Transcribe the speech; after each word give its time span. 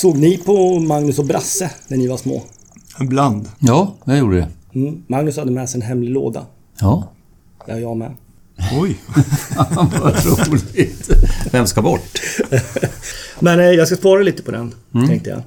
Såg 0.00 0.18
ni 0.18 0.38
på 0.38 0.78
Magnus 0.78 1.18
och 1.18 1.24
Brasse 1.24 1.70
när 1.88 1.96
ni 1.96 2.08
var 2.08 2.16
små? 2.16 2.42
Ibland. 3.00 3.48
Ja, 3.58 3.94
jag 4.04 4.18
gjorde 4.18 4.36
det. 4.36 4.48
Mm. 4.78 5.02
Magnus 5.06 5.36
hade 5.36 5.50
med 5.50 5.68
sig 5.68 5.80
en 5.80 5.86
hemlig 5.86 6.10
låda. 6.10 6.46
Ja. 6.80 7.12
Där 7.66 7.78
jag 7.78 7.96
med. 7.96 8.14
Oj. 8.80 8.96
Vad 10.02 10.26
roligt. 10.26 11.10
Vem 11.52 11.66
ska 11.66 11.82
bort? 11.82 12.20
Men 13.40 13.60
eh, 13.60 13.66
jag 13.66 13.86
ska 13.86 13.96
spara 13.96 14.22
lite 14.22 14.42
på 14.42 14.50
den, 14.50 14.74
tänkte 15.08 15.30
jag. 15.30 15.42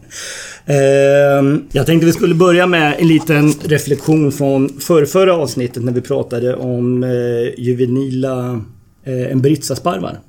Eh, 0.65 1.59
jag 1.71 1.85
tänkte 1.85 2.05
vi 2.05 2.13
skulle 2.13 2.35
börja 2.35 2.67
med 2.67 2.95
en 2.99 3.07
liten 3.07 3.51
reflektion 3.51 4.31
från 4.31 4.69
förra, 4.79 5.05
förra 5.05 5.35
avsnittet 5.35 5.83
när 5.83 5.91
vi 5.91 6.01
pratade 6.01 6.55
om 6.55 7.03
eh, 7.03 7.09
juvenila 7.57 8.61
eh, 9.03 9.31
Embritsa-sparvar. 9.31 10.19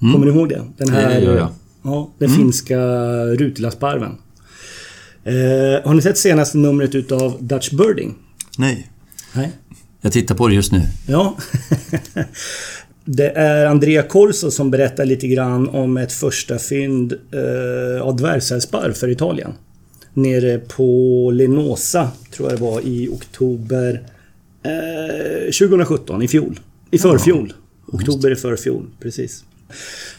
Kommer 0.00 0.26
ni 0.26 0.32
ihåg 0.32 0.48
det? 0.48 0.62
Den 0.76 0.88
Det 0.92 1.20
gör 1.20 1.36
jag. 1.36 1.36
Ja, 1.36 1.48
den 2.18 2.30
finska 2.30 2.78
Rutila-sparven. 3.24 4.18
Eh, 5.24 5.84
har 5.84 5.94
ni 5.94 6.02
sett 6.02 6.18
senaste 6.18 6.58
numret 6.58 6.94
utav 6.94 7.36
Dutch 7.40 7.70
Birding? 7.70 8.14
Nej. 8.58 8.90
Nej. 9.32 9.52
Jag 10.00 10.12
tittar 10.12 10.34
på 10.34 10.48
det 10.48 10.54
just 10.54 10.72
nu. 10.72 10.82
Ja. 11.08 11.36
Det 13.04 13.30
är 13.30 13.66
Andrea 13.66 14.02
Corso 14.02 14.50
som 14.50 14.70
berättar 14.70 15.04
lite 15.04 15.28
grann 15.28 15.68
om 15.68 15.96
ett 15.96 16.12
första 16.12 16.58
fynd 16.58 17.12
eh, 17.12 18.02
av 18.02 18.16
dvärgsälsparv 18.16 18.92
för 18.92 19.08
Italien. 19.08 19.52
Nere 20.14 20.58
på 20.58 21.30
Lenosa, 21.34 22.10
tror 22.32 22.50
jag 22.50 22.58
det 22.58 22.62
var, 22.62 22.80
i 22.80 23.08
oktober 23.08 24.02
eh, 24.62 25.44
2017, 25.44 26.22
i 26.22 26.28
fjol. 26.28 26.60
I 26.90 26.98
förfjol. 26.98 27.52
Oktober 27.86 28.30
i 28.30 28.36
förfjol, 28.36 28.86
precis. 29.00 29.44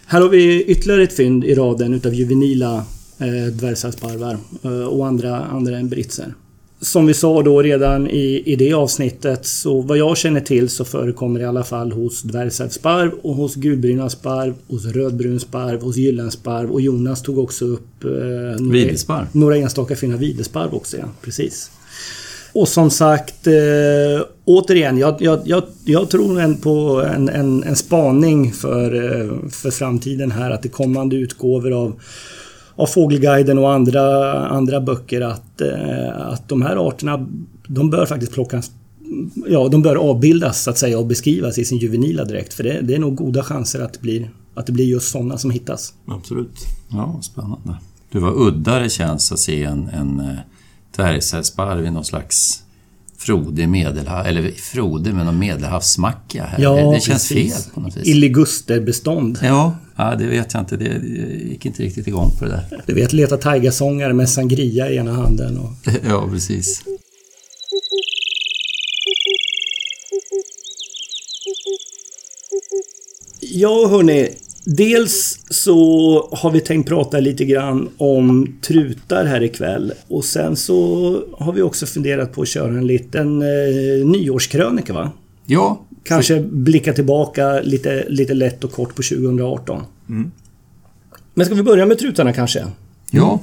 Här 0.05 0.21
har 0.21 0.30
vi 0.30 0.63
ytterligare 0.63 1.03
ett 1.03 1.13
fynd 1.13 1.44
i 1.44 1.55
raden 1.55 1.94
utav 1.94 2.13
juvenila 2.13 2.85
eh, 3.19 3.53
dvärgsälsparvar 3.53 4.38
eh, 4.63 4.83
och 4.83 5.08
andra, 5.08 5.45
andra 5.45 5.83
britser. 5.83 6.33
Som 6.81 7.05
vi 7.05 7.13
sa 7.13 7.41
då 7.41 7.61
redan 7.61 8.09
i, 8.09 8.43
i 8.45 8.55
det 8.55 8.73
avsnittet 8.73 9.45
så 9.45 9.81
vad 9.81 9.97
jag 9.97 10.17
känner 10.17 10.41
till 10.41 10.69
så 10.69 10.85
förekommer 10.85 11.39
det 11.39 11.43
i 11.43 11.47
alla 11.47 11.63
fall 11.63 11.91
hos 11.91 12.21
dvärgsälsparv 12.21 13.11
och 13.21 13.35
hos 13.35 13.55
gulbrynasparv, 13.55 14.53
hos 14.67 14.85
rödbrunsparv, 14.85 15.81
hos 15.81 15.97
gyllensparv 15.97 16.71
och 16.71 16.81
Jonas 16.81 17.21
tog 17.21 17.38
också 17.38 17.65
upp 17.65 18.03
eh, 18.03 18.09
några, 18.61 19.27
några 19.31 19.58
enstaka 19.58 19.95
fina 19.95 20.17
videsparv 20.17 20.73
också. 20.73 20.97
Ja, 20.97 21.05
precis. 21.21 21.71
Och 22.53 22.67
som 22.67 22.89
sagt, 22.89 23.47
eh, 23.47 23.53
återigen, 24.57 24.97
jag, 24.97 25.16
jag, 25.19 25.39
jag, 25.45 25.63
jag 25.85 26.09
tror 26.09 26.39
en 26.39 26.57
på 26.57 27.05
en, 27.16 27.30
en, 27.30 27.63
en 27.63 27.75
spaning 27.75 28.52
för, 28.52 28.95
eh, 28.95 29.49
för 29.49 29.71
framtiden 29.71 30.31
här 30.31 30.52
att 30.52 30.61
det 30.61 30.69
kommande 30.69 31.16
utgåvor 31.16 31.71
av 31.71 31.99
av 32.75 32.85
Fågelguiden 32.85 33.58
och 33.58 33.71
andra, 33.71 34.33
andra 34.47 34.81
böcker 34.81 35.21
att, 35.21 35.61
eh, 35.61 36.27
att 36.27 36.49
de 36.49 36.61
här 36.61 36.88
arterna 36.88 37.27
de 37.67 37.89
bör 37.89 38.05
faktiskt 38.05 38.33
plockas 38.33 38.71
Ja, 39.47 39.67
de 39.67 39.81
bör 39.81 39.95
avbildas 39.95 40.63
så 40.63 40.69
att 40.69 40.77
säga 40.77 40.99
och 40.99 41.05
beskrivas 41.05 41.58
i 41.58 41.65
sin 41.65 41.77
juvenila 41.77 42.25
dräkt. 42.25 42.53
För 42.53 42.63
det, 42.63 42.81
det 42.81 42.95
är 42.95 42.99
nog 42.99 43.15
goda 43.15 43.43
chanser 43.43 43.80
att 43.80 43.93
det 43.93 43.99
blir, 44.02 44.31
att 44.53 44.65
det 44.65 44.71
blir 44.71 44.86
just 44.86 45.11
sådana 45.11 45.38
som 45.38 45.52
hittas. 45.52 45.93
Absolut. 46.08 46.55
Ja, 46.89 47.19
spännande. 47.21 47.77
Du, 48.11 48.19
vad 48.19 48.33
udda 48.33 48.80
det 48.80 48.89
känns 48.89 49.31
att 49.31 49.39
se 49.39 49.63
en, 49.63 49.89
en 49.89 50.19
eh, 50.19 50.36
dvärgsälsparv 50.95 51.86
i 51.86 51.91
någon 51.91 52.05
slags 52.05 52.63
frodig 53.22 53.69
medelhav... 53.69 54.25
Eller 54.25 54.52
frodig, 54.52 55.14
men 55.14 55.25
någon 55.25 55.39
medelhavsmacka 55.39 56.44
här. 56.44 56.64
Ja, 56.64 56.75
det, 56.75 56.94
det 56.94 57.02
känns 57.02 57.30
precis. 57.30 57.53
fel 57.53 57.73
på 57.73 57.81
något 57.81 57.97
vis. 57.97 58.08
Illigusterbestånd. 58.08 59.39
Ja, 59.44 59.75
ja, 59.95 60.16
det 60.16 60.25
vet 60.25 60.53
jag 60.53 60.61
inte. 60.61 60.77
Det 60.77 60.86
jag 60.86 61.03
gick 61.52 61.66
inte 61.66 61.83
riktigt 61.83 62.08
igång 62.08 62.31
på 62.39 62.45
det 62.45 62.52
där. 62.52 62.83
Du 62.86 62.94
vet, 62.94 63.14
leta 63.14 63.38
taigasångare 63.38 64.14
med 64.14 64.30
sangria 64.30 64.89
i 64.89 64.98
ena 64.98 65.14
handen. 65.14 65.58
Och... 65.58 65.71
Ja, 66.09 66.30
precis. 66.32 66.82
Ja, 73.39 73.88
hörni. 73.88 74.30
Dels 74.66 75.39
så 75.49 76.30
har 76.32 76.52
vi 76.52 76.60
tänkt 76.60 76.88
prata 76.88 77.20
lite 77.20 77.45
grann 77.45 77.89
om 77.98 78.55
trutar 78.61 79.26
här 79.26 79.44
ikväll. 79.44 79.94
Och 80.08 80.26
sen 80.26 80.55
så 80.55 80.76
har 81.38 81.54
vi 81.54 81.61
också 81.61 81.86
funderat 81.86 82.33
på 82.33 82.42
att 82.42 82.48
köra 82.48 82.77
en 82.77 82.88
liten 82.88 83.42
eh, 83.42 84.05
nyårskrönika, 84.05 84.94
va? 84.94 85.11
Ja, 85.45 85.82
Kanske 86.04 86.39
blicka 86.39 86.94
tillbaka 86.94 87.60
lite, 87.61 88.05
lite 88.10 88.33
lätt 88.33 88.64
och 88.64 88.71
kort 88.71 88.95
på 88.95 89.02
2018. 89.02 89.83
Men 91.33 91.45
ska 91.45 91.55
vi 91.55 91.64
börja 91.64 91.86
med 91.86 92.00
trutarna 92.00 92.33
kanske? 92.33 92.66
Ja, 93.11 93.39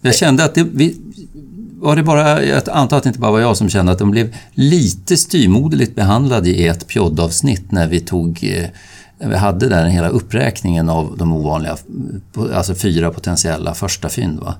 jag 0.00 0.14
kände 0.14 0.44
att 0.44 0.54
det... 0.54 0.66
Vi, 0.72 0.96
var 1.80 1.96
det 1.96 2.02
bara, 2.02 2.44
jag 2.44 2.62
antar 2.68 2.96
att 2.96 3.02
det 3.02 3.08
inte 3.08 3.20
bara 3.20 3.30
var 3.30 3.40
jag 3.40 3.56
som 3.56 3.68
kände 3.68 3.92
att 3.92 3.98
de 3.98 4.10
blev 4.10 4.34
lite 4.54 5.16
styrmoderligt 5.16 5.94
behandlade 5.94 6.50
i 6.50 6.66
ett 6.66 6.88
poddavsnitt 6.88 7.72
när 7.72 7.88
vi 7.88 8.00
tog... 8.00 8.38
eh, 8.42 8.68
vi 9.28 9.36
hade 9.36 9.68
där 9.68 9.86
hela 9.86 10.08
uppräkningen 10.08 10.88
av 10.88 11.16
de 11.18 11.32
ovanliga, 11.32 11.76
alltså 12.54 12.74
fyra 12.74 13.10
potentiella 13.10 13.74
första 13.74 14.08
fynd. 14.08 14.40
Va? 14.40 14.54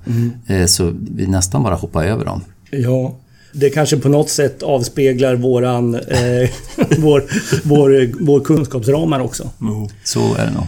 Eh, 0.47 0.65
Så 0.65 0.93
vi 1.15 1.27
nästan 1.27 1.63
bara 1.63 1.75
hoppade 1.75 2.07
över 2.07 2.25
dem. 2.25 2.41
Ja. 2.71 3.15
Det 3.53 3.69
kanske 3.69 3.97
på 3.97 4.09
något 4.09 4.29
sätt 4.29 4.63
avspeglar 4.63 5.35
våran... 5.35 5.95
Eh, 5.95 6.49
vår, 6.97 7.23
vår, 7.63 8.09
vår 8.25 8.39
kunskapsramar 8.39 9.19
också. 9.19 9.49
Jo. 9.61 9.89
Så 10.03 10.35
är 10.35 10.45
det 10.45 10.51
nog. 10.51 10.63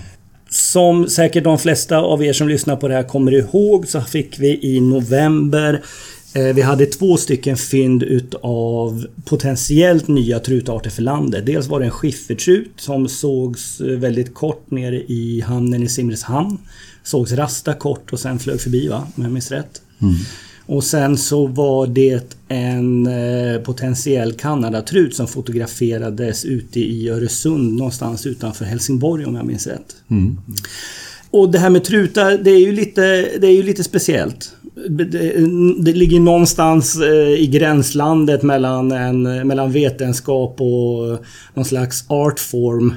Som 0.50 1.10
säkert 1.10 1.44
de 1.44 1.58
flesta 1.60 1.98
av 1.98 2.24
er 2.24 2.34
som 2.34 2.48
lyssnar 2.48 2.76
på 2.76 2.88
det 2.88 2.94
här 2.94 3.04
kommer 3.04 3.32
ihåg 3.32 3.88
så 3.88 4.02
fick 4.02 4.40
vi 4.40 4.60
i 4.76 4.82
november 4.82 5.82
vi 6.34 6.62
hade 6.62 6.86
två 6.86 7.18
stycken 7.18 7.58
fynd 7.58 8.04
utav 8.04 9.06
potentiellt 9.26 10.08
nya 10.08 10.40
trutarter 10.40 10.90
för 10.90 11.02
landet. 11.02 11.46
Dels 11.46 11.68
var 11.68 11.80
det 11.80 11.86
en 11.86 11.92
skiffertrut 11.92 12.72
som 12.78 13.10
sågs 13.10 13.82
eh, 13.82 13.88
väldigt 13.88 14.34
kort 14.34 14.72
nere 14.72 14.96
i 14.96 15.44
hamnen 15.48 15.84
i 15.84 15.90
Simrishamn. 15.90 16.58
Sågs 17.04 17.32
rasta 17.32 17.74
kort 17.74 18.14
och 18.14 18.20
sen 18.20 18.40
flög 18.40 18.62
förbi 18.62 18.88
va, 18.88 19.08
om 19.16 19.24
jag 19.24 19.32
minns 19.32 19.52
rätt. 19.52 19.82
Och 20.66 20.84
sen 20.84 21.18
så 21.18 21.48
var 21.48 21.88
det 21.88 22.36
en 22.48 23.08
eh, 23.08 23.62
potentiell 23.62 24.34
Kanadatrut 24.34 25.16
som 25.16 25.28
fotograferades 25.28 26.46
ute 26.46 26.80
i 26.80 27.10
Öresund 27.10 27.74
någonstans 27.78 28.26
utanför 28.26 28.66
Helsingborg 28.66 29.26
om 29.26 29.36
jag 29.36 29.46
minns 29.46 29.68
rätt. 29.68 29.96
Och 31.30 31.52
det 31.52 31.60
här 31.60 31.70
med 31.70 31.84
trutar, 31.84 32.38
det 32.38 32.52
är 32.52 32.60
ju 32.60 32.72
lite, 32.72 33.02
det 33.40 33.48
är 33.48 33.56
ju 33.56 33.64
lite 33.64 33.84
speciellt. 33.84 34.52
Det, 34.90 35.94
ligger 35.94 36.20
någonstans 36.20 36.96
eh, 37.02 37.42
i 37.42 37.48
gränslandet 37.48 38.44
mellan, 38.44 38.92
en, 38.92 39.48
mellan 39.48 39.72
vetenskap 39.72 40.62
och 40.62 41.20
någon 41.54 41.66
slags 41.66 42.06
artform. 42.08 42.94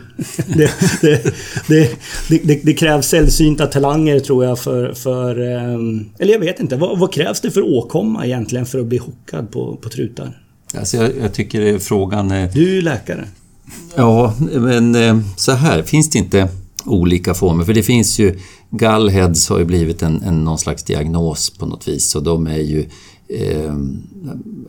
Det, 0.47 0.71
det, 1.69 1.91
det, 2.29 2.61
det, 2.65 2.75
krävs 2.75 3.07
sällsynta 3.07 3.67
talanger 3.67 4.21
tror 4.21 4.45
jag 4.45 4.59
för... 4.59 4.93
för 4.93 5.41
eh, 5.41 5.75
eller 6.19 6.33
jag 6.33 6.41
vet 6.41 6.61
inte. 6.61 6.77
Vad, 6.77 6.99
vad 6.99 7.13
krävs 7.13 7.41
det 7.41 7.51
för 7.51 7.63
åkomma 7.63 8.27
egentligen 8.27 8.67
för 8.67 8.79
att 8.79 8.87
bli 8.87 8.99
hookad 8.99 9.51
på, 9.51 9.77
på 9.77 9.89
trutar? 9.89 10.43
Alltså 10.75 10.97
jag, 10.97 11.11
jag 11.23 11.33
tycker 11.33 11.61
är 11.61 11.79
frågan... 11.79 12.31
eh, 12.31 12.51
Du 12.53 12.71
är 12.71 12.75
ju 12.75 12.83
läkare. 12.83 13.25
Ja, 13.95 14.35
men 14.53 14.95
eh, 14.95 15.19
så 15.37 15.53
här, 15.53 15.83
finns 15.83 16.11
det 16.11 16.19
inte 16.19 16.49
olika 16.85 17.35
former? 17.35 17.65
För 17.65 17.75
det 17.75 17.83
finns 17.83 18.19
ju, 18.19 18.39
gallheads 18.71 19.49
har 19.49 19.59
ju 19.59 19.65
blivit 19.65 20.03
en, 20.03 20.23
en 20.23 20.45
någon 20.45 20.59
slags 20.59 20.83
diagnos 20.83 21.51
på 21.51 21.67
något 21.67 21.89
vis 21.89 22.15
och 22.15 22.23
de 22.23 22.47
är 22.47 22.59
ju, 22.59 22.89
eh, 23.29 23.75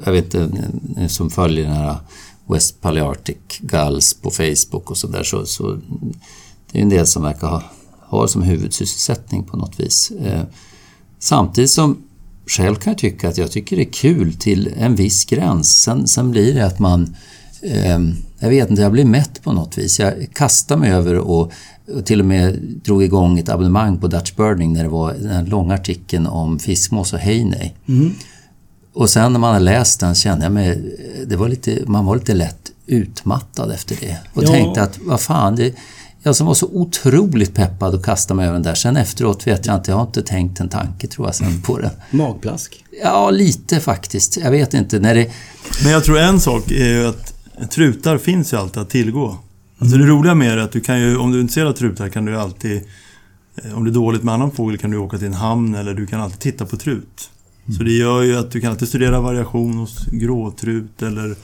jag 0.06 0.12
vet 0.12 0.34
inte, 0.34 0.69
ni 0.96 1.09
som 1.09 1.30
följer 1.30 1.66
den 1.66 1.75
här 1.75 1.97
West 2.50 2.81
Palearctic 2.81 3.38
Gulls 3.59 4.13
på 4.13 4.31
Facebook 4.31 4.91
och 4.91 4.97
sådär 4.97 5.24
så, 5.24 5.45
så 5.45 5.80
det 6.72 6.80
är 6.80 6.81
en 6.81 6.89
del 6.89 7.07
som 7.07 7.24
verkar 7.24 7.48
ha, 7.48 7.63
har 8.00 8.27
som 8.27 8.42
huvudsysselsättning 8.42 9.44
på 9.44 9.57
något 9.57 9.80
vis. 9.80 10.12
Eh, 10.12 10.44
samtidigt 11.19 11.72
som 11.72 11.98
själv 12.48 12.75
kan 12.75 12.92
jag 12.92 12.98
tycka 12.98 13.30
att 13.30 13.38
jag 13.38 13.51
tycker 13.51 13.75
det 13.75 13.81
är 13.81 13.92
kul 13.92 14.33
till 14.33 14.74
en 14.77 14.95
viss 14.95 15.25
gräns. 15.25 15.81
Sen, 15.81 16.07
sen 16.07 16.31
blir 16.31 16.54
det 16.54 16.66
att 16.66 16.80
man 16.80 17.16
eh, 17.62 18.00
jag 18.39 18.50
vet 18.50 18.69
inte, 18.69 18.81
jag 18.81 18.92
blir 18.92 19.06
mätt 19.06 19.44
på 19.44 19.51
något 19.54 19.78
vis. 19.78 20.00
Jag 20.00 20.13
kastade 20.34 20.80
mig 20.81 20.92
över 20.92 21.16
och, 21.18 21.51
och 21.95 22.06
till 22.06 22.19
och 22.19 22.25
med 22.25 22.60
drog 22.84 23.04
igång 23.04 23.39
ett 23.39 23.50
abonnemang 23.50 23.98
på 23.98 24.07
Dutch 24.07 24.31
Birding 24.36 24.74
när 24.74 24.84
det 24.84 24.89
var 24.89 25.13
den 25.13 25.45
långa 25.45 25.74
artikeln 25.74 26.28
om 26.28 26.60
fiskmås 26.60 27.13
och 27.13 27.19
hejnej. 27.19 27.75
Och 28.94 29.10
sen 29.10 29.34
när 29.34 29.39
man 29.39 29.54
har 29.54 29.60
läst 29.60 30.00
den 30.00 30.16
kände 30.16 30.45
jag 30.45 30.51
mig, 30.51 30.95
det 31.28 31.36
var 31.36 31.50
lite, 31.50 31.80
man 31.86 32.06
var 32.06 32.16
lite 32.16 32.34
lätt 32.34 32.72
utmattad 32.86 33.72
efter 33.72 33.95
det. 34.01 34.18
Och 34.34 34.44
Ja. 34.44 34.48
tänkte 34.48 34.81
att, 34.81 35.00
vad 35.06 35.22
fan, 35.22 35.56
det, 35.56 35.74
jag 36.24 36.36
som 36.36 36.48
var 36.48 36.54
så 36.54 36.66
otroligt 36.74 37.54
peppad 37.56 37.95
och 37.95 38.06
kastade 38.06 38.36
mig 38.36 38.45
över 38.45 38.54
den 38.54 38.63
där. 38.63 38.74
Sen 38.75 38.98
efteråt 38.98 39.48
vet 39.48 39.66
jag 39.66 39.75
inte, 39.75 39.92
jag 39.92 39.98
har 39.98 40.06
inte 40.06 40.22
tänkt 40.22 40.60
en 40.60 40.69
tanke 40.69 41.07
tror 41.07 41.28
jag 41.28 41.36
sen 41.36 41.62
på 41.62 41.80
den. 41.80 41.89
Magplask. 42.12 42.84
Ja, 43.04 43.30
lite 43.30 43.80
faktiskt. 43.80 44.38
Jag 44.38 44.51
vet 44.51 44.74
inte. 44.74 45.00
När 45.00 45.16
det, 45.16 45.30
Men 45.84 45.92
jag 45.92 46.04
tror 46.04 46.19
en 46.19 46.39
sak 46.39 46.72
är 46.72 46.88
ju 46.88 47.07
att 47.07 47.34
trutar 47.65 48.18
finns 48.18 48.54
ju 48.54 48.57
alltid 48.57 48.81
att 48.81 48.89
tillgå. 48.89 49.38
Alltså 49.80 49.98
det 49.98 50.06
roliga 50.06 50.36
med 50.36 50.57
det 50.57 50.62
är 50.62 50.65
att 50.65 50.71
du 50.71 50.81
kan 50.81 51.01
ju, 51.01 51.18
om 51.18 51.31
du 51.31 51.38
är 51.38 51.42
intresserad 51.42 51.68
av 51.68 51.74
trutar 51.74 52.09
kan 52.09 52.25
du 52.25 52.38
alltid 52.38 52.81
eh, 53.56 53.77
om 53.77 53.83
det 53.83 53.89
är 53.89 53.94
dåligt 53.94 54.24
med 54.24 54.33
annan 54.33 54.51
fågel 54.51 54.77
kan 54.77 54.92
du 54.92 54.98
åka 54.98 55.18
till 55.18 55.27
en 55.27 55.33
hamn 55.33 55.75
eller 55.75 55.94
du 55.94 56.06
kan 56.06 56.21
alltid 56.21 56.39
titta 56.39 56.65
på 56.65 56.77
trut. 56.77 57.30
Så 57.77 57.83
det 57.83 57.92
gör 57.92 58.21
ju 58.21 58.38
att 58.38 58.51
du 58.51 58.62
kan 58.62 58.71
alltid 58.71 58.88
studera 58.88 59.21
variation 59.21 59.77
hos 59.77 60.06
gråtrut 60.06 61.01
eller... 61.01 61.36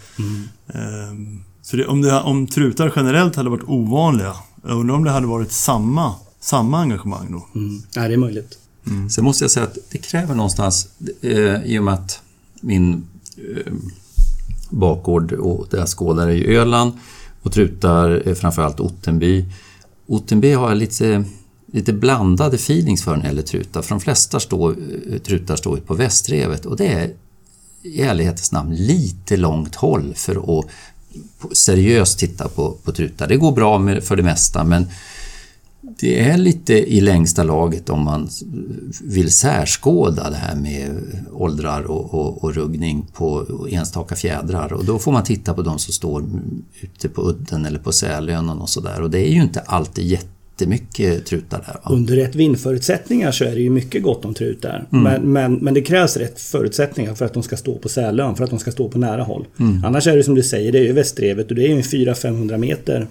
ehm, 0.74 1.44
så 1.62 1.78
det, 1.78 1.86
om, 1.86 2.02
det, 2.02 2.22
om 2.22 2.48
trutar 2.48 2.94
generellt 2.96 3.36
hade 3.36 3.50
varit 3.50 3.64
ovanliga, 3.64 4.34
jag 4.64 4.80
undrar 4.80 4.96
om 4.96 5.04
det 5.04 5.12
hade 5.12 5.28
varit 5.28 5.52
samma, 5.52 6.16
samma 6.40 6.80
engagemang 6.80 7.32
då? 7.32 7.60
Mm. 7.60 7.82
Ja, 7.94 8.08
det 8.08 8.14
är 8.14 8.18
möjligt. 8.18 8.58
Sen 9.10 9.24
måste 9.24 9.44
jag 9.44 9.52
säga 9.52 9.66
att 9.66 9.78
det 9.92 9.98
kräver 9.98 10.36
någonstans, 10.36 10.88
eh, 11.22 11.64
i 11.64 11.80
och 11.80 11.84
med 11.84 11.94
att 11.94 12.22
min 12.62 13.08
eh, 13.38 13.74
bakgård 14.74 15.32
och 15.32 15.68
deras 15.72 15.96
skålar 15.96 16.28
är 16.28 16.32
i 16.32 16.56
Öland 16.56 16.94
och 17.42 17.52
trutar 17.52 18.10
är 18.10 18.36
framförallt 18.36 18.80
Ottenby. 18.80 19.46
Ottenby 20.08 20.54
har 20.54 20.70
jag 20.70 20.78
lite, 20.78 21.24
lite 21.74 21.94
blandade 21.94 22.56
feelings 22.56 23.04
för 23.04 23.16
när 23.16 23.22
det 23.22 23.28
gäller 23.28 23.42
trutar. 23.42 23.82
För 23.82 23.90
de 23.90 24.00
flesta 24.00 24.40
stå, 24.40 24.70
eh, 24.72 24.76
trutar 25.26 25.56
står 25.56 25.78
ju 25.78 25.84
på 25.84 25.94
västrevet 25.94 26.66
och 26.66 26.78
det 26.78 26.88
är 26.88 27.14
i 27.84 28.02
ärlighetens 28.02 28.52
namn 28.52 28.76
lite 28.76 29.38
långt 29.38 29.76
håll 29.76 30.14
för 30.16 30.60
att 30.60 30.66
seriöst 31.52 32.20
titta 32.20 32.48
på, 32.48 32.78
på 32.84 32.92
trutar. 32.92 33.28
Det 33.28 33.38
går 33.38 33.52
bra 33.52 33.80
med, 33.80 34.04
för 34.04 34.16
det 34.16 34.24
mesta 34.24 34.64
men 34.64 34.88
det 36.00 36.20
är 36.20 36.38
lite 36.38 36.74
i 36.74 37.02
längsta 37.02 37.44
laget 37.44 37.90
om 37.90 38.04
man 38.04 38.30
vill 39.04 39.32
särskåda 39.32 40.30
det 40.30 40.36
här 40.36 40.56
med 40.56 40.92
åldrar 41.32 41.82
och, 41.84 42.14
och, 42.14 42.44
och 42.44 42.56
ruggning 42.56 43.06
på 43.14 43.46
enstaka 43.72 44.16
fjädrar 44.16 44.74
och 44.74 44.86
då 44.86 45.00
får 45.00 45.12
man 45.12 45.24
titta 45.24 45.54
på 45.54 45.62
de 45.62 45.80
som 45.80 45.94
står 45.94 46.26
ute 46.82 47.10
på 47.10 47.22
udden 47.22 47.66
eller 47.66 47.80
på 47.80 47.92
Sälönen 47.92 48.60
och 48.60 48.70
sådär 48.70 49.02
och 49.02 49.10
det 49.10 49.20
är 49.20 49.32
ju 49.32 49.42
inte 49.42 49.60
alltid 49.60 50.06
jättemycket 50.06 51.26
trutar 51.26 51.58
där. 51.68 51.74
Va? 51.74 51.96
Under 51.96 52.16
rätt 52.16 52.36
vindförutsättningar 52.36 53.32
så 53.32 53.44
är 53.44 53.52
det 53.52 53.62
ju 53.62 53.70
mycket 53.70 54.04
gott 54.04 54.26
om 54.26 54.34
trutar. 54.34 54.86
Men, 54.90 55.34
men, 55.34 55.54
men 55.54 55.74
det 55.74 55.82
krävs 55.82 56.18
rätt 56.18 56.42
förutsättningar 56.42 57.16
för 57.16 57.26
att 57.26 57.34
de 57.34 57.44
ska 57.44 57.58
stå 57.58 57.78
på 57.78 57.90
Sälön, 57.90 58.36
för 58.36 58.44
att 58.44 58.50
de 58.50 58.60
ska 58.60 58.72
stå 58.72 58.90
på 58.90 58.98
nära 58.98 59.24
håll. 59.24 59.46
Annars 59.86 60.08
är 60.08 60.18
det 60.18 60.24
som 60.24 60.36
du 60.36 60.44
säger, 60.44 60.72
det 60.72 60.80
är 60.80 60.84
ju 60.84 60.94
västrevet 60.94 61.50
och 61.50 61.56
det 61.56 61.64
är 61.64 61.68
ju 61.68 61.82
400-500 61.82 62.58
meter. 62.58 63.08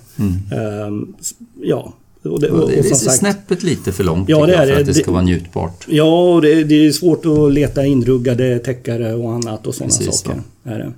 Ehm, 0.52 1.14
ja. 1.62 1.92
Och 2.24 2.40
det, 2.40 2.48
och, 2.48 2.58
Det 2.58 2.64
och 2.64 2.72
är 2.72 2.82
som 2.82 2.96
sagt, 2.96 3.16
snäppet 3.18 3.62
lite 3.62 3.92
för 3.92 4.04
långt 4.04 4.28
Ja, 4.28 4.46
det 4.46 4.52
jag, 4.52 4.62
är 4.62 4.66
för 4.66 4.74
det. 4.74 4.80
att 4.80 4.86
det 4.86 4.94
ska 4.94 5.04
Det- 5.04 5.10
vara 5.10 5.22
njutbart. 5.22 5.86
Ja, 5.88 6.34
och 6.34 6.42
det, 6.42 6.64
det 6.64 6.86
är 6.86 6.92
svårt 6.92 7.26
att 7.26 7.52
leta 7.52 7.84
inruggade 7.86 8.58
täckare 8.58 9.14
och 9.14 9.32
annat 9.32 9.66
och 9.66 9.74
sådana 9.74 9.92
Precis, 9.98 10.20
saker. 10.20 10.40
Är 10.64 10.78
det. 10.78 10.92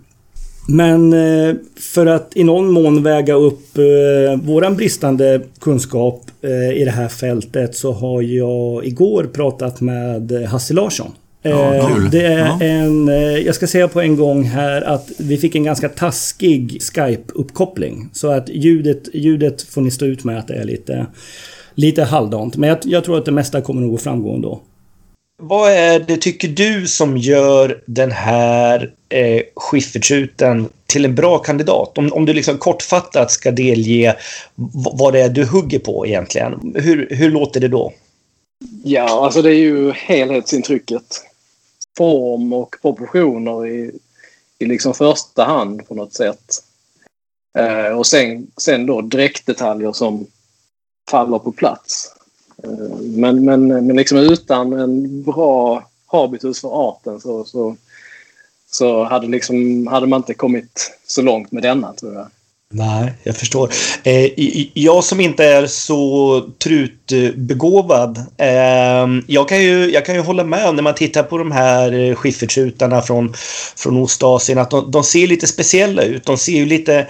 Men 0.68 1.12
eh, 1.12 1.54
för 1.76 2.06
att 2.06 2.32
i 2.34 2.44
någon 2.44 2.70
mån 2.72 3.02
väga 3.02 3.34
upp 3.34 3.78
eh, 3.78 4.40
våran 4.42 4.76
bristande 4.76 5.40
kunskap 5.60 6.22
eh, 6.42 6.80
i 6.80 6.84
det 6.84 6.90
här 6.90 7.08
fältet 7.08 7.76
så 7.76 7.92
har 7.92 8.22
jag 8.22 8.86
igår 8.86 9.24
pratat 9.32 9.80
med 9.80 10.32
Hasse 10.48 10.74
Larsson. 10.74 11.10
Ja, 11.50 11.74
Eh. 11.74 11.98
Det 12.10 12.26
är 12.26 12.38
Ja. 12.38 12.58
en, 12.60 13.08
eh, 13.08 13.14
jag 13.38 13.54
ska 13.54 13.66
säga 13.66 13.88
på 13.88 14.00
en 14.00 14.16
gång 14.16 14.44
här 14.44 14.82
att 14.82 15.10
vi 15.18 15.36
fick 15.38 15.54
en 15.54 15.64
ganska 15.64 15.88
taskig 15.88 16.78
Skype-uppkoppling. 16.80 18.08
Så 18.12 18.30
att 18.30 18.48
ljudet, 18.48 19.14
ljudet 19.14 19.62
får 19.62 19.80
ni 19.80 19.90
stå 19.90 20.04
ut 20.06 20.24
med 20.24 20.38
att 20.38 20.48
det 20.48 20.54
är 20.54 20.64
lite, 20.64 21.06
lite 21.74 22.02
halvdant. 22.04 22.56
Men 22.56 22.68
jag, 22.68 22.78
jag 22.82 23.04
tror 23.04 23.18
att 23.18 23.24
det 23.24 23.32
mesta 23.32 23.60
kommer 23.60 23.80
nog 23.80 23.94
att 23.94 24.02
framgå 24.02 24.34
ändå. 24.34 24.60
Vad 25.42 25.72
är 25.72 26.00
det, 26.00 26.16
tycker 26.16 26.48
du, 26.48 26.86
som 26.86 27.16
gör 27.16 27.82
den 27.86 28.10
här 28.12 28.90
eh, 29.08 29.42
skiffertruten 29.56 30.68
till 30.86 31.04
en 31.04 31.14
bra 31.14 31.38
kandidat? 31.38 31.98
Om, 31.98 32.12
om 32.12 32.24
du 32.26 32.32
liksom 32.32 32.58
kortfattat 32.58 33.30
ska 33.30 33.50
delge 33.50 34.16
vad 34.94 35.12
det 35.12 35.20
är 35.20 35.28
du 35.28 35.44
hugger 35.44 35.78
på 35.78 36.06
egentligen. 36.06 36.74
Hur, 36.78 37.08
hur 37.10 37.30
låter 37.30 37.60
det 37.60 37.68
då? 37.68 37.92
Ja, 38.84 39.24
alltså 39.24 39.42
det 39.42 39.50
är 39.50 39.58
ju 39.58 39.92
helhetsintrycket. 39.92 41.02
Form 41.96 42.52
och 42.52 42.76
proportioner 42.82 43.66
i, 43.66 43.92
i 44.58 44.66
liksom 44.66 44.94
första 44.94 45.44
hand 45.44 45.88
på 45.88 45.94
något 45.94 46.12
sätt. 46.12 46.64
Eh, 47.58 47.98
och 47.98 48.06
sen, 48.06 48.46
sen 48.56 48.86
då 48.86 49.00
dräktdetaljer 49.00 49.92
som 49.92 50.26
faller 51.10 51.38
på 51.38 51.52
plats. 51.52 52.14
Eh, 52.64 53.00
men, 53.00 53.44
men, 53.44 53.68
men 53.68 53.96
liksom 53.96 54.18
utan 54.18 54.72
en 54.72 55.22
bra 55.22 55.88
habitus 56.06 56.60
för 56.60 56.88
arten 56.88 57.20
så, 57.20 57.44
så, 57.44 57.76
så 58.70 59.04
hade, 59.04 59.26
liksom, 59.26 59.86
hade 59.86 60.06
man 60.06 60.20
inte 60.20 60.34
kommit 60.34 60.98
så 61.06 61.22
långt 61.22 61.52
med 61.52 61.62
denna 61.62 61.92
tror 61.92 62.14
jag. 62.14 62.26
Nej, 62.76 63.12
jag 63.22 63.36
förstår. 63.36 63.72
Eh, 64.02 64.30
jag 64.74 65.04
som 65.04 65.20
inte 65.20 65.44
är 65.44 65.66
så 65.66 66.40
trutbegåvad. 66.62 68.18
Eh, 68.38 69.06
jag, 69.26 69.48
kan 69.48 69.62
ju, 69.62 69.90
jag 69.90 70.06
kan 70.06 70.14
ju 70.14 70.20
hålla 70.20 70.44
med 70.44 70.74
när 70.74 70.82
man 70.82 70.94
tittar 70.94 71.22
på 71.22 71.38
de 71.38 71.52
här 71.52 71.92
eh, 71.92 72.14
skiffertrutarna 72.14 73.02
från, 73.02 73.34
från 73.76 73.96
Ostasien 73.96 74.58
att 74.58 74.70
de, 74.70 74.90
de 74.90 75.04
ser 75.04 75.26
lite 75.26 75.46
speciella 75.46 76.02
ut. 76.02 76.24
De 76.24 76.38
ser 76.38 76.52
ju 76.52 76.66
lite 76.66 77.06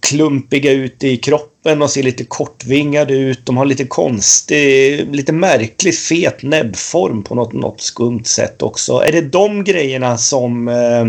klumpiga 0.00 0.72
ut 0.72 1.04
i 1.04 1.16
kroppen. 1.16 1.78
De 1.78 1.88
ser 1.88 2.02
lite 2.02 2.24
kortvingade 2.24 3.14
ut. 3.14 3.46
De 3.46 3.56
har 3.56 3.64
lite 3.64 3.84
konstig, 3.84 5.06
lite 5.14 5.32
märklig 5.32 5.94
fet 5.98 6.42
näbbform 6.42 7.22
på 7.22 7.34
något, 7.34 7.52
något 7.52 7.80
skumt 7.80 8.24
sätt 8.24 8.62
också. 8.62 8.92
Är 8.92 9.12
det 9.12 9.20
de 9.20 9.64
grejerna 9.64 10.18
som, 10.18 10.68
eh, 10.68 11.00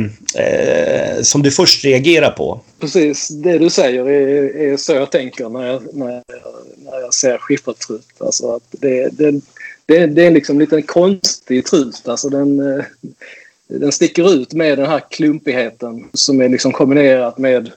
eh, 0.44 1.22
som 1.22 1.44
du 1.44 1.52
först 1.52 1.86
reagerar 1.86 2.32
på? 2.32 2.60
Precis, 2.80 3.28
det 3.28 3.58
du 3.58 3.70
säger 3.70 4.10
är, 4.10 4.56
är 4.56 4.78
så 4.78 4.94
jag 4.94 5.12
tänker 5.12 5.50
när 5.50 5.68
jag, 5.68 5.82
när 5.94 6.12
jag, 6.12 6.24
när 6.78 7.00
jag 7.00 7.14
ser 7.14 7.38
skiffertrut. 7.38 8.08
Alltså 8.18 8.56
att 8.56 8.64
det, 8.72 9.10
det, 9.18 9.32
det, 9.86 10.08
det 10.08 10.26
är 10.26 10.32
liksom 10.32 10.60
lite 10.60 10.76
en 10.76 10.84
konstig 10.84 11.66
trut. 11.66 12.08
Alltså 12.08 12.30
den, 12.30 12.60
eh, 12.60 12.86
den 13.68 13.92
sticker 13.92 14.34
ut 14.34 14.54
med 14.54 14.78
den 14.78 14.88
här 14.88 15.02
klumpigheten 15.10 16.10
som 16.14 16.42
är 16.42 16.50
liksom 16.50 16.72
kombinerat 16.72 17.38
med 17.38 17.72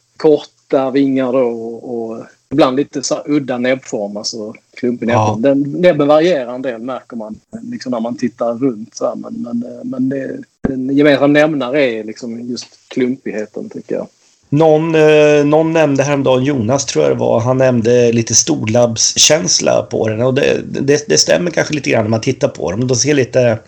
korta 0.75 0.91
vingar 0.91 1.33
då 1.33 1.39
och, 1.39 2.11
och 2.11 2.25
ibland 2.53 2.77
lite 2.77 3.03
så 3.03 3.23
udda 3.27 3.59
näbbform. 3.59 4.17
Alltså 4.17 4.55
klumpig 4.77 5.09
Ja. 5.09 5.19
näbbform. 5.19 5.43
Den, 5.43 5.81
näbben 5.83 6.09
varierar 6.09 6.55
en 6.55 6.63
del 6.63 6.81
märker 6.81 7.17
man 7.17 7.41
liksom 7.63 7.93
när 7.93 8.01
man 8.01 8.17
tittar 8.17 8.55
runt. 8.55 8.95
Så 8.95 9.07
här, 9.07 9.15
men 9.15 9.33
men, 9.43 9.63
eh, 9.63 9.85
men 9.85 10.09
det, 10.09 10.39
den 10.69 10.97
gemensamma 10.97 11.27
nämnare 11.27 11.83
är 11.85 12.05
liksom 12.05 12.41
just 12.41 12.67
klumpigheten 12.89 13.71
tycker 13.71 13.95
jag. 13.95 14.07
Någon, 14.49 14.95
eh, 14.95 15.45
någon 15.45 15.73
nämnde 15.73 16.03
häromdagen, 16.03 16.45
Jonas 16.45 16.85
tror 16.87 17.05
jag 17.05 17.13
det 17.15 17.19
var, 17.19 17.41
han 17.41 17.59
nämnde 17.59 18.13
lite 18.13 18.35
storlabbskänsla 18.35 19.83
på 19.91 20.09
den 20.09 20.21
och 20.23 20.35
det, 20.35 20.61
det, 20.81 21.05
det 21.09 21.19
stämmer 21.19 21.51
kanske 21.51 21.75
lite 21.75 21.91
grann 21.91 22.03
när 22.03 22.11
man 22.11 22.21
tittar 22.21 22.49
på 22.49 22.71
dem. 22.71 22.87
De 22.87 22.95
ser 22.97 23.15
lite, 23.15 23.59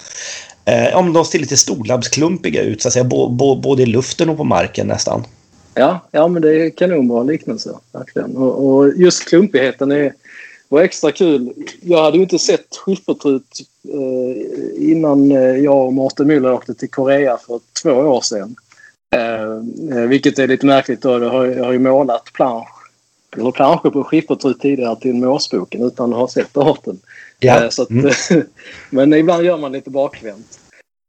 eh, 0.65 0.89
ja, 0.89 1.03
de 1.15 1.25
ser 1.25 1.39
lite 1.39 1.57
storlabbsklumpiga 1.57 2.63
ut 2.63 2.83
så 2.83 2.89
att 2.89 2.93
säga, 2.93 3.05
bo, 3.05 3.29
bo, 3.29 3.55
både 3.55 3.83
i 3.83 3.87
luften 3.87 4.29
och 4.29 4.37
på 4.37 4.45
marken 4.45 4.87
nästan. 4.87 5.25
Ja, 5.79 6.01
ja 6.11 6.29
men 6.29 6.43
det 6.43 6.67
är 6.67 6.71
kanonbra 6.71 7.23
liknelse. 7.23 7.79
Verkligen. 7.93 8.37
Och, 8.37 8.67
och 8.67 8.89
just 8.97 9.29
klumpigheten 9.29 9.93
är, 9.93 10.13
var 10.69 10.81
extra 10.83 11.13
kul. 11.13 11.53
Jag 11.81 12.03
hade 12.03 12.17
ju 12.17 12.23
inte 12.23 12.39
sett 12.39 12.77
skiffertrut 12.77 13.61
eh, 13.89 14.91
innan 14.91 15.33
eh, 15.33 15.57
jag 15.57 15.87
och 15.87 15.93
Mårten 15.93 16.31
Müller 16.31 16.53
åkte 16.53 16.75
till 16.75 16.91
Korea 16.91 17.37
för 17.37 17.61
två 17.83 17.91
år 17.91 18.21
sedan. 18.21 18.57
Eh, 19.15 19.99
eh, 19.99 20.07
vilket 20.09 20.39
är 20.39 20.49
lite 20.49 20.67
märkligt 20.67 21.03
då. 21.03 21.23
Jag 21.23 21.31
har, 21.31 21.47
jag 21.47 21.65
har 21.65 21.73
ju 21.73 21.79
målat 21.79 22.33
plansch, 22.33 22.69
eller 23.37 23.51
planscher 23.51 23.91
på 23.91 24.05
skiffertrut 24.05 24.61
tidigare 24.61 24.97
till 25.01 25.15
Måsboken 25.15 25.83
utan 25.83 26.13
att 26.13 26.19
ha 26.19 26.29
sett 26.29 26.57
arten. 26.57 26.99
Eh, 27.41 27.69
så 27.69 27.83
att, 27.83 27.91
Mm. 27.91 28.13
men 28.91 29.13
ibland 29.15 29.45
gör 29.45 29.59
man 29.59 29.73
lite 29.73 29.91
bakvänt. 29.91 30.59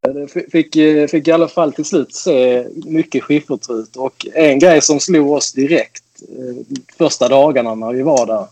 Eh, 0.08 0.44
fick, 0.52 0.76
eh, 0.76 1.08
fick 1.08 1.28
i 1.28 1.32
alla 1.32 1.48
fall 1.48 1.74
till 1.74 1.86
slut 1.86 2.16
se 2.16 2.66
mycket 2.86 3.24
skiffertrut 3.24 3.96
och 3.96 4.28
en 4.34 4.60
grej 4.60 4.82
som 4.82 5.00
slog 5.00 5.32
oss 5.32 5.54
direkt 5.54 6.04
eh, 6.22 6.78
första 6.98 7.28
dagarna 7.28 7.76
när 7.76 7.94
vi 7.94 8.02
var 8.02 8.26
där. 8.26 8.46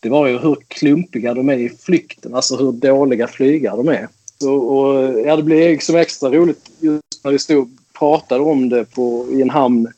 Det 0.00 0.08
var 0.08 0.26
ju 0.26 0.38
hur 0.38 0.56
klumpiga 0.68 1.34
de 1.34 1.48
är 1.48 1.58
i 1.58 1.68
flykten, 1.68 2.34
alltså 2.34 2.56
hur 2.56 2.72
dåliga 2.72 3.28
flygare 3.28 3.76
de 3.76 3.88
är. 3.88 4.08
Och, 4.44 4.78
och, 4.78 5.20
ja, 5.20 5.36
det 5.36 5.42
blev 5.42 5.70
liksom 5.70 5.96
extra 5.96 6.30
roligt 6.30 6.70
just 6.78 7.24
när 7.24 7.32
vi 7.32 7.38
stod 7.38 7.58
och 7.58 7.68
pratade 7.98 8.40
om 8.40 8.68
det 8.68 8.84
på, 8.84 9.26
i 9.32 9.42
en 9.42 9.50
hamn 9.50 9.92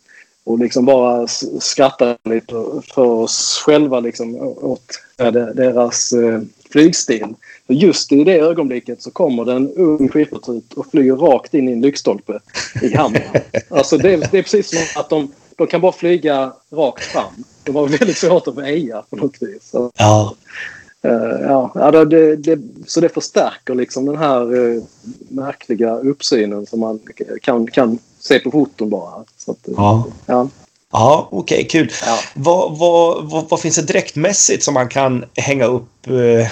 och 0.45 0.59
liksom 0.59 0.85
bara 0.85 1.27
skrattade 1.61 2.17
lite 2.25 2.55
för 2.95 3.05
oss 3.05 3.63
själva 3.67 4.01
liksom, 4.01 4.37
åt 4.41 5.01
ja, 5.17 5.31
deras 5.31 6.13
eh, 6.13 6.41
flygstil. 6.71 7.35
För 7.73 7.77
just 7.77 8.13
i 8.13 8.25
det 8.25 8.39
ögonblicket 8.39 9.03
så 9.03 9.11
kommer 9.11 9.45
det 9.45 9.53
en 9.53 9.73
ung 9.77 10.09
skiffertrut 10.09 10.73
och 10.75 10.87
flyger 10.91 11.17
rakt 11.17 11.55
in 11.55 11.69
i 11.69 11.73
en 11.73 11.81
lyktstolpe 11.81 12.41
i 12.83 12.95
hamnen. 12.97 13.23
Alltså 13.69 13.97
det, 13.99 14.13
är- 14.13 14.29
det 14.31 14.39
är 14.39 14.43
precis 14.43 14.69
som 14.71 15.01
att 15.03 15.11
de, 15.11 15.33
de 15.57 15.67
kan 15.67 15.81
bara 15.81 15.93
flyga 15.93 16.53
rakt 16.73 17.05
fram. 17.05 17.45
De 17.65 17.77
har 17.77 17.87
väldigt 17.87 18.17
svårt 18.17 18.49
att 18.49 18.55
väja 18.59 19.03
på 19.11 19.17
något 19.17 19.37
vis. 19.43 19.69
Så, 19.71 19.91
Ja. 19.97 20.35
eh, 21.03 21.13
ja, 21.75 21.91
det- 22.05 22.37
det, 22.37 22.59
så 22.87 23.01
det 23.01 23.09
förstärker 23.09 23.75
liksom 23.75 24.07
den 24.07 24.17
här 24.17 24.41
eh, 24.77 24.83
märkliga 25.29 25.97
uppsynen 25.99 26.67
som 26.67 26.81
man 26.81 27.01
kan, 27.43 27.67
kan 27.67 27.99
se 28.19 28.39
på 28.39 28.51
foton 28.51 28.91
bara. 28.91 29.15
Att, 29.47 29.69
eh, 29.69 29.75
Ja. 29.77 30.05
ja. 30.27 30.49
Ja, 30.95 31.29
okej, 31.31 31.57
okay, 31.57 31.69
kul. 31.69 31.91
Ja. 32.07 32.19
Vad, 32.35 32.79
vad, 32.79 33.31
vad, 33.31 33.45
vad, 33.49 33.61
finns 33.61 33.77
det 33.77 33.83
dräktmässigt 33.83 34.63
som 34.63 34.75
man 34.75 34.89
kan 34.89 35.25
hänga 35.35 35.65
upp 35.67 35.89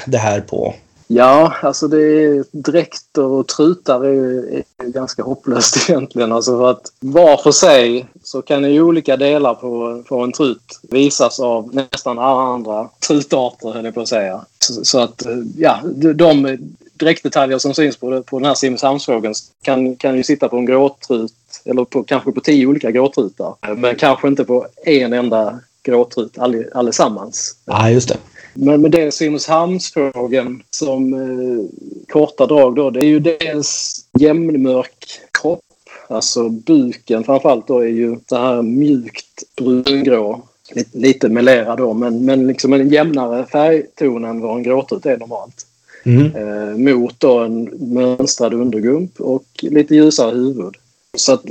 det 0.07 0.19
här 0.19 0.41
på? 0.41 0.75
Ja, 1.13 1.55
alltså 1.63 1.89
det 1.89 2.25
är 2.25 2.45
dräkter 2.53 3.25
och 3.25 3.49
trutar 3.49 4.05
är, 4.05 4.63
är 4.79 4.89
ganska 4.89 5.23
hopplöst 5.23 5.77
egentligen. 5.91 6.33
Alltså 6.33 6.59
för 6.59 6.71
att 6.71 6.93
var 7.01 7.37
för 7.37 7.53
sig 7.53 8.07
så 8.23 8.43
kan 8.43 8.73
ju 8.73 8.83
olika 8.83 9.17
delar 9.17 9.55
på, 9.55 10.03
på 10.09 10.21
en 10.21 10.33
trut 10.33 10.81
visas 10.83 11.41
av 11.41 11.75
nästan 11.75 12.19
alla 12.19 12.43
andra 12.43 12.89
trutarter, 13.09 13.73
höll 13.73 13.85
jag 13.85 13.95
på 13.95 14.01
att 14.01 14.09
säga. 14.09 14.45
Så, 14.59 14.85
så 14.85 14.99
att, 14.99 15.27
eh, 15.27 15.39
ja, 15.57 15.81
de 16.15 16.59
dräktdetaljer 16.95 17.59
som 17.59 17.75
syns 17.75 17.97
på, 17.97 18.23
på 18.23 18.39
den 18.39 18.47
här 18.47 18.55
Simrishamnsfrågan 18.55 19.35
kan, 19.63 19.97
kan 19.97 20.17
ju 20.17 20.23
sitta 20.23 20.49
på 20.49 20.57
en 20.57 20.67
gråtrut 20.67 21.33
eller 21.65 21.85
på, 21.85 22.03
kanske 22.03 22.33
på 22.33 22.41
tio 22.41 22.67
olika 22.67 22.91
gråtrutar. 22.91 23.55
Men 23.77 23.97
kanske 23.97 24.29
inte 24.29 24.45
på 24.45 24.67
en 24.85 25.13
enda 25.13 25.61
gråtrut 25.83 26.39
allesammans. 26.73 27.57
Ja, 27.65 27.91
just 27.91 28.09
det. 28.09 28.17
Men 28.55 28.81
med 28.81 28.91
det 28.91 29.15
Simrishamnsfrågan 29.15 30.63
som 30.71 31.15
eh, 31.15 31.65
korta 32.09 32.47
drag 32.47 32.75
då, 32.75 32.91
det 32.91 33.01
är 33.01 33.09
ju 33.09 33.21
dels 33.21 34.01
jämnmörk 34.19 35.21
kropp. 35.41 35.61
Alltså 36.09 36.49
buken 36.49 37.25
framförallt 37.25 37.67
då 37.67 37.79
är 37.79 37.89
ju 37.89 38.19
så 38.29 38.37
här 38.37 38.63
mjukt 38.63 39.43
brungrå. 39.57 40.43
Lite, 40.75 40.99
lite 40.99 41.29
melerad 41.29 41.79
då, 41.79 41.95
men, 41.95 42.25
men 42.25 42.47
liksom 42.47 42.73
en 42.73 42.89
jämnare 42.89 43.47
färgton 43.47 44.25
än 44.25 44.41
vad 44.41 44.57
en 44.57 44.63
gråtrut 44.63 45.07
är 45.07 45.17
normalt. 45.17 45.67
Mm. 46.05 46.37
Eh, 46.37 46.95
mot 46.95 47.21
då 47.21 47.39
en 47.39 47.71
mönstrad 47.95 48.55
undergump 48.55 49.21
och 49.21 49.45
lite 49.61 49.95
ljusare 49.95 50.37
huvud. 50.37 50.75
Så 51.17 51.33
att 51.33 51.45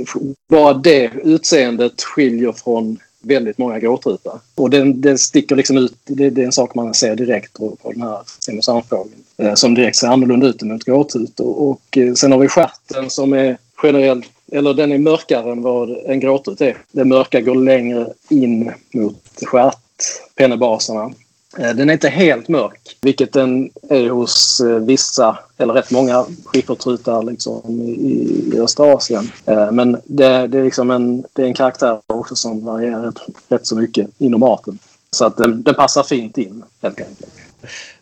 bara 0.48 0.74
det 0.74 1.10
utseendet 1.24 2.02
skiljer 2.02 2.52
från 2.52 2.98
väldigt 3.20 3.58
många 3.58 3.78
gråtrutar. 3.78 4.40
Och 4.54 4.70
den, 4.70 5.00
den 5.00 5.18
sticker 5.18 5.56
liksom 5.56 5.76
ut. 5.76 5.94
Det, 6.04 6.30
det, 6.30 6.42
är 6.42 6.46
en 6.46 6.52
sak 6.52 6.74
man 6.74 6.94
ser 6.94 7.16
direkt 7.16 7.52
på, 7.52 7.76
på 7.82 7.92
den 7.92 8.02
här 8.02 8.18
Simrishamnsfågeln. 8.38 9.24
Eh, 9.36 9.54
som 9.54 9.74
direkt 9.74 9.96
ser 9.96 10.08
annorlunda 10.08 10.46
ut 10.46 10.62
än 10.62 10.70
ett 10.70 10.84
gråtrut. 10.84 11.40
Och, 11.40 11.70
och 11.70 11.98
eh, 11.98 12.14
sen 12.14 12.32
har 12.32 12.38
vi 12.38 12.48
stjärten 12.48 13.10
som 13.10 13.32
är 13.32 13.58
generellt 13.82 14.26
eller 14.52 14.74
den 14.74 14.92
är 14.92 14.98
mörkare 14.98 15.52
än 15.52 15.62
vad 15.62 15.90
en 16.06 16.20
gråtrut 16.20 16.60
är. 16.60 16.76
Det 16.92 17.04
mörka 17.04 17.40
går 17.40 17.54
längre 17.54 18.12
in 18.28 18.72
mot 18.94 19.42
stjärtpennebaserna. 19.46 21.12
Eh, 21.58 21.74
den 21.74 21.88
är 21.88 21.92
inte 21.92 22.08
helt 22.08 22.48
mörk, 22.48 22.96
vilket 23.00 23.32
den 23.32 23.70
är 23.88 24.10
hos 24.10 24.60
eh, 24.60 24.78
vissa, 24.78 25.38
eller 25.58 25.74
rätt 25.74 25.90
många 25.90 26.26
skiffertrutar 26.44 27.22
liksom 27.22 27.80
i, 27.80 28.52
i 28.54 28.60
östra 28.60 28.94
Asien. 28.94 29.30
Eh, 29.46 29.70
men 29.72 29.92
det, 30.04 30.46
det, 30.46 30.58
är 30.58 30.64
liksom 30.64 30.90
en, 30.90 31.24
det 31.32 31.42
är 31.42 31.46
en 31.46 31.54
karaktär 31.54 32.00
också 32.06 32.36
som 32.36 32.64
varierar 32.64 33.02
rätt, 33.02 33.20
rätt 33.48 33.66
så 33.66 33.76
mycket 33.76 34.08
inom 34.18 34.42
arten. 34.42 34.78
Så 35.10 35.24
att 35.24 35.36
den, 35.36 35.62
den 35.62 35.74
passar 35.74 36.02
fint 36.02 36.38
in, 36.38 36.62
helt 36.82 37.00
enkelt. 37.00 37.30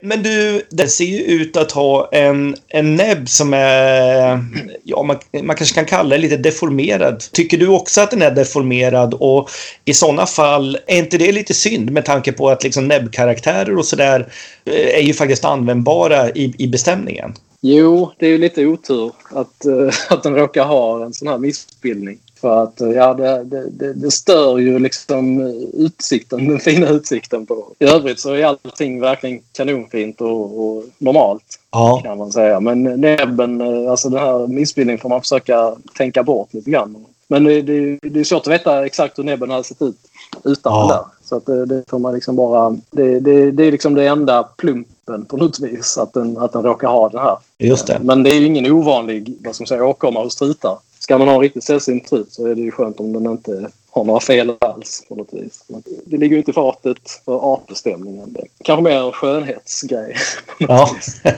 Men 0.00 0.22
du, 0.22 0.62
den 0.70 0.88
ser 0.88 1.04
ju 1.04 1.22
ut 1.22 1.56
att 1.56 1.72
ha 1.72 2.08
en, 2.12 2.56
en 2.68 2.96
näbb 2.96 3.28
som 3.28 3.54
är, 3.54 4.44
ja 4.84 5.02
man, 5.02 5.16
man 5.42 5.56
kanske 5.56 5.74
kan 5.74 5.84
kalla 5.84 6.08
det 6.08 6.18
lite 6.18 6.36
deformerad. 6.36 7.24
Tycker 7.32 7.58
du 7.58 7.68
också 7.68 8.00
att 8.00 8.10
den 8.10 8.22
är 8.22 8.30
deformerad 8.30 9.14
och 9.14 9.50
i 9.84 9.94
sådana 9.94 10.26
fall, 10.26 10.78
är 10.86 10.98
inte 10.98 11.18
det 11.18 11.32
lite 11.32 11.54
synd 11.54 11.90
med 11.90 12.04
tanke 12.04 12.32
på 12.32 12.50
att 12.50 12.64
liksom 12.64 12.88
näbbkaraktärer 12.88 13.78
och 13.78 13.86
sådär 13.86 14.32
eh, 14.64 14.98
är 14.98 15.02
ju 15.02 15.14
faktiskt 15.14 15.44
användbara 15.44 16.30
i, 16.30 16.54
i 16.58 16.68
bestämningen? 16.68 17.34
Jo, 17.60 18.12
det 18.18 18.26
är 18.26 18.30
ju 18.30 18.38
lite 18.38 18.66
otur 18.66 19.12
att, 19.30 19.64
eh, 19.64 19.94
att 20.08 20.22
den 20.22 20.34
råkar 20.34 20.64
ha 20.64 21.04
en 21.04 21.14
sån 21.14 21.28
här 21.28 21.38
missbildning. 21.38 22.18
För 22.40 22.62
att 22.62 22.80
ja, 22.94 23.14
det, 23.14 23.44
det, 23.44 23.92
det, 23.92 24.10
stör 24.10 24.58
ju 24.58 24.78
liksom 24.78 25.40
utsikten, 25.74 26.48
den 26.48 26.58
fina 26.58 26.88
utsikten 26.88 27.46
på. 27.46 27.66
I 27.78 27.84
övrigt 27.84 28.20
så 28.20 28.32
är 28.32 28.44
allting 28.44 29.00
verkligen 29.00 29.40
kanonfint 29.52 30.20
och, 30.20 30.60
och 30.60 30.84
normalt. 30.98 31.58
Ja. 31.70 32.00
Kan 32.04 32.18
man 32.18 32.32
säga. 32.32 32.60
Men 32.60 32.82
näbben, 32.82 33.60
alltså 33.88 34.08
den 34.08 34.20
här 34.20 34.46
missbildningen 34.46 35.00
får 35.00 35.08
man 35.08 35.20
försöka 35.20 35.76
tänka 35.96 36.22
bort 36.22 36.54
lite 36.54 36.70
grann. 36.70 37.04
Men 37.28 37.44
det, 37.44 37.62
det, 37.62 37.98
det 38.02 38.20
är 38.20 38.24
svårt 38.24 38.46
att 38.46 38.52
veta 38.52 38.86
exakt 38.86 39.18
hur 39.18 39.24
näbben 39.24 39.50
hade 39.50 39.64
sett 39.64 39.82
ut 39.82 39.96
utan 40.44 40.72
ja. 40.72 40.88
där. 40.88 41.28
Så 41.28 41.36
att 41.36 41.46
det, 41.46 41.66
det 41.66 41.84
får 41.90 41.98
man 41.98 42.14
liksom 42.14 42.36
bara... 42.36 42.76
Det, 42.90 43.20
det, 43.20 43.50
det 43.50 43.64
är 43.64 43.72
liksom 43.72 43.94
det 43.94 44.06
enda 44.06 44.42
plumpen 44.42 45.24
på 45.24 45.36
något 45.36 45.60
vis, 45.60 45.98
att 45.98 46.12
den, 46.12 46.38
att 46.38 46.52
den 46.52 46.62
råkar 46.62 46.88
ha 46.88 47.08
det 47.08 47.20
här. 47.20 47.36
Just 47.58 47.86
det. 47.86 47.98
Men 48.02 48.22
det 48.22 48.30
är 48.30 48.40
ju 48.40 48.46
ingen 48.46 48.72
ovanlig 48.72 49.36
vad 49.44 49.56
som 49.56 49.66
säger, 49.66 49.82
åkomma 49.82 50.22
hos 50.22 50.36
trutar 50.36 50.78
ska 51.08 51.18
man 51.18 51.28
ha 51.28 51.34
en 51.34 51.40
riktigt 51.40 51.64
sällsynt 51.64 52.08
trut 52.08 52.32
så 52.32 52.46
är 52.46 52.54
det 52.54 52.60
ju 52.60 52.70
skönt 52.70 53.00
om 53.00 53.12
den 53.12 53.26
inte 53.26 53.70
har 53.90 54.04
några 54.04 54.20
fel 54.20 54.52
alls 54.60 55.04
på 55.08 55.14
något 55.14 55.32
vis. 55.32 55.64
Det 56.04 56.16
ligger 56.16 56.32
ju 56.32 56.38
inte 56.38 56.50
i 56.50 56.54
fatet 56.54 57.20
för 57.24 57.52
artbestämningen. 57.52 58.36
Kanske 58.64 58.82
mer 58.82 59.06
en 59.06 59.12
skönhetsgrej. 59.12 60.16
Ja, 60.58 60.90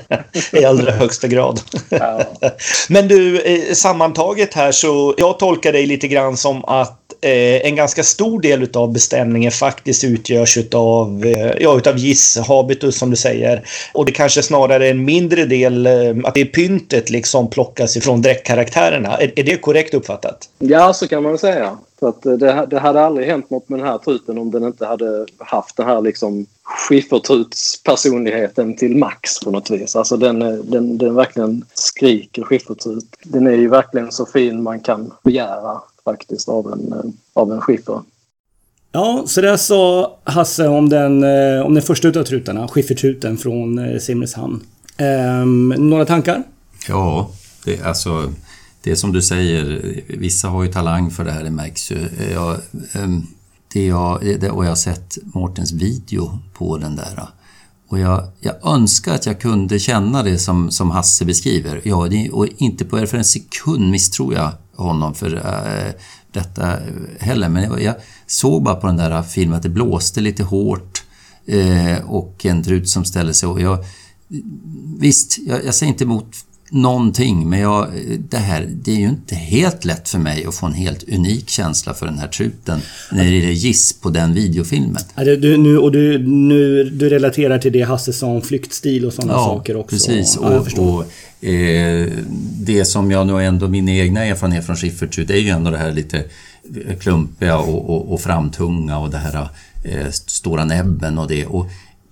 i 0.53 0.65
allra 0.65 0.93
högsta 0.93 1.29
grad. 1.29 1.61
Ja. 1.89 2.21
Men 2.89 3.09
du, 3.09 3.41
eh, 3.41 3.73
sammantaget 3.75 4.55
här 4.55 4.73
så 4.73 5.15
jag 5.19 5.39
tolkar 5.39 5.73
dig 5.73 5.87
lite 5.87 6.09
grann 6.09 6.37
som 6.37 6.65
att 6.65 7.00
eh, 7.21 7.67
en 7.67 7.77
ganska 7.77 8.03
stor 8.03 8.41
del 8.41 8.69
av 8.75 8.93
bestämningen 8.93 9.53
faktiskt 9.53 10.05
utgörs 10.05 10.57
utav, 10.57 11.25
eh, 11.25 11.53
ja, 11.61 11.79
utav 11.79 11.99
giss, 11.99 12.39
habitus 12.39 12.99
som 12.99 13.11
du 13.11 13.17
säger. 13.17 13.62
Och 13.93 14.07
det 14.07 14.12
kanske 14.12 14.43
snarare 14.43 14.87
är 14.87 14.91
en 14.91 15.05
mindre 15.05 15.45
del, 15.45 15.87
eh, 15.87 15.93
att 16.25 16.35
det 16.35 16.41
är 16.41 16.45
pyntet 16.45 17.11
liksom 17.11 17.50
plockas 17.50 17.97
ifrån 17.97 18.23
dräktkaraktärerna. 18.23 19.17
Är, 19.17 19.33
är 19.37 19.45
det 19.45 19.57
korrekt 19.57 19.95
uppfattat? 19.95 20.49
Ja, 20.59 20.93
så 20.93 21.09
kan 21.09 21.23
man 21.23 21.39
säga. 21.39 21.79
För 22.00 22.09
att 22.09 22.27
eh, 22.27 22.33
det, 22.33 22.67
det, 22.71 22.79
hade 22.79 23.00
aldrig 23.00 23.27
hänt 23.27 23.50
något 23.50 23.69
med 23.69 23.79
den 23.79 23.89
här 23.89 23.99
truten 23.99 24.39
om 24.39 24.50
den 24.50 24.65
inte 24.65 24.87
hade 24.87 25.27
haft 25.39 25.77
den 25.77 25.87
här 25.87 26.00
liksom 26.00 26.47
skiffertrutspersonligheten 26.62 28.77
till 28.77 28.97
max 28.97 29.41
på 29.41 29.50
något 29.50 29.71
vis. 29.71 29.97
Alltså 29.97 30.17
den, 30.17 30.43
eh, 30.43 30.53
den, 30.53 30.99
den 30.99 31.15
verkligen 31.15 31.65
skriker 31.75 32.43
skiffertrut. 32.43 33.05
Den 33.23 33.47
är 33.47 33.53
ju 33.53 33.69
verkligen 33.69 34.12
så 34.12 34.27
fin 34.27 34.62
man 34.62 34.81
kan 34.81 35.12
begära 35.25 35.81
faktiskt 36.04 36.49
av 36.49 36.73
en, 36.73 36.92
eh, 36.92 37.11
av 37.35 37.52
en 37.52 37.61
skiffer. 37.61 38.00
Ja, 38.92 39.25
så 39.26 39.40
det 39.40 39.59
sa 39.59 40.16
Hasse 40.25 40.69
om 40.69 40.88
den, 40.88 41.25
eh, 41.25 41.66
om 41.66 41.75
den 41.75 41.83
första 41.83 42.09
utav 42.09 42.25
trutarna, 42.25 42.69
skiffertruten 42.69 43.37
från 43.37 43.78
eh, 43.78 43.99
Simrishamn. 43.99 44.61
Ehm, 44.97 45.69
några 45.69 46.04
tankar? 46.04 46.42
Ja, 46.88 47.30
det, 47.64 47.83
alltså 47.83 48.33
det 48.83 48.90
är 48.90 48.95
som 48.95 49.12
du 49.12 49.23
säger, 49.23 49.83
vissa 50.09 50.49
har 50.49 50.62
ju 50.62 50.73
talang 50.73 51.11
för 51.11 51.25
det 51.25 51.30
här, 51.30 51.45
det 51.45 51.50
märks 51.50 51.92
ju. 51.92 52.09
Jag, 52.33 52.57
ehm, 52.92 53.26
det 53.73 53.87
jag, 53.87 54.21
det, 54.40 54.50
och 54.50 54.64
jag 54.64 54.69
har 54.69 54.76
sett 54.76 55.19
Mårtens 55.23 55.73
video 55.73 56.38
på 56.54 56.78
den 56.78 56.97
där. 56.97 57.28
Och 57.91 57.99
jag, 57.99 58.29
jag 58.41 58.67
önskar 58.67 59.15
att 59.15 59.27
jag 59.27 59.41
kunde 59.41 59.79
känna 59.79 60.23
det 60.23 60.39
som, 60.39 60.71
som 60.71 60.91
Hasse 60.91 61.25
beskriver. 61.25 61.81
Ja, 61.85 62.09
det, 62.09 62.31
och 62.31 62.47
inte 62.57 62.85
på 62.85 63.07
för 63.07 63.17
en 63.17 63.25
sekund 63.25 63.91
misstror 63.91 64.35
jag 64.35 64.53
honom 64.77 65.15
för 65.15 65.35
äh, 65.37 65.93
detta 66.33 66.77
heller. 67.21 67.49
Men 67.49 67.63
jag, 67.63 67.83
jag, 67.83 67.95
såg 68.27 68.63
bara 68.63 68.75
på 68.75 68.87
den 68.87 68.97
där 68.97 69.23
filmen 69.23 69.57
att 69.57 69.63
det 69.63 69.69
blåste 69.69 70.21
lite 70.21 70.43
hårt 70.43 71.03
eh, 71.47 71.99
och 72.07 72.47
en 72.47 72.63
trut 72.63 72.89
som 72.89 73.05
ställde 73.05 73.35
sig. 73.35 73.49
Och 73.49 73.61
jag, 73.61 73.85
visst, 74.99 75.39
jag, 75.39 75.65
jag 75.65 75.75
säger 75.75 75.93
inte 75.93 76.05
emot 76.05 76.37
någonting, 76.71 77.49
men 77.49 77.61
jag, 77.61 77.89
det 78.31 78.37
här, 78.37 78.69
det 78.83 78.91
är 78.91 78.97
ju 78.97 79.09
inte 79.09 79.35
helt 79.35 79.85
lätt 79.85 80.09
för 80.09 80.19
mig 80.19 80.45
att 80.45 80.55
få 80.55 80.67
en 80.67 80.73
helt 80.73 81.09
unik 81.09 81.49
känsla 81.49 81.95
för 81.95 82.07
den 82.07 82.19
här 82.19 82.29
truten 82.29 82.81
när 83.12 83.25
det 83.25 83.47
är 83.47 83.50
giss 83.50 84.00
på 84.00 84.11
den 84.11 84.35
videofilmen. 84.35 85.03
Du, 85.17 85.57
nu, 85.57 85.79
och 85.79 85.93
du, 85.93 86.19
nu, 86.19 86.85
du 86.85 87.09
relaterar 87.09 87.59
till 87.59 87.73
det 87.73 87.83
Hasse 87.83 88.12
sa 88.12 88.27
om 88.27 88.43
flyktstil 88.43 89.07
och 89.07 89.12
sådana 89.12 89.33
ja, 89.33 89.45
saker 89.45 89.77
också? 89.77 89.97
Precis. 89.97 90.39
Ja, 90.43 90.62
precis. 90.65 90.79
Och, 90.79 90.95
och 90.95 91.49
eh, 91.49 92.09
det 92.61 92.85
som 92.85 93.11
jag 93.11 93.27
nog 93.27 93.43
ändå, 93.43 93.69
min 93.69 93.89
egna 93.89 94.25
erfarenhet 94.25 94.67
från 94.67 94.77
skiffertrut 94.77 95.31
är 95.31 95.37
ju 95.37 95.49
ändå 95.49 95.71
det 95.71 95.79
här 95.79 95.93
lite 95.93 96.25
klumpiga 97.00 97.59
och, 97.59 97.91
och, 97.91 98.12
och 98.12 98.21
framtunga 98.21 98.99
och 98.99 99.11
det 99.11 99.19
här 99.19 99.49
eh, 99.85 100.11
stora 100.11 100.65
näbben 100.65 101.19
och 101.19 101.29
det. 101.29 101.47
Och 101.47 101.67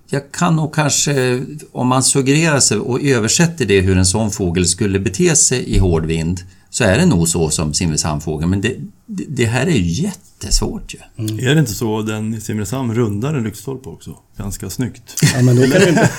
jag 0.09 0.31
kan 0.31 0.55
nog 0.55 0.73
kanske, 0.75 1.43
om 1.71 1.87
man 1.87 2.03
suggererar 2.03 2.59
sig 2.59 2.77
och 2.77 3.01
översätter 3.01 3.65
det 3.65 3.81
hur 3.81 3.97
en 3.97 4.05
sån 4.05 4.31
fågel 4.31 4.65
skulle 4.65 4.99
bete 4.99 5.35
sig 5.35 5.63
i 5.63 5.79
hård 5.79 6.05
vind, 6.05 6.41
så 6.69 6.83
är 6.83 6.97
det 6.97 7.05
nog 7.05 7.27
så 7.27 7.49
som 7.49 7.73
Simrishamnfågeln. 7.73 8.49
Men 8.49 8.61
det, 8.61 8.75
det, 9.05 9.23
det, 9.27 9.45
här 9.45 9.67
är 9.67 9.71
ju 9.71 10.03
jättesvårt 10.03 10.93
ju. 10.93 11.23
Mm. 11.23 11.39
Är 11.39 11.55
det 11.55 11.59
inte 11.59 11.73
så 11.73 12.01
den 12.01 12.33
i 12.33 12.41
Simrishamn 12.41 12.95
rundar 12.95 13.33
en 13.33 13.43
lyktstolpe 13.43 13.89
också? 13.89 14.15
Ganska 14.37 14.69
snyggt. 14.69 15.23
Ja, 15.33 15.41
men 15.41 15.55
då 15.55 15.61
kan 15.61 15.81
du 15.81 15.89
inte... 15.89 16.09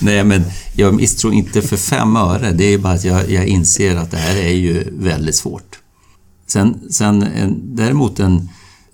Nej, 0.00 0.24
men 0.24 0.42
jag 0.76 0.94
misstror 0.94 1.34
inte 1.34 1.62
för 1.62 1.76
fem 1.76 2.16
öre. 2.16 2.52
Det 2.52 2.64
är 2.64 2.78
bara 2.78 2.92
att 2.92 3.04
jag, 3.04 3.30
jag 3.30 3.46
inser 3.46 3.96
att 3.96 4.10
det 4.10 4.16
här 4.16 4.36
är 4.36 4.54
ju 4.54 4.84
väldigt 4.98 5.36
svårt. 5.36 5.78
Sen, 6.46 6.80
sen 6.90 7.22
en, 7.22 7.76
däremot 7.76 8.20
en 8.20 8.48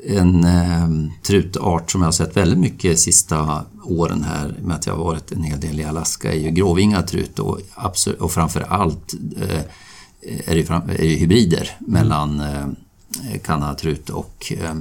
en 0.06 0.44
eh, 0.44 0.88
trutart 1.22 1.90
som 1.90 2.00
jag 2.00 2.06
har 2.06 2.12
sett 2.12 2.36
väldigt 2.36 2.58
mycket 2.58 2.98
sista 2.98 3.64
åren 3.84 4.24
här 4.24 4.54
med 4.62 4.76
att 4.76 4.86
jag 4.86 4.96
har 4.96 5.04
varit 5.04 5.32
en 5.32 5.42
hel 5.42 5.60
del 5.60 5.80
i 5.80 5.84
Alaska 5.84 6.32
är 6.32 6.38
ju 6.38 6.50
gråvingad 6.50 7.06
trut 7.06 7.38
och, 7.38 7.60
och 8.18 8.32
framför 8.32 8.60
allt 8.60 9.14
eh, 9.36 9.60
är 10.46 10.54
det, 10.54 10.64
fram, 10.64 10.82
är 10.82 10.98
det 10.98 11.14
hybrider 11.14 11.76
mellan 11.78 12.40
eh, 12.40 12.66
kanadatrut 13.44 14.10
och 14.10 14.52
eh, 14.58 14.74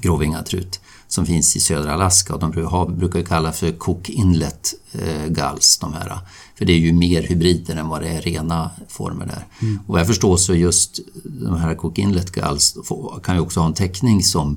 gråvingatrut 0.00 0.80
som 1.08 1.26
finns 1.26 1.56
i 1.56 1.60
södra 1.60 1.92
Alaska 1.92 2.34
och 2.34 2.40
de 2.40 2.50
brukar 2.98 3.22
kalla 3.22 3.52
för 3.52 3.72
Cook 3.72 4.08
Inlet 4.08 4.74
eh, 4.92 5.26
Gulls 5.26 5.78
de 5.78 5.92
här. 5.92 6.18
För 6.58 6.64
det 6.64 6.72
är 6.72 6.78
ju 6.78 6.92
mer 6.92 7.22
hybrider 7.22 7.76
än 7.76 7.88
vad 7.88 8.02
det 8.02 8.08
är 8.08 8.20
rena 8.20 8.70
former 8.88 9.26
där. 9.26 9.46
Mm. 9.62 9.78
Och 9.86 9.92
vad 9.92 10.00
jag 10.00 10.06
förstår 10.06 10.36
så 10.36 10.54
just 10.54 11.00
de 11.24 11.56
här 11.56 11.74
Cook 11.74 11.98
Inlet 11.98 12.30
Gulls 12.30 12.76
kan 13.22 13.34
ju 13.34 13.40
också 13.40 13.60
ha 13.60 13.66
en 13.66 13.74
täckning 13.74 14.22
som 14.22 14.56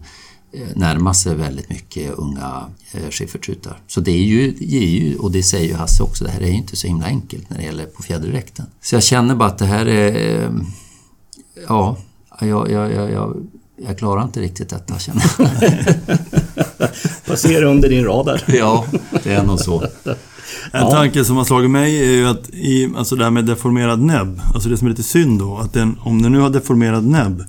eh, 0.52 0.68
närmar 0.76 1.14
sig 1.14 1.36
väldigt 1.36 1.70
mycket 1.70 2.14
unga 2.14 2.70
eh, 2.92 3.10
skiffertrutar. 3.10 3.82
Så 3.88 4.02
det 4.02 4.12
är, 4.12 4.24
ju, 4.24 4.52
det 4.52 4.78
är 4.78 4.88
ju, 4.88 5.18
och 5.18 5.32
det 5.32 5.44
säger 5.44 5.68
ju 5.68 5.74
Hasse 5.74 6.04
också, 6.04 6.24
det 6.24 6.30
här 6.30 6.42
är 6.42 6.48
ju 6.48 6.54
inte 6.54 6.76
så 6.76 6.88
himla 6.88 7.06
enkelt 7.06 7.50
när 7.50 7.58
det 7.58 7.64
gäller 7.64 7.86
på 7.86 8.04
fjäderdräkten. 8.04 8.66
Så 8.82 8.96
jag 8.96 9.04
känner 9.04 9.36
bara 9.36 9.50
att 9.50 9.58
det 9.58 9.66
här 9.66 9.86
är... 9.86 10.44
Eh, 10.44 10.52
ja, 11.68 11.98
jag, 12.40 12.72
jag, 12.72 12.92
jag, 12.94 13.12
jag 13.12 13.38
jag 13.88 13.98
klarar 13.98 14.24
inte 14.24 14.42
riktigt 14.42 14.70
detta 14.70 15.00
känner 15.00 15.24
jag. 15.38 15.50
Passerar 17.28 17.64
under 17.64 17.90
din 17.90 18.06
radar. 18.06 18.44
ja, 18.48 18.86
det 19.24 19.34
är 19.34 19.44
nog 19.44 19.60
så. 19.60 19.84
En 20.72 20.82
ja. 20.82 20.92
tanke 20.92 21.26
som 21.26 21.38
har 21.38 21.44
slagit 21.44 21.72
mig 21.72 22.00
är 22.00 22.12
ju 22.12 22.28
att 22.28 22.50
i, 22.50 22.90
alltså 22.98 23.16
det 23.16 23.24
här 23.24 23.32
med 23.32 23.46
deformerad 23.46 24.02
näbb, 24.02 24.42
alltså 24.54 24.70
det 24.70 24.78
som 24.78 24.88
är 24.88 24.90
lite 24.90 25.04
synd 25.04 25.40
då, 25.40 25.58
att 25.58 25.74
den, 25.74 25.98
om 26.02 26.22
den 26.22 26.32
nu 26.32 26.40
har 26.40 26.50
deformerad 26.50 27.06
näbb, 27.06 27.44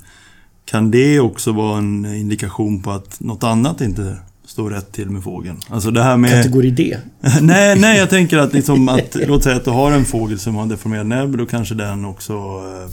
kan 0.65 0.91
det 0.91 1.19
också 1.19 1.51
vara 1.51 1.77
en 1.77 2.05
indikation 2.05 2.81
på 2.81 2.91
att 2.91 3.19
något 3.19 3.43
annat 3.43 3.81
inte 3.81 4.17
står 4.45 4.69
rätt 4.69 4.91
till 4.91 5.09
med 5.09 5.23
fågeln? 5.23 5.57
Alltså 5.69 5.91
det 5.91 6.03
här 6.03 6.17
med... 6.17 6.43
Kategori 6.43 6.71
D? 6.71 6.97
nej, 7.41 7.79
nej, 7.79 7.97
jag 7.97 8.09
tänker 8.09 8.37
att, 8.37 8.53
liksom 8.53 8.89
att 8.89 9.15
låt 9.27 9.43
säga 9.43 9.55
att 9.55 9.65
du 9.65 9.71
har 9.71 9.91
en 9.91 10.05
fågel 10.05 10.39
som 10.39 10.55
har 10.55 10.63
en 10.63 10.69
deformerad 10.69 11.05
näbb, 11.05 11.37
då 11.37 11.45
kanske 11.45 11.75
den 11.75 12.05
också, 12.05 12.33
eh, 12.33 12.91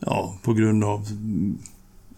ja, 0.00 0.34
på 0.42 0.52
grund 0.52 0.84
av 0.84 1.06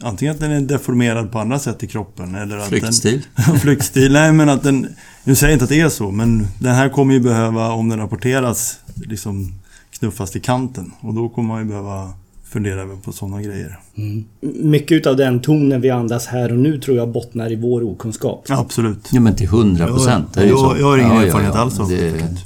Antingen 0.00 0.35
att 0.35 0.40
den 0.40 0.50
är 0.50 0.61
deformerad 0.61 1.33
på 1.33 1.38
andra 1.38 1.59
sätt 1.59 1.83
i 1.83 1.87
kroppen 1.87 2.35
eller 2.35 2.57
att 2.57 2.69
Flyktstil? 2.69 3.23
Den, 3.37 3.59
flyktstil, 3.61 4.12
nej 4.12 4.33
men 4.33 4.49
att 4.49 4.62
den... 4.62 4.88
Nu 5.25 5.35
säger 5.35 5.50
jag 5.50 5.55
inte 5.55 5.64
att 5.64 5.71
det 5.71 5.81
är 5.81 5.88
så, 5.88 6.11
men 6.11 6.47
den 6.59 6.75
här 6.75 6.88
kommer 6.88 7.14
ju 7.14 7.21
behöva, 7.21 7.73
om 7.73 7.88
den 7.88 7.99
rapporteras, 7.99 8.78
liksom 8.95 9.52
knuffas 9.99 10.31
till 10.31 10.43
kanten. 10.43 10.93
Och 11.00 11.14
då 11.14 11.28
kommer 11.28 11.49
man 11.49 11.62
ju 11.62 11.69
behöva 11.69 12.12
fundera 12.45 12.97
på 13.05 13.12
sådana 13.12 13.43
grejer. 13.43 13.78
Mm. 13.97 14.25
Mycket 14.40 14.93
utav 14.97 15.17
den 15.17 15.40
tonen 15.40 15.81
vi 15.81 15.90
andas 15.90 16.26
här 16.26 16.52
och 16.52 16.59
nu 16.59 16.81
tror 16.81 16.97
jag 16.97 17.09
bottnar 17.09 17.52
i 17.52 17.57
vår 17.57 17.83
okunskap. 17.83 18.47
absolut. 18.49 19.09
Ja 19.12 19.21
men 19.21 19.37
till 19.37 19.49
hundra 19.49 19.87
procent. 19.87 20.28
Jag, 20.35 20.47
jag, 20.47 20.81
jag, 20.81 20.87
har 20.87 20.99
ingen 20.99 21.17
ja, 21.17 21.23
erfarenhet 21.23 21.55
ja, 21.55 21.59
ja. 21.59 21.62
alls 21.62 21.81
av 21.81 21.88
det. 21.88 22.37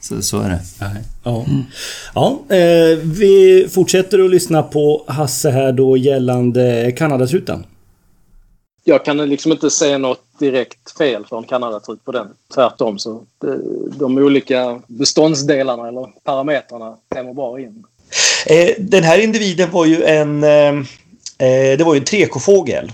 Så, 0.00 0.22
så 0.22 0.40
är 0.40 0.48
det. 0.48 0.60
Ja, 1.24 1.44
ja 2.14 2.56
eh, 2.56 2.98
vi 2.98 3.66
fortsätter 3.70 4.24
att 4.24 4.30
lyssna 4.30 4.62
på 4.62 5.04
Hasse 5.06 5.50
här 5.50 5.72
då 5.72 5.96
gällande 5.96 6.92
Kanadatruten. 6.96 7.64
Jag 8.84 9.04
kan 9.04 9.16
liksom 9.16 9.52
inte 9.52 9.70
säga 9.70 9.98
något 9.98 10.22
direkt 10.38 10.98
fel 10.98 11.26
från 11.26 11.44
Kanadatrut 11.44 12.04
på 12.04 12.12
den. 12.12 12.28
Tvärtom 12.54 12.98
så 12.98 13.22
de, 13.98 14.18
olika 14.18 14.80
beståndsdelarna 14.86 15.88
eller 15.88 16.06
parametrarna 16.24 16.96
stämmer 17.12 17.34
bra 17.34 17.60
in. 17.60 17.84
Eh, 18.46 18.74
den 18.78 19.02
här 19.02 19.18
individen 19.18 19.70
var 19.70 19.86
ju 19.86 20.04
en, 20.04 20.44
eh, 20.44 20.84
det 21.78 21.84
var 21.84 21.94
ju 21.94 21.98
en 21.98 22.04
trekofågel 22.04 22.92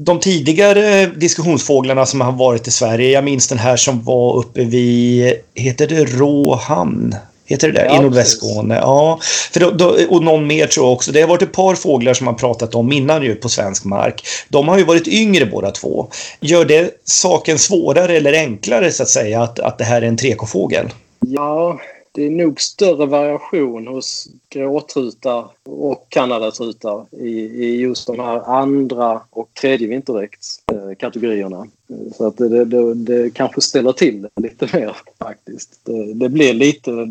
de 0.00 0.20
tidigare 0.20 1.06
diskussionsfåglarna 1.06 2.06
som 2.06 2.20
har 2.20 2.32
varit 2.32 2.68
i 2.68 2.70
Sverige, 2.70 3.10
jag 3.10 3.24
minns 3.24 3.48
den 3.48 3.58
här 3.58 3.76
som 3.76 4.04
var 4.04 4.36
uppe 4.36 4.64
vid, 4.64 5.34
heter 5.54 5.86
det 5.86 6.04
Råhamn? 6.04 7.14
Heter 7.46 7.68
det 7.68 7.74
det? 7.74 7.84
Ja, 7.84 7.96
I 7.96 8.02
nordvästskåne. 8.02 8.74
Ja. 8.74 9.18
För 9.52 9.60
då, 9.60 9.70
då, 9.70 9.96
och 10.08 10.22
någon 10.22 10.46
mer 10.46 10.66
tror 10.66 10.86
jag 10.86 10.92
också. 10.92 11.12
Det 11.12 11.20
har 11.20 11.28
varit 11.28 11.42
ett 11.42 11.52
par 11.52 11.74
fåglar 11.74 12.14
som 12.14 12.24
man 12.24 12.36
pratat 12.36 12.74
om 12.74 12.92
innan 12.92 13.22
ju 13.22 13.34
på 13.34 13.48
svensk 13.48 13.84
mark. 13.84 14.26
De 14.48 14.68
har 14.68 14.78
ju 14.78 14.84
varit 14.84 15.08
yngre 15.08 15.46
båda 15.46 15.70
två. 15.70 16.08
Gör 16.40 16.64
det 16.64 16.90
saken 17.04 17.58
svårare 17.58 18.16
eller 18.16 18.32
enklare 18.32 18.92
så 18.92 19.02
att 19.02 19.08
säga 19.08 19.42
att, 19.42 19.58
att 19.58 19.78
det 19.78 19.84
här 19.84 20.02
är 20.02 20.06
en 20.06 20.16
trekofågel? 20.16 20.88
Ja, 21.20 21.80
det 22.18 22.26
är 22.26 22.30
nog 22.30 22.60
större 22.60 23.06
variation 23.06 23.86
hos 23.86 24.28
gråtrutar 24.48 25.48
och 25.64 26.06
kanadatrutar 26.08 27.06
i, 27.10 27.38
i 27.64 27.80
just 27.80 28.06
de 28.06 28.20
här 28.20 28.40
andra 28.40 29.20
och 29.30 29.48
tredje 29.60 29.88
vinterdräktskategorierna. 29.88 31.66
Så 32.16 32.26
att 32.26 32.36
det, 32.36 32.64
det, 32.64 32.94
det, 32.94 33.34
kanske 33.34 33.60
ställer 33.60 33.92
till 33.92 34.28
lite 34.36 34.78
mer 34.78 34.96
faktiskt. 35.18 35.80
Det, 35.84 36.14
det 36.14 36.28
blir 36.28 36.54
lite 36.54 37.10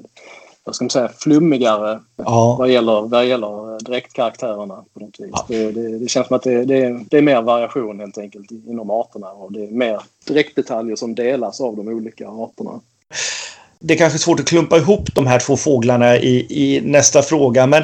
vad 0.63 0.75
ska 0.75 0.83
man 0.83 0.89
säga, 0.89 1.09
flummigare 1.17 1.99
ja. 2.15 2.55
vad, 2.59 2.69
gäller, 2.69 3.01
vad 3.01 3.25
gäller 3.25 3.79
dräktkaraktärerna. 3.79 4.85
På 4.93 4.99
något 4.99 5.19
vis. 5.19 5.29
Ja. 5.31 5.45
Det, 5.47 5.71
det, 5.71 5.99
det, 5.99 6.07
känns 6.07 6.27
som 6.27 6.35
att 6.35 6.43
det, 6.43 6.65
det, 6.65 7.05
det, 7.09 7.17
är 7.17 7.21
mer 7.21 7.41
variation 7.41 7.99
helt 7.99 8.17
enkelt 8.17 8.51
inom 8.51 8.89
arterna 8.89 9.31
och 9.31 9.51
det 9.51 9.63
är 9.63 9.71
mer 9.71 10.01
dräktdetaljer 10.27 10.95
som 10.95 11.15
delas 11.15 11.61
av 11.61 11.75
de 11.75 11.87
olika 11.87 12.29
arterna 12.29 12.79
det 13.79 13.93
är 13.93 13.97
kanske 13.97 14.19
svårt 14.19 14.39
att 14.39 14.47
klumpa 14.47 14.77
ihop 14.77 15.09
de 15.15 15.27
här 15.27 15.39
två 15.39 15.57
fåglarna 15.57 16.17
i, 16.17 16.45
i 16.49 16.81
nästa 16.81 17.21
fråga, 17.21 17.67
men 17.67 17.83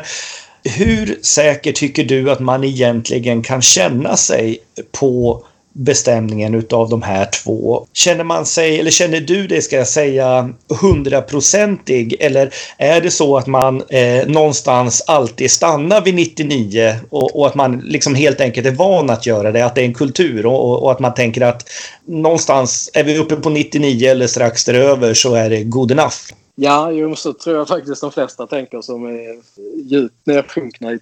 hur 0.63 1.19
säker 1.23 1.71
tycker 1.71 2.03
du 2.03 2.31
att 2.31 2.39
man 2.39 2.63
egentligen 2.63 3.43
kan 3.43 3.61
känna 3.61 4.17
sig 4.17 4.57
på 4.91 5.43
bestämningen 5.73 6.55
utav 6.55 6.89
de 6.89 7.01
här 7.01 7.25
två. 7.25 7.87
Känner 7.93 8.23
man 8.23 8.45
sig, 8.45 8.79
eller 8.79 8.91
känner 8.91 9.21
du 9.21 9.47
det 9.47 9.61
ska 9.61 9.75
jag 9.75 9.87
säga, 9.87 10.49
hundraprocentig 10.81 12.15
eller 12.19 12.53
är 12.77 13.01
det 13.01 13.11
så 13.11 13.37
att 13.37 13.47
man 13.47 13.81
eh, 13.89 14.27
någonstans 14.27 15.03
alltid 15.07 15.51
stannar 15.51 16.01
vid 16.01 16.15
99 16.15 16.95
och, 17.09 17.39
och, 17.39 17.47
att 17.47 17.55
man 17.55 17.79
liksom 17.79 18.15
helt 18.15 18.41
enkelt 18.41 18.67
är 18.67 18.71
van 18.71 19.09
att 19.09 19.25
göra 19.25 19.51
det, 19.51 19.65
att 19.65 19.75
det 19.75 19.81
är 19.81 19.85
en 19.85 19.93
kultur 19.93 20.45
och, 20.45 20.83
och, 20.83 20.91
att 20.91 20.99
man 20.99 21.13
tänker 21.13 21.41
att 21.41 21.69
någonstans 22.05 22.89
är 22.93 23.03
vi 23.03 23.17
uppe 23.17 23.35
på 23.35 23.49
99 23.49 24.09
eller 24.09 24.27
strax 24.27 24.65
däröver 24.65 25.13
så 25.13 25.35
är 25.35 25.49
det 25.49 25.63
good 25.63 25.91
enough. 25.91 26.17
Ja, 26.55 26.91
jo, 26.91 27.15
så 27.15 27.33
tror 27.33 27.57
jag 27.57 27.67
faktiskt 27.67 28.01
de 28.01 28.11
flesta 28.11 28.47
tänker 28.47 28.81
som 28.81 29.05
är 29.05 29.41
djupt 29.83 30.25
nedsjunkna 30.25 30.91
i 30.91 30.99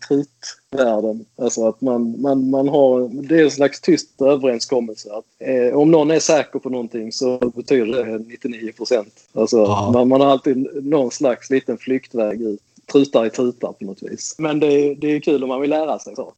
kritvärlden. 0.71 1.25
Alltså 1.37 1.67
att 1.67 1.81
man, 1.81 2.21
man, 2.21 2.49
man 2.49 2.67
har, 2.67 3.09
det 3.27 3.39
är 3.39 3.43
en 3.43 3.51
slags 3.51 3.81
tyst 3.81 4.21
överenskommelse 4.21 5.09
att 5.13 5.25
eh, 5.47 5.77
om 5.77 5.91
någon 5.91 6.11
är 6.11 6.19
säker 6.19 6.59
på 6.59 6.69
någonting 6.69 7.11
så 7.11 7.51
betyder 7.55 8.05
det 8.05 8.17
99 8.17 8.71
procent. 8.71 9.13
Alltså 9.33 9.57
man, 9.93 10.07
man 10.07 10.21
har 10.21 10.27
alltid 10.27 10.67
någon 10.83 11.11
slags 11.11 11.49
liten 11.49 11.77
flyktväg 11.77 12.41
ut. 12.41 12.59
Trutar 12.91 13.25
i 13.25 13.29
tutar 13.29 13.71
på 13.71 13.85
något 13.85 14.03
vis. 14.03 14.35
Men 14.37 14.59
det, 14.59 14.95
det 14.95 15.07
är 15.07 15.19
kul 15.19 15.43
om 15.43 15.49
man 15.49 15.61
vill 15.61 15.69
lära 15.69 15.99
sig 15.99 16.15
så. 16.15 16.33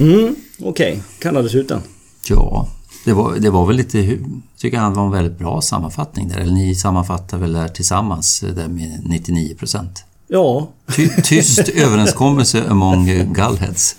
Mm, 0.00 0.36
okej. 0.60 0.92
Okay. 0.92 1.02
Kanadasuten. 1.18 1.80
Ja, 2.28 2.68
det 3.04 3.12
var, 3.12 3.36
det 3.36 3.50
var 3.50 3.66
väl 3.66 3.76
lite, 3.76 4.18
tycker 4.58 4.78
han 4.78 4.94
var 4.94 5.04
en 5.04 5.10
väldigt 5.10 5.38
bra 5.38 5.60
sammanfattning 5.60 6.28
där. 6.28 6.38
Eller 6.38 6.52
ni 6.52 6.74
sammanfattar 6.74 7.38
väl 7.38 7.52
där 7.52 7.68
tillsammans 7.68 8.40
där 8.40 8.68
med 8.68 9.02
99 9.04 9.54
procent? 9.54 10.05
Ja. 10.28 10.68
Ty, 10.96 11.08
tyst 11.08 11.68
överenskommelse 11.68 12.68
among 12.68 13.06
gullheads. 13.32 13.96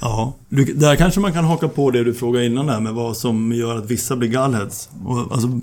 Ja, 0.00 0.34
du, 0.48 0.64
där 0.64 0.96
kanske 0.96 1.20
man 1.20 1.32
kan 1.32 1.44
haka 1.44 1.68
på 1.68 1.90
det 1.90 2.04
du 2.04 2.14
frågade 2.14 2.46
innan 2.46 2.66
där 2.66 2.80
med 2.80 2.94
vad 2.94 3.16
som 3.16 3.52
gör 3.52 3.78
att 3.78 3.90
vissa 3.90 4.16
blir 4.16 4.28
gullheads. 4.28 4.88
Och, 5.04 5.32
alltså, 5.32 5.60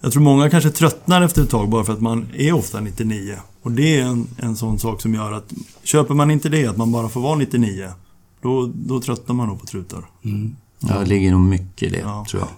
jag 0.00 0.12
tror 0.12 0.22
många 0.22 0.50
kanske 0.50 0.70
tröttnar 0.70 1.22
efter 1.22 1.42
ett 1.42 1.50
tag 1.50 1.68
bara 1.68 1.84
för 1.84 1.92
att 1.92 2.00
man 2.00 2.26
är 2.36 2.52
ofta 2.52 2.80
99. 2.80 3.34
Och 3.62 3.72
det 3.72 4.00
är 4.00 4.02
en, 4.02 4.28
en 4.36 4.56
sån 4.56 4.78
sak 4.78 5.02
som 5.02 5.14
gör 5.14 5.32
att 5.32 5.52
köper 5.82 6.14
man 6.14 6.30
inte 6.30 6.48
det, 6.48 6.66
att 6.66 6.76
man 6.76 6.92
bara 6.92 7.08
får 7.08 7.20
vara 7.20 7.34
99, 7.36 7.88
då, 8.42 8.72
då 8.74 9.00
tröttnar 9.00 9.34
man 9.34 9.48
nog 9.48 9.60
på 9.60 9.66
trutar. 9.66 10.04
Mm. 10.24 10.56
Ja, 10.80 10.98
det 10.98 11.06
ligger 11.06 11.30
nog 11.30 11.40
mycket 11.40 11.82
i 11.82 11.90
det, 11.90 11.98
ja. 11.98 12.26
tror 12.30 12.42
jag. 12.42 12.48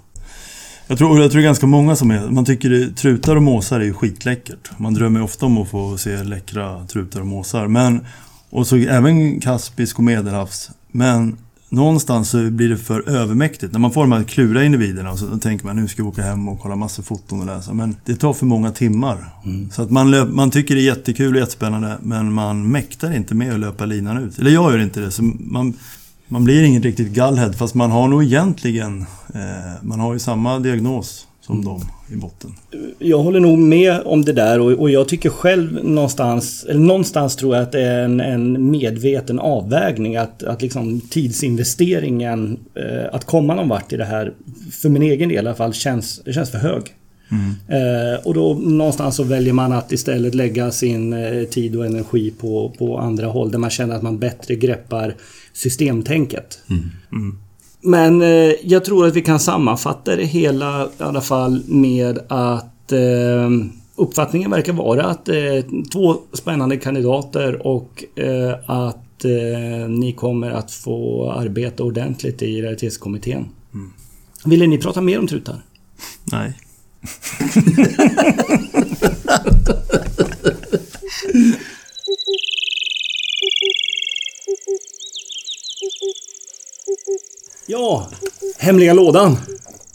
Jag 0.90 0.98
tror, 0.98 1.20
jag 1.20 1.30
tror 1.30 1.40
det 1.40 1.44
är 1.44 1.48
ganska 1.48 1.66
många 1.66 1.96
som 1.96 2.10
är... 2.10 2.30
Man 2.30 2.44
tycker 2.44 2.70
det, 2.70 2.90
trutar 2.90 3.36
och 3.36 3.42
måsar 3.42 3.80
är 3.80 3.84
ju 3.84 3.94
skitläckert. 3.94 4.70
Man 4.78 4.94
drömmer 4.94 5.22
ofta 5.22 5.46
om 5.46 5.58
att 5.58 5.68
få 5.68 5.98
se 5.98 6.22
läckra 6.22 6.86
trutar 6.86 7.20
och 7.20 7.26
måsar. 7.26 7.66
Men, 7.66 8.06
och 8.50 8.66
så 8.66 8.76
även 8.76 9.40
kaspisk 9.40 9.98
och 9.98 10.04
medelhavs. 10.04 10.70
Men 10.92 11.36
någonstans 11.68 12.30
så 12.30 12.50
blir 12.50 12.68
det 12.68 12.76
för 12.76 13.08
övermäktigt. 13.08 13.72
När 13.72 13.80
man 13.80 13.92
får 13.92 14.00
de 14.00 14.12
här 14.12 14.22
klura 14.22 14.64
individerna 14.64 15.16
så 15.16 15.38
tänker 15.38 15.66
man 15.66 15.76
nu 15.76 15.88
ska 15.88 16.02
vi 16.02 16.08
åka 16.08 16.22
hem 16.22 16.48
och 16.48 16.60
kolla 16.60 16.76
massor 16.76 17.02
foton 17.02 17.40
och 17.40 17.46
läsa. 17.46 17.74
Men 17.74 17.96
det 18.04 18.16
tar 18.16 18.32
för 18.32 18.46
många 18.46 18.70
timmar. 18.72 19.28
Mm. 19.44 19.70
Så 19.70 19.82
att 19.82 19.90
man, 19.90 20.10
löp, 20.10 20.28
man 20.28 20.50
tycker 20.50 20.74
det 20.74 20.80
är 20.80 20.84
jättekul 20.84 21.34
och 21.34 21.40
jättespännande 21.40 21.98
men 22.02 22.32
man 22.32 22.70
mäktar 22.70 23.16
inte 23.16 23.34
med 23.34 23.54
att 23.54 23.60
löpa 23.60 23.86
linan 23.86 24.24
ut. 24.24 24.38
Eller 24.38 24.50
jag 24.50 24.72
gör 24.72 24.78
inte 24.78 25.00
det. 25.00 25.10
Så 25.10 25.22
man, 25.38 25.74
man 26.28 26.44
blir 26.44 26.62
ingen 26.64 26.82
riktigt 26.82 27.12
gallhead 27.12 27.52
fast 27.52 27.74
man 27.74 27.90
har 27.90 28.08
nog 28.08 28.24
egentligen, 28.24 29.00
eh, 29.34 29.82
man 29.82 30.00
har 30.00 30.12
ju 30.12 30.18
samma 30.18 30.58
diagnos 30.58 31.26
som 31.40 31.54
mm. 31.54 31.64
dem 31.64 31.80
i 32.12 32.16
botten. 32.16 32.54
Jag 32.98 33.18
håller 33.18 33.40
nog 33.40 33.58
med 33.58 34.00
om 34.04 34.24
det 34.24 34.32
där 34.32 34.60
och, 34.60 34.72
och, 34.72 34.90
jag 34.90 35.08
tycker 35.08 35.30
själv 35.30 35.84
någonstans, 35.84 36.66
eller 36.68 36.80
någonstans 36.80 37.36
tror 37.36 37.56
jag 37.56 37.62
att 37.62 37.72
det 37.72 37.82
är 37.82 38.04
en, 38.04 38.20
en 38.20 38.70
medveten 38.70 39.38
avvägning 39.38 40.16
att, 40.16 40.42
att 40.42 40.62
liksom 40.62 41.00
tidsinvesteringen, 41.00 42.58
eh, 42.74 43.14
att 43.14 43.24
komma 43.24 43.54
någon 43.54 43.68
vart 43.68 43.92
i 43.92 43.96
det 43.96 44.04
här, 44.04 44.32
för 44.72 44.88
min 44.88 45.02
egen 45.02 45.28
del 45.28 45.36
i 45.36 45.38
alla 45.38 45.54
fall, 45.54 45.72
känns, 45.72 46.22
känns 46.34 46.50
för 46.50 46.58
hög. 46.58 46.82
Eh, 47.68 48.26
och 48.26 48.34
då 48.34 48.54
någonstans 48.54 49.16
så 49.16 49.22
väljer 49.22 49.52
man 49.52 49.72
att 49.72 49.92
istället 49.92 50.34
lägga 50.34 50.70
sin 50.70 51.12
eh, 51.12 51.44
tid 51.44 51.76
och 51.76 51.86
energi 51.86 52.30
på, 52.30 52.74
på 52.78 52.98
andra 52.98 53.26
håll 53.26 53.50
där 53.50 53.58
man 53.58 53.70
känner 53.70 53.94
att 53.94 54.02
man 54.02 54.18
bättre 54.18 54.54
greppar 54.54 55.14
systemtänket. 55.58 56.58
Men 57.80 58.22
eh, 58.22 58.52
jag 58.62 58.84
tror 58.84 59.06
att 59.06 59.16
vi 59.16 59.22
kan 59.22 59.40
sammanfatta 59.40 60.16
det 60.16 60.24
hela 60.24 60.84
i 60.84 61.02
alla 61.02 61.20
fall 61.20 61.62
med 61.66 62.18
att 62.28 62.92
eh, 62.92 63.50
uppfattningen 63.96 64.50
verkar 64.50 64.72
vara 64.72 65.04
att 65.04 65.28
är 65.28 65.90
två 65.92 66.16
spännande 66.32 66.76
kandidater 66.76 67.66
och 67.66 68.04
eh, 68.16 68.54
att 68.66 69.24
eh, 69.24 69.88
ni 69.88 70.14
kommer 70.16 70.50
att 70.50 70.70
få 70.70 71.30
arbeta 71.32 71.82
ordentligt 71.82 72.42
i 72.42 72.62
realitetskommittén. 72.62 73.48
Ville 74.44 74.66
ni 74.66 74.78
prata 74.78 75.00
mer 75.00 75.18
om 75.18 75.26
trutar? 75.26 75.62
Nej. 76.32 76.52
Ja, 87.70 88.08
hemliga 88.58 88.94
lådan. 88.94 89.36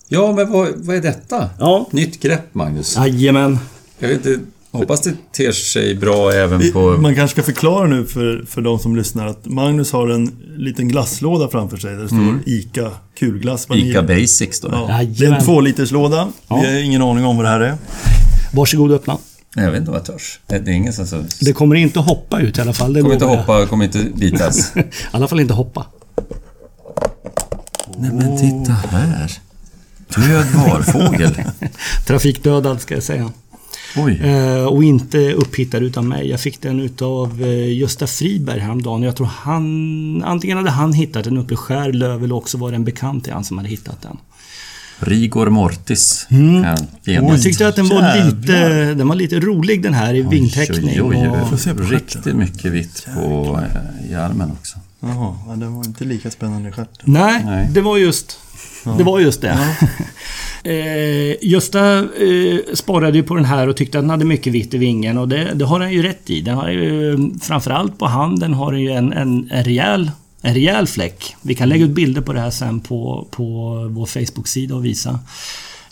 Ja, 0.07 0.31
men 0.31 0.51
vad, 0.51 0.67
vad 0.75 0.95
är 0.95 1.01
detta? 1.01 1.49
Ja. 1.59 1.87
Nytt 1.91 2.19
grepp, 2.21 2.53
Magnus. 2.55 2.95
Jajamän. 2.97 3.59
Jag 3.99 4.07
vet 4.09 4.25
inte, 4.25 4.39
hoppas 4.71 5.01
det 5.01 5.13
ter 5.31 5.51
sig 5.51 5.95
bra 5.95 6.31
även 6.31 6.71
på... 6.71 6.79
Man 6.79 7.15
kanske 7.15 7.35
ska 7.41 7.43
förklara 7.53 7.87
nu 7.87 8.05
för, 8.05 8.45
för 8.47 8.61
de 8.61 8.79
som 8.79 8.95
lyssnar 8.95 9.27
att 9.27 9.45
Magnus 9.45 9.91
har 9.91 10.07
en 10.07 10.31
liten 10.57 10.87
glasslåda 10.87 11.47
framför 11.49 11.77
sig 11.77 11.93
där 11.95 12.01
det 12.01 12.07
står 12.07 12.39
ICA 12.45 12.91
kulglass. 13.19 13.69
vanilj. 13.69 13.89
ICA 13.89 14.03
Basics 14.03 14.59
då. 14.59 14.67
Ja, 14.71 15.03
det 15.03 15.25
är 15.25 15.31
en 15.31 15.43
tvåliterslåda. 15.45 16.27
Ja. 16.47 16.61
Vi 16.61 16.67
har 16.73 16.83
ingen 16.83 17.01
aning 17.01 17.25
om 17.25 17.35
vad 17.37 17.45
det 17.45 17.49
här 17.49 17.59
är. 17.61 17.75
Varsågod 18.53 18.91
och 18.91 18.95
öppna. 18.95 19.17
Jag 19.55 19.71
vet 19.71 19.79
inte 19.79 19.91
om 19.91 19.95
jag 19.97 20.05
törs. 20.05 20.39
Det 20.47 20.59
det 20.59 20.71
är 20.71 20.75
ingen 20.75 20.93
som... 20.93 21.27
Det 21.41 21.53
kommer 21.53 21.75
inte 21.75 21.99
hoppa 21.99 22.39
ut 22.41 22.57
i 22.57 22.61
alla 22.61 22.73
fall. 22.73 22.93
Det 22.93 23.01
kommer 23.01 23.13
inte 23.13 23.25
hoppa, 23.25 23.65
kommer 23.65 23.85
inte 23.85 23.99
bitas. 24.15 24.71
I 24.77 24.83
alla 25.11 25.27
fall 25.27 25.39
inte 25.39 25.53
hoppa. 25.53 25.85
Nej 27.97 28.11
men 28.13 28.37
titta 28.37 28.73
här. 28.73 29.31
Död 30.15 30.45
varfågel. 30.55 31.35
Trafikdödad 32.05 32.81
ska 32.81 32.93
jag 32.93 33.03
säga. 33.03 33.31
Oj. 33.95 34.21
Eh, 34.23 34.65
och 34.65 34.83
inte 34.83 35.33
upphittad 35.33 35.77
utav 35.77 36.05
mig. 36.05 36.29
Jag 36.29 36.39
fick 36.39 36.61
den 36.61 36.79
utav 36.79 37.41
eh, 37.41 37.77
Gösta 37.77 38.07
Friberg 38.07 38.59
häromdagen. 38.59 39.03
Jag 39.03 39.15
tror 39.15 39.27
han... 39.27 40.23
Antingen 40.23 40.57
hade 40.57 40.69
han 40.69 40.93
hittat 40.93 41.23
den 41.23 41.37
uppe 41.37 41.53
i 41.53 41.57
Skärlöv 41.57 42.23
eller 42.23 42.35
också 42.35 42.57
var 42.57 42.69
det 42.71 42.75
en 42.75 42.83
bekant 42.83 43.23
till 43.23 43.33
han 43.33 43.43
som 43.43 43.57
hade 43.57 43.69
hittat 43.69 44.01
den. 44.01 44.17
Rigor 45.05 45.49
mortis. 45.49 46.25
Kan 46.29 46.77
jag 47.05 47.41
tyckte 47.43 47.67
att 47.67 47.75
den 47.75 47.89
var 47.89 48.01
jävlar. 48.01 48.25
lite... 48.41 48.93
Den 48.93 49.07
var 49.07 49.15
lite 49.15 49.39
rolig 49.39 49.83
den 49.83 49.93
här 49.93 50.13
i 50.13 50.21
vingteckning. 50.21 51.01
Oj, 51.01 51.01
oj, 51.01 51.29
oj. 51.65 51.71
och- 51.71 51.89
Riktigt 51.91 52.35
mycket 52.35 52.71
vitt 52.71 53.07
på 53.15 53.59
eh, 53.63 54.11
i 54.11 54.15
armen 54.15 54.51
också. 54.51 54.77
Jaha, 54.99 55.35
ja, 55.47 55.55
den 55.55 55.73
var 55.75 55.85
inte 55.85 56.03
lika 56.05 56.31
spännande 56.31 56.69
i 56.69 56.71
stjärten. 56.71 57.03
Nej, 57.03 57.43
Nej. 57.45 57.69
det 57.71 57.81
var 57.81 57.97
just... 57.97 58.39
Det 58.97 59.03
var 59.03 59.19
just 59.19 59.41
det. 59.41 59.57
eh, 60.63 61.35
Gösta 61.49 61.97
eh, 61.99 62.59
sparade 62.73 63.17
ju 63.17 63.23
på 63.23 63.35
den 63.35 63.45
här 63.45 63.67
och 63.67 63.77
tyckte 63.77 63.97
att 63.99 64.03
den 64.03 64.09
hade 64.09 64.25
mycket 64.25 64.53
vitt 64.53 64.73
i 64.73 64.77
vingen 64.77 65.17
och 65.17 65.27
det, 65.27 65.51
det 65.53 65.65
har 65.65 65.79
han 65.79 65.91
ju 65.93 66.03
rätt 66.03 66.29
i. 66.29 66.41
Den 66.41 66.55
har 66.55 66.69
ju, 66.69 67.17
framförallt 67.41 67.99
på 67.99 68.05
handen 68.05 68.53
har 68.53 68.71
den 68.71 68.81
ju 68.81 68.91
en, 68.91 69.13
en, 69.13 69.49
en, 69.51 69.63
rejäl, 69.63 70.11
en 70.45 70.53
rejäl 70.53 70.87
fläck. 70.87 71.35
Vi 71.41 71.55
kan 71.55 71.69
lägga 71.69 71.85
ut 71.85 71.91
bilder 71.91 72.21
på 72.21 72.33
det 72.33 72.39
här 72.39 72.49
sen 72.49 72.79
på, 72.79 73.27
på 73.31 73.43
vår 73.91 74.05
Facebook-sida 74.05 74.75
och 74.75 74.85
visa. 74.85 75.19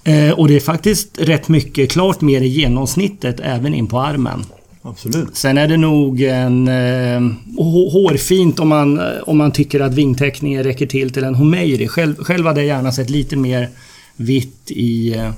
Eh, 0.03 0.29
och 0.31 0.47
det 0.47 0.55
är 0.55 0.59
faktiskt 0.59 1.19
rätt 1.19 1.47
mycket, 1.47 1.91
klart 1.91 2.21
mer 2.21 2.41
i 2.41 2.47
genomsnittet 2.47 3.39
även 3.39 3.73
in 3.73 3.87
på 3.87 3.99
armen. 3.99 4.45
Absolut. 4.81 5.35
Sen 5.35 5.57
är 5.57 5.67
det 5.67 5.77
nog 5.77 6.21
en 6.21 6.67
eh, 6.67 7.19
hå- 7.57 7.91
hårfint 7.91 8.59
om 8.59 8.67
man, 8.67 9.01
om 9.23 9.37
man 9.37 9.51
tycker 9.51 9.79
att 9.79 9.93
vingteckningen 9.93 10.63
räcker 10.63 10.85
till 10.85 11.11
till 11.11 11.23
en 11.23 11.35
Homeiri. 11.35 11.87
Själv, 11.87 12.15
själv 12.15 12.45
hade 12.45 12.59
jag 12.63 12.67
gärna 12.77 12.91
sett 12.91 13.09
lite 13.09 13.35
mer 13.35 13.69
vitt 14.15 14.71
i, 14.71 15.13
eh, 15.15 15.31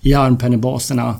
i 0.00 0.14
armpennebaserna. 0.14 1.16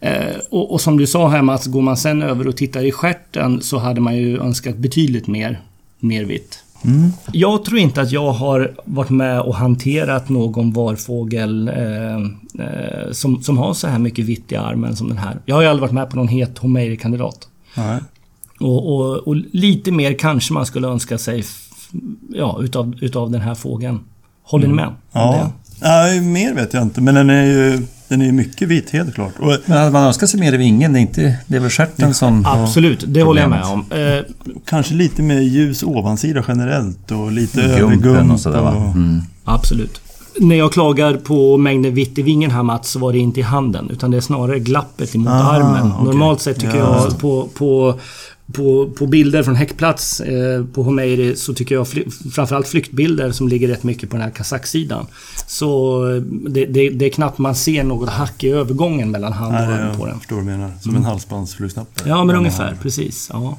Eh, 0.00 0.36
och, 0.50 0.72
och 0.72 0.80
som 0.80 0.96
du 0.96 1.06
sa 1.06 1.28
här 1.28 1.42
Mats, 1.42 1.66
går 1.66 1.82
man 1.82 1.96
sen 1.96 2.22
över 2.22 2.46
och 2.48 2.56
tittar 2.56 2.84
i 2.84 2.92
stjärten 2.92 3.62
så 3.62 3.78
hade 3.78 4.00
man 4.00 4.16
ju 4.16 4.38
önskat 4.40 4.76
betydligt 4.76 5.26
mer, 5.26 5.60
mer 6.00 6.24
vitt. 6.24 6.58
Jag 7.32 7.64
tror 7.64 7.78
inte 7.78 8.00
att 8.00 8.12
jag 8.12 8.32
har 8.32 8.74
varit 8.84 9.10
med 9.10 9.40
och 9.40 9.54
hanterat 9.54 10.28
någon 10.28 10.72
varfågel 10.72 11.68
eh, 11.68 12.16
eh, 12.66 13.12
som, 13.12 13.42
som 13.42 13.58
har 13.58 13.74
så 13.74 13.86
här 13.86 13.98
mycket 13.98 14.24
vitt 14.24 14.52
i 14.52 14.56
armen 14.56 14.96
som 14.96 15.08
den 15.08 15.18
här. 15.18 15.40
Jag 15.46 15.54
har 15.54 15.62
ju 15.62 15.68
aldrig 15.68 15.80
varit 15.80 15.92
med 15.94 16.10
på 16.10 16.16
någon 16.16 16.28
het 16.28 16.58
Homeiri-kandidat. 16.58 17.48
Och, 18.60 18.94
och, 18.94 19.28
och 19.28 19.36
lite 19.36 19.92
mer 19.92 20.14
kanske 20.18 20.52
man 20.52 20.66
skulle 20.66 20.88
önska 20.88 21.18
sig 21.18 21.44
ja, 22.28 22.58
utav, 22.62 22.94
utav 23.00 23.30
den 23.30 23.40
här 23.40 23.54
fågeln. 23.54 24.00
Håller 24.42 24.68
ni 24.68 24.74
med? 24.74 24.94
Ja. 25.12 25.52
Nej, 25.80 26.20
mer 26.20 26.54
vet 26.54 26.74
jag 26.74 26.82
inte. 26.82 27.00
Men 27.00 27.14
den 27.14 27.30
är 27.30 27.44
ju 27.44 27.82
den 28.08 28.22
är 28.22 28.26
ju 28.26 28.32
mycket 28.32 28.68
vit, 28.68 28.90
helt 28.90 29.14
klart. 29.14 29.32
Och, 29.38 29.56
Men 29.66 29.78
hade 29.78 29.90
man 29.90 30.04
önskat 30.04 30.30
sig 30.30 30.40
mer 30.40 30.52
i 30.52 30.56
vingen, 30.56 30.92
det 30.92 30.98
är, 30.98 31.00
inte, 31.00 31.38
det 31.46 31.56
är 31.56 31.60
väl 31.60 31.70
stjärten 31.70 32.14
som... 32.14 32.46
Absolut, 32.46 33.04
det 33.06 33.22
håller 33.22 33.42
jag 33.42 33.50
med 33.50 33.62
om. 33.62 33.84
Eh, 33.92 34.34
kanske 34.64 34.94
lite 34.94 35.22
mer 35.22 35.40
ljus 35.40 35.82
ovansida 35.82 36.44
generellt 36.48 37.10
och 37.10 37.32
lite 37.32 37.62
övergump. 37.62 38.32
och 38.32 38.40
sådär 38.40 38.60
va? 38.60 38.92
Mm. 38.94 39.22
absolut. 39.44 40.00
När 40.40 40.56
jag 40.56 40.72
klagar 40.72 41.14
på 41.16 41.56
mängden 41.56 41.94
vitt 41.94 42.18
i 42.18 42.22
vingen 42.22 42.50
här 42.50 42.62
Mats, 42.62 42.90
så 42.90 42.98
var 42.98 43.12
det 43.12 43.18
inte 43.18 43.40
i 43.40 43.42
handen. 43.42 43.90
Utan 43.90 44.10
det 44.10 44.16
är 44.16 44.20
snarare 44.20 44.58
glappet 44.58 45.14
emot 45.14 45.28
Ah, 45.28 45.32
armen. 45.52 45.92
okej. 45.92 46.04
Normalt 46.04 46.40
sett 46.40 46.60
tycker 46.60 46.76
Ja. 46.78 47.02
jag 47.04 47.18
på, 47.18 47.48
på, 47.54 47.94
på, 48.52 48.90
på 48.98 49.06
bilder 49.06 49.42
från 49.42 49.54
häckplats 49.54 50.20
eh, 50.20 50.64
på 50.74 50.82
Homeiri 50.82 51.36
så 51.36 51.54
tycker 51.54 51.74
jag 51.74 51.88
fly, 51.88 52.04
framförallt 52.32 52.68
flyktbilder 52.68 53.32
som 53.32 53.48
ligger 53.48 53.68
rätt 53.68 53.82
mycket 53.82 54.10
på 54.10 54.16
den 54.16 54.22
här 54.24 54.30
kazaksidan. 54.30 55.06
Så 55.46 56.02
eh, 56.10 56.22
det, 56.50 56.64
det, 56.66 56.90
det 56.90 57.04
är 57.06 57.10
knappt 57.10 57.38
man 57.38 57.54
ser 57.54 57.84
något 57.84 58.08
hack 58.08 58.44
i 58.44 58.50
övergången 58.50 59.10
mellan 59.10 59.32
hand 59.32 59.54
och 59.54 59.60
arm 59.60 59.96
på 59.98 60.06
den. 60.06 60.18
förstår 60.18 60.36
vad 60.36 60.44
du 60.44 60.50
menar. 60.50 60.70
Som 60.80 60.96
en 60.96 61.04
halsbandsflugsnapp. 61.04 61.88
Ja, 62.04 62.24
men 62.24 62.36
ungefär. 62.36 62.76
Precis. 62.82 63.30
Ja. 63.32 63.58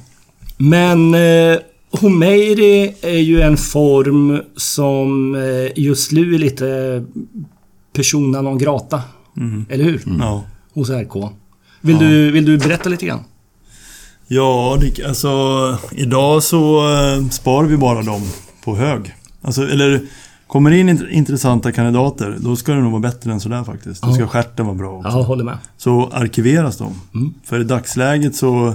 Men 0.56 1.14
eh, 1.14 1.56
Homeiri 1.90 2.94
är 3.02 3.18
ju 3.18 3.40
en 3.40 3.56
form 3.56 4.40
som 4.56 5.34
eh, 5.34 5.72
just 5.84 6.12
nu 6.12 6.34
är 6.34 6.38
lite 6.38 7.04
persona 7.92 8.42
non 8.42 8.58
grata. 8.58 9.02
Eller 9.68 9.84
hur? 9.84 10.02
Ja. 10.18 10.44
Hos 10.74 10.90
RK. 10.90 11.12
Vill, 11.80 11.98
du, 11.98 12.30
vill 12.30 12.44
du 12.44 12.58
berätta 12.58 12.88
lite 12.88 13.06
grann? 13.06 13.20
Ja, 14.28 14.78
det, 14.80 15.04
alltså 15.04 15.38
idag 15.92 16.42
så 16.42 16.78
eh, 16.94 17.28
sparar 17.28 17.66
vi 17.66 17.76
bara 17.76 18.02
dem 18.02 18.22
på 18.64 18.76
hög. 18.76 19.14
Alltså, 19.42 19.62
eller 19.68 20.00
kommer 20.46 20.70
in 20.70 20.88
int- 20.90 21.08
intressanta 21.10 21.72
kandidater, 21.72 22.36
då 22.40 22.56
ska 22.56 22.72
det 22.72 22.80
nog 22.80 22.92
vara 22.92 23.00
bättre 23.02 23.32
än 23.32 23.40
sådär 23.40 23.64
faktiskt. 23.64 24.02
Då 24.02 24.12
ska 24.12 24.22
Ja. 24.22 24.28
stjärten 24.28 24.66
vara 24.66 24.76
bra 24.76 24.96
också. 24.98 25.08
Ja, 25.10 25.22
håller 25.22 25.44
med. 25.44 25.58
Så 25.76 26.08
arkiveras 26.12 26.76
de. 26.78 26.94
Mm. 27.14 27.34
För 27.44 27.60
i 27.60 27.64
dagsläget 27.64 28.34
så 28.36 28.74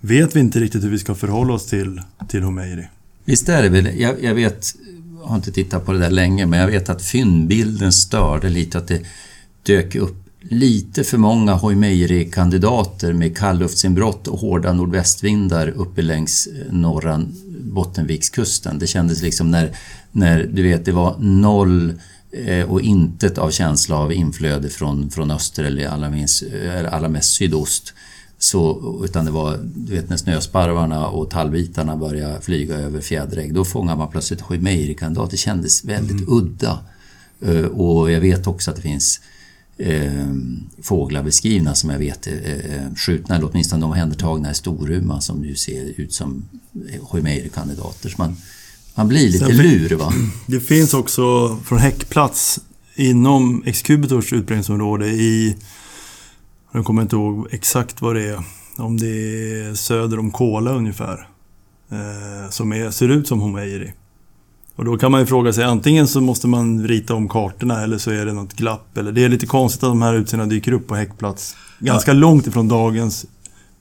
vet 0.00 0.36
vi 0.36 0.40
inte 0.40 0.60
riktigt 0.60 0.84
hur 0.84 0.90
vi 0.90 0.98
ska 0.98 1.14
förhålla 1.14 1.52
oss 1.52 1.66
till, 1.66 2.02
till 2.28 2.42
Homeiri. 2.42 2.88
Visst 3.24 3.48
är 3.48 3.62
det 3.62 3.68
väl, 3.68 4.00
jag, 4.00 4.24
jag 4.24 4.34
vet, 4.34 4.66
jag 5.20 5.28
har 5.28 5.36
inte 5.36 5.52
tittat 5.52 5.86
på 5.86 5.92
det 5.92 5.98
där 5.98 6.10
länge, 6.10 6.46
men 6.46 6.60
jag 6.60 6.66
vet 6.66 6.88
att 6.88 7.02
fyndbilden 7.02 7.92
störde 7.92 8.48
lite, 8.48 8.78
att 8.78 8.88
det 8.88 9.02
dök 9.62 9.94
upp 9.94 10.30
lite 10.40 11.04
för 11.04 11.18
många 11.18 11.54
Homeiri-kandidater 11.54 13.12
med 13.12 13.36
kalluftsinbrott 13.36 14.28
och 14.28 14.38
hårda 14.38 14.72
nordvästvindar 14.72 15.68
uppe 15.68 16.02
längs 16.02 16.46
eh, 16.46 16.72
norra 16.72 17.22
Bottenvikskusten. 17.60 18.78
Det 18.78 18.86
kändes 18.86 19.22
liksom 19.22 19.50
när, 19.50 19.76
när 20.12 20.50
du 20.52 20.62
vet, 20.62 20.84
det 20.84 20.92
var 20.92 21.16
noll 21.18 21.94
eh, 22.32 22.70
och 22.70 22.80
intet 22.80 23.38
av 23.38 23.50
känsla 23.50 23.96
av 23.96 24.12
inflöde 24.12 24.68
från, 24.68 25.10
från 25.10 25.30
öster 25.30 25.64
eller 25.64 25.88
allra, 25.88 26.10
minst, 26.10 26.42
eh, 26.42 26.76
eller 26.76 26.90
allra 26.90 27.08
mest 27.08 27.32
sydost. 27.32 27.94
Så, 28.42 29.00
utan 29.04 29.24
det 29.24 29.30
var, 29.30 29.58
du 29.74 29.92
vet 29.94 30.08
när 30.08 30.16
snösparvarna 30.16 31.08
och 31.08 31.30
tallbitarna 31.30 31.96
började 31.96 32.40
flyga 32.40 32.74
över 32.74 33.00
fjäderägg, 33.00 33.54
då 33.54 33.64
fångar 33.64 33.96
man 33.96 34.10
plötsligt 34.10 34.40
Hoimeiri-kandidat. 34.40 35.30
Det 35.30 35.36
kändes 35.36 35.84
väldigt 35.84 36.28
udda. 36.28 36.78
Eh, 37.40 37.64
Och 37.64 38.10
jag 38.10 38.20
vet 38.20 38.46
också 38.46 38.70
att 38.70 38.76
det 38.76 38.82
finns 38.82 39.20
eh, 39.78 40.26
fåglar 40.82 41.22
beskrivna 41.22 41.74
som 41.74 41.90
jag 41.90 41.98
vet 41.98 42.26
är 42.26 42.80
eh, 42.88 42.94
skjutna, 42.96 43.36
eller 43.36 43.48
åtminstone 43.50 43.86
omhändertagna 43.86 44.50
i 44.50 44.54
Storuman 44.54 45.22
som 45.22 45.44
ju 45.44 45.54
ser 45.54 46.00
ut 46.00 46.12
som 46.12 46.44
Hoimeiri-kandidater. 47.00 48.08
Så 48.08 48.14
man, 48.18 48.36
man 48.94 49.08
blir 49.08 49.28
lite 49.28 49.46
Sen 49.46 49.56
lur 49.56 49.90
va? 49.96 50.12
Det 50.46 50.60
finns 50.60 50.94
också 50.94 51.56
från 51.64 51.78
häckplats 51.78 52.60
inom 52.94 53.62
Excubitors 53.66 54.32
utbredningsområde 54.32 55.06
i... 55.06 55.56
Jag 56.72 56.84
kommer 56.84 57.02
inte 57.02 57.16
ihåg 57.16 57.48
exakt 57.50 58.02
vad 58.02 58.16
det 58.16 58.28
är. 58.28 58.42
Om 58.76 58.96
det 58.96 59.06
är 59.06 59.74
söder 59.74 60.18
om 60.18 60.30
Kola 60.30 60.70
ungefär. 60.70 61.28
Eh, 61.90 62.50
som 62.50 62.72
är, 62.72 62.90
ser 62.90 63.08
ut 63.08 63.28
som 63.28 63.40
Homeiri. 63.40 63.92
Och 64.76 64.84
då 64.84 64.96
kan 64.96 65.10
man 65.12 65.20
ju 65.20 65.26
fråga 65.26 65.52
sig, 65.52 65.64
antingen 65.64 66.08
så 66.08 66.20
måste 66.20 66.48
man 66.48 66.86
rita 66.86 67.14
om 67.14 67.28
kartorna 67.28 67.82
eller 67.82 67.98
så 67.98 68.10
är 68.10 68.26
det 68.26 68.32
något 68.32 68.52
glapp. 68.52 68.98
Eller 68.98 69.12
det 69.12 69.24
är 69.24 69.28
lite 69.28 69.46
konstigt 69.46 69.82
att 69.82 69.90
de 69.90 70.02
här 70.02 70.14
utseendena 70.14 70.50
dyker 70.50 70.72
upp 70.72 70.86
på 70.86 70.94
häckplats. 70.94 71.56
Ganska 71.78 72.12
långt 72.12 72.46
ifrån 72.46 72.68
dagens 72.68 73.26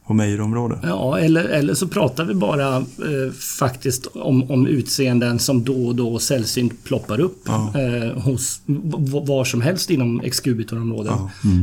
Homeiro-område. 0.10 0.80
Ja, 0.84 1.19
eller, 1.19 1.43
eller 1.43 1.74
så 1.74 1.88
pratar 1.88 2.26
vi 2.26 2.34
bara 2.34 2.76
eh, 2.78 3.34
faktiskt 3.60 4.06
om, 4.06 4.52
om 4.52 4.67
utseenden 4.67 5.39
som 5.39 5.63
då 5.63 5.88
och 5.88 5.95
då 5.95 6.19
sällsynt 6.19 6.84
ploppar 6.84 7.19
upp 7.19 7.41
Ja. 7.45 7.74
eh, 7.76 8.22
hos 8.22 8.62
var 9.26 9.45
som 9.45 9.62
helst 9.62 9.89
inom 9.89 10.22
exkubitorområden. 10.22 11.13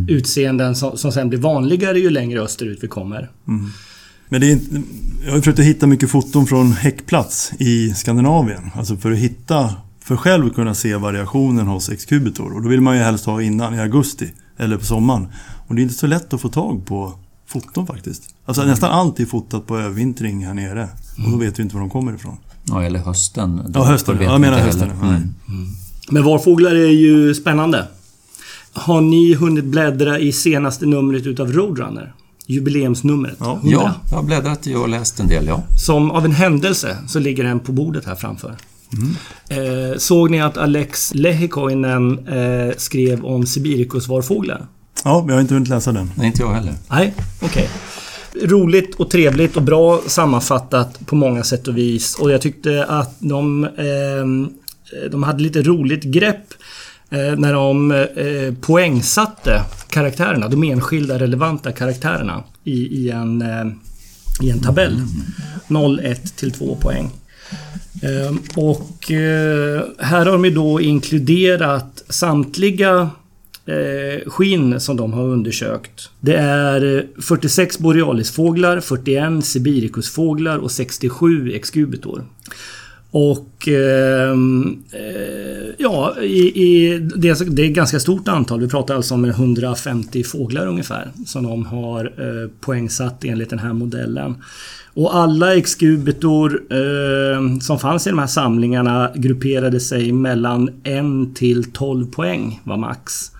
Utseenden 0.09 0.75
som, 0.77 0.99
som 0.99 1.13
sen 1.13 1.29
blir 1.29 1.39
vanligare 1.39 1.99
ju 1.99 2.11
längre 2.11 2.41
österut 2.41 2.79
vi 2.83 2.89
kommer. 2.89 3.31
Men 4.29 4.41
det 4.41 4.53
är 4.53 4.59
jag 5.27 5.33
har 5.33 5.39
försökt 5.39 5.59
att 5.59 5.65
hitta 5.65 5.87
mycket 5.87 6.11
foton 6.11 6.47
från 6.47 6.73
häckplats 6.73 7.53
i 7.59 7.95
Skandinavien. 7.95 8.71
Alltså 8.75 8.97
för 8.97 9.13
att 9.13 9.19
hitta, 9.19 9.75
för 10.01 10.17
själv 10.17 10.51
kunna 10.51 10.75
se 10.75 10.97
variationen 10.97 11.67
hos 11.67 11.89
exkubitor. 11.91 12.53
Och 12.55 12.63
då 12.63 12.69
vill 12.69 12.81
man 12.81 12.97
ju 12.97 13.03
helst 13.03 13.27
ha 13.27 13.43
innan, 13.43 13.75
i 13.75 13.81
augusti 13.81 14.31
eller 14.59 14.77
på 14.77 14.85
sommaren. 14.85 15.27
Och 15.69 15.75
det 15.75 15.81
är 15.81 15.83
inte 15.83 15.95
så 15.95 16.07
lätt 16.07 16.33
att 16.35 16.41
få 16.41 16.49
tag 16.49 16.87
på 16.87 17.13
foton 17.47 17.87
faktiskt. 17.87 18.35
Alltså 18.45 18.65
nästan 18.65 18.91
allt 18.91 19.21
är 19.21 19.27
fotat 19.27 19.67
på 19.67 19.79
övervintring 19.79 20.47
här 20.47 20.55
nere. 20.55 20.89
Och 21.25 21.31
då 21.31 21.37
vet 21.37 21.59
vi 21.59 21.63
inte 21.63 21.75
var 21.75 21.81
de 21.81 21.91
kommer 21.91 22.15
ifrån. 22.15 22.37
Ja, 22.65 22.83
eller 22.83 22.99
hösten. 22.99 23.73
Ja, 23.75 23.85
hösten. 23.85 24.23
Jag 24.23 24.41
menar 24.41 24.57
inte 24.57 24.67
hösten. 24.67 24.91
heller. 24.91 25.13
Nej. 25.13 25.23
Mm. 25.49 25.67
Men 26.11 26.25
varfåglar 26.25 26.75
är 26.75 26.91
ju 26.91 27.35
spännande. 27.35 27.87
Har 28.73 29.01
ni 29.01 29.35
hunnit 29.35 29.65
bläddra 29.65 30.19
i 30.19 30.33
senaste 30.33 30.87
numret 30.87 31.27
utav 31.27 31.53
Roadrunner? 31.53 32.15
Jubileumsnumret. 32.47 33.37
Ja. 33.41 33.53
100. 33.53 33.71
Ja, 33.71 33.95
jag 34.11 34.17
har 34.17 34.23
bläddrat 34.23 34.67
i 34.67 34.75
och 34.75 34.89
läst 34.89 35.21
en 35.21 35.29
del, 35.29 35.47
ja. 35.47 35.63
Som 35.87 36.11
av 36.11 36.25
en 36.25 36.33
händelse 36.33 36.97
så 37.09 37.19
ligger 37.19 37.45
den 37.45 37.61
på 37.61 37.73
bordet 37.73 38.05
här 38.05 38.15
framför. 38.15 38.57
Eh, 39.49 39.99
såg 39.99 40.31
ni 40.31 40.41
att 40.41 40.57
Alex 40.57 41.15
Lehikoinen 41.15 42.29
eh, 42.29 42.75
skrev 42.77 43.25
om 43.25 43.47
Sibiricus-varfåglar? 43.47 44.67
Ja, 45.05 45.25
jag 45.29 45.35
har 45.35 45.41
inte 45.41 45.55
hunnit 45.55 45.69
läsa 45.69 45.93
den. 45.93 46.11
Nej, 46.15 46.27
inte 46.27 46.43
jag 46.43 46.53
heller. 46.55 46.75
Nej, 46.91 47.15
okej. 47.43 47.69
Roligt 48.43 48.95
och 48.95 49.11
trevligt 49.11 49.57
och 49.57 49.63
bra 49.63 50.01
sammanfattat 50.07 51.07
på 51.07 51.17
många 51.17 51.45
sätt 51.45 51.69
och 51.69 51.77
vis. 51.79 52.15
Och 52.15 52.31
jag 52.31 52.41
tyckte 52.41 52.85
att 52.85 53.17
de, 53.19 53.65
ehm, 53.65 54.49
de 55.11 55.23
hade 55.23 55.43
lite 55.43 55.63
roligt 55.63 56.03
grepp 56.05 56.55
eh, 57.11 57.39
när 57.39 57.53
de 57.53 57.91
eh, 57.93 58.55
poängsatte 58.61 59.63
karaktärerna, 59.89 60.49
de 60.49 60.63
enskilda 60.65 61.19
relevanta 61.19 61.73
karaktärerna 61.73 62.43
i, 62.65 62.73
i, 62.73 63.11
en, 63.11 63.43
eh, 63.43 63.67
i 64.47 64.51
en 64.51 64.61
tabell. 64.61 65.03
0, 65.69 66.01
1 66.05 66.37
till 66.37 66.53
2 66.53 66.77
poäng. 66.77 67.11
Ehm, 68.03 68.39
Och 68.57 69.11
eh, 69.11 69.83
här 69.99 70.19
har 70.27 70.33
de 70.33 70.45
ju 70.45 70.51
då 70.51 70.81
inkluderat 70.81 72.05
samtliga 72.09 72.91
eh, 73.01 73.09
Eh, 73.67 74.31
skinn 74.31 74.81
som 74.81 74.97
de 74.97 75.13
har 75.13 75.25
undersökt. 75.25 76.11
Det 76.21 76.37
är 76.37 76.97
eh, 76.99 77.23
46 77.23 77.79
borealisfåglar, 77.79 78.81
41 78.81 79.45
sibirikusfåglar 79.45 80.59
och 80.59 80.71
67 80.71 81.53
exkubitor. 81.53 82.25
Och 83.11 83.69
ehm, 83.69 84.83
eh, 84.93 85.75
ja, 85.79 86.17
i, 86.23 86.63
i, 86.63 86.99
det, 86.99 87.29
är, 87.29 87.51
det 87.51 87.63
är 87.63 87.67
ett 87.67 87.75
ganska 87.75 88.01
stort 88.01 88.29
antal. 88.29 88.61
Vi 88.61 88.69
pratar 88.69 88.95
alltså 88.95 89.15
om 89.15 89.25
150 89.25 90.25
fåglar 90.25 90.67
ungefär 90.67 91.11
som 91.27 91.43
de 91.43 91.67
har 91.67 92.05
eh, 92.05 92.51
poängsatt 92.61 93.25
enligt 93.25 93.51
den 93.51 93.59
här 93.59 93.73
modellen. 93.73 94.35
Och 94.95 95.17
alla 95.17 95.57
exkubitor 95.57 96.63
eh, 96.71 97.59
som 97.61 97.79
fanns 97.79 98.07
i 98.07 98.11
de 98.11 98.19
här 98.19 98.27
samlingarna 98.27 99.11
grupperade 99.15 99.81
sig 99.81 100.13
mellan 100.13 100.69
1 100.69 101.37
till 101.37 101.73
12 101.73 102.11
poäng 102.11 102.61
var 102.65 102.77
max. 102.77 103.31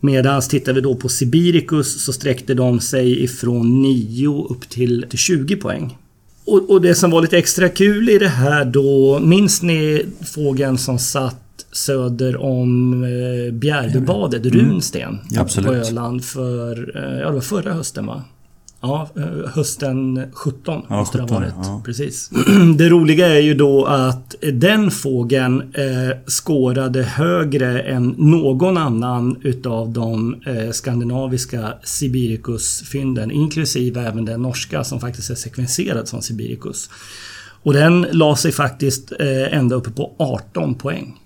Medan 0.00 0.42
tittar 0.42 0.72
vi 0.72 0.80
då 0.80 0.94
på 0.94 1.08
Sibiricus 1.08 2.04
så 2.04 2.12
sträckte 2.12 2.54
de 2.54 2.80
sig 2.80 3.24
ifrån 3.24 3.82
9 3.82 4.46
upp 4.50 4.68
till, 4.68 5.06
till 5.10 5.18
20 5.18 5.56
poäng. 5.56 5.96
Och, 6.44 6.70
och 6.70 6.80
det 6.80 6.94
som 6.94 7.10
var 7.10 7.22
lite 7.22 7.38
extra 7.38 7.68
kul 7.68 8.08
i 8.08 8.18
det 8.18 8.28
här 8.28 8.64
då, 8.64 9.18
minns 9.18 9.62
ni 9.62 10.06
fågeln 10.34 10.78
som 10.78 10.98
satt 10.98 11.66
söder 11.72 12.36
om 12.36 13.04
eh, 13.04 13.52
Bjärbybadet, 13.52 14.46
Runsten? 14.46 15.18
Absolut. 15.36 15.66
På 15.66 15.74
Öland 15.74 16.24
för, 16.24 16.96
eh, 16.96 17.20
ja 17.20 17.26
det 17.26 17.34
var 17.34 17.40
förra 17.40 17.72
hösten 17.72 18.06
va? 18.06 18.24
Ja, 18.82 19.08
eh, 19.16 19.50
hösten 19.54 20.22
17 20.32 20.82
Ja, 20.88 20.96
måste 20.96 21.18
det 21.18 21.22
ha 21.22 21.28
17, 21.28 21.42
varit. 21.42 21.54
ja. 21.62 21.82
Precis. 21.84 22.30
Det 22.78 22.88
roliga 22.88 23.26
är 23.26 23.40
ju 23.40 23.54
då 23.54 23.84
att 23.84 24.34
den 24.52 24.90
fågeln 24.90 25.60
eh, 25.60 26.16
skårade 26.26 27.02
högre 27.02 27.80
än 27.82 28.14
någon 28.18 28.76
annan 28.76 29.36
utav 29.42 29.92
de 29.92 30.34
eh, 30.46 30.70
skandinaviska 30.70 31.72
Sibiricus-fynden, 31.84 33.30
inklusive 33.30 34.00
även 34.00 34.24
den 34.24 34.42
norska 34.42 34.84
som 34.84 35.00
faktiskt 35.00 35.30
är 35.30 35.34
sekvenserad 35.34 36.08
som 36.08 36.22
Sibiricus. 36.22 36.90
Och 37.62 37.72
den 37.72 38.06
la 38.12 38.36
sig 38.36 38.52
faktiskt 38.52 39.12
eh, 39.20 39.58
ända 39.58 39.76
uppe 39.76 39.90
på 39.90 40.12
18 40.18 40.74
poäng. 40.74 41.16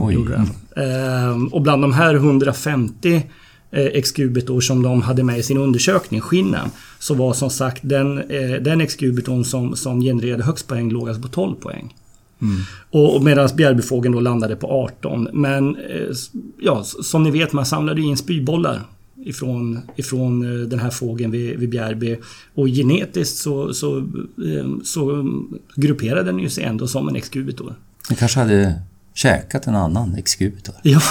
Oj. 0.00 0.14
Gjorde 0.14 0.32
den. 0.32 0.48
Ehm, 0.86 1.46
och 1.46 1.62
bland 1.62 1.82
de 1.82 1.92
här 1.92 2.14
150 2.14 3.22
eh, 3.70 3.84
exkubitor 3.84 4.60
som 4.60 4.82
de 4.82 5.02
hade 5.02 5.22
med 5.22 5.38
i 5.38 5.42
sin 5.42 5.56
undersökning, 5.56 6.20
skinnen, 6.20 6.70
så 6.98 7.14
var 7.14 7.32
som 7.32 7.50
sagt 7.50 7.80
den, 7.82 8.18
eh, 8.18 8.52
den 8.60 8.80
exkubitorn 8.80 9.44
som, 9.44 9.76
som 9.76 10.00
genererade 10.00 10.42
högst 10.42 10.66
poäng 10.66 10.90
låg 10.90 11.08
alltså 11.08 11.22
på 11.22 11.28
12 11.28 11.54
poäng. 11.54 11.94
Och, 12.90 13.16
och 13.16 13.22
medan 13.22 13.48
bjärbyfågeln 13.56 14.14
då 14.14 14.20
landade 14.20 14.56
på 14.56 14.66
18. 14.66 15.28
Men 15.32 15.76
eh, 15.76 16.08
ja, 16.60 16.84
som 16.84 17.22
ni 17.22 17.30
vet, 17.30 17.52
man 17.52 17.66
samlade 17.66 18.00
in 18.00 18.16
spybollar 18.16 18.82
ifrån, 19.24 19.80
ifrån 19.96 20.60
eh, 20.62 20.68
den 20.68 20.78
här 20.78 20.90
fågeln 20.90 21.30
vid, 21.30 21.58
vid 21.58 21.68
Bjärby. 21.68 22.16
Och 22.54 22.66
genetiskt 22.66 23.36
så, 23.36 23.74
så, 23.74 23.98
eh, 23.98 24.82
så 24.84 25.26
grupperade 25.74 26.22
den 26.22 26.38
ju 26.38 26.50
sig 26.50 26.64
ändå 26.64 26.86
som 26.86 27.08
en 27.08 27.16
exkubitor. 27.16 27.74
Den 28.08 28.16
kanske 28.16 28.40
hade 28.40 28.82
käkat 29.14 29.66
en 29.66 29.74
annan 29.74 30.14
exkubitor. 30.14 30.74
Ja. 30.82 31.00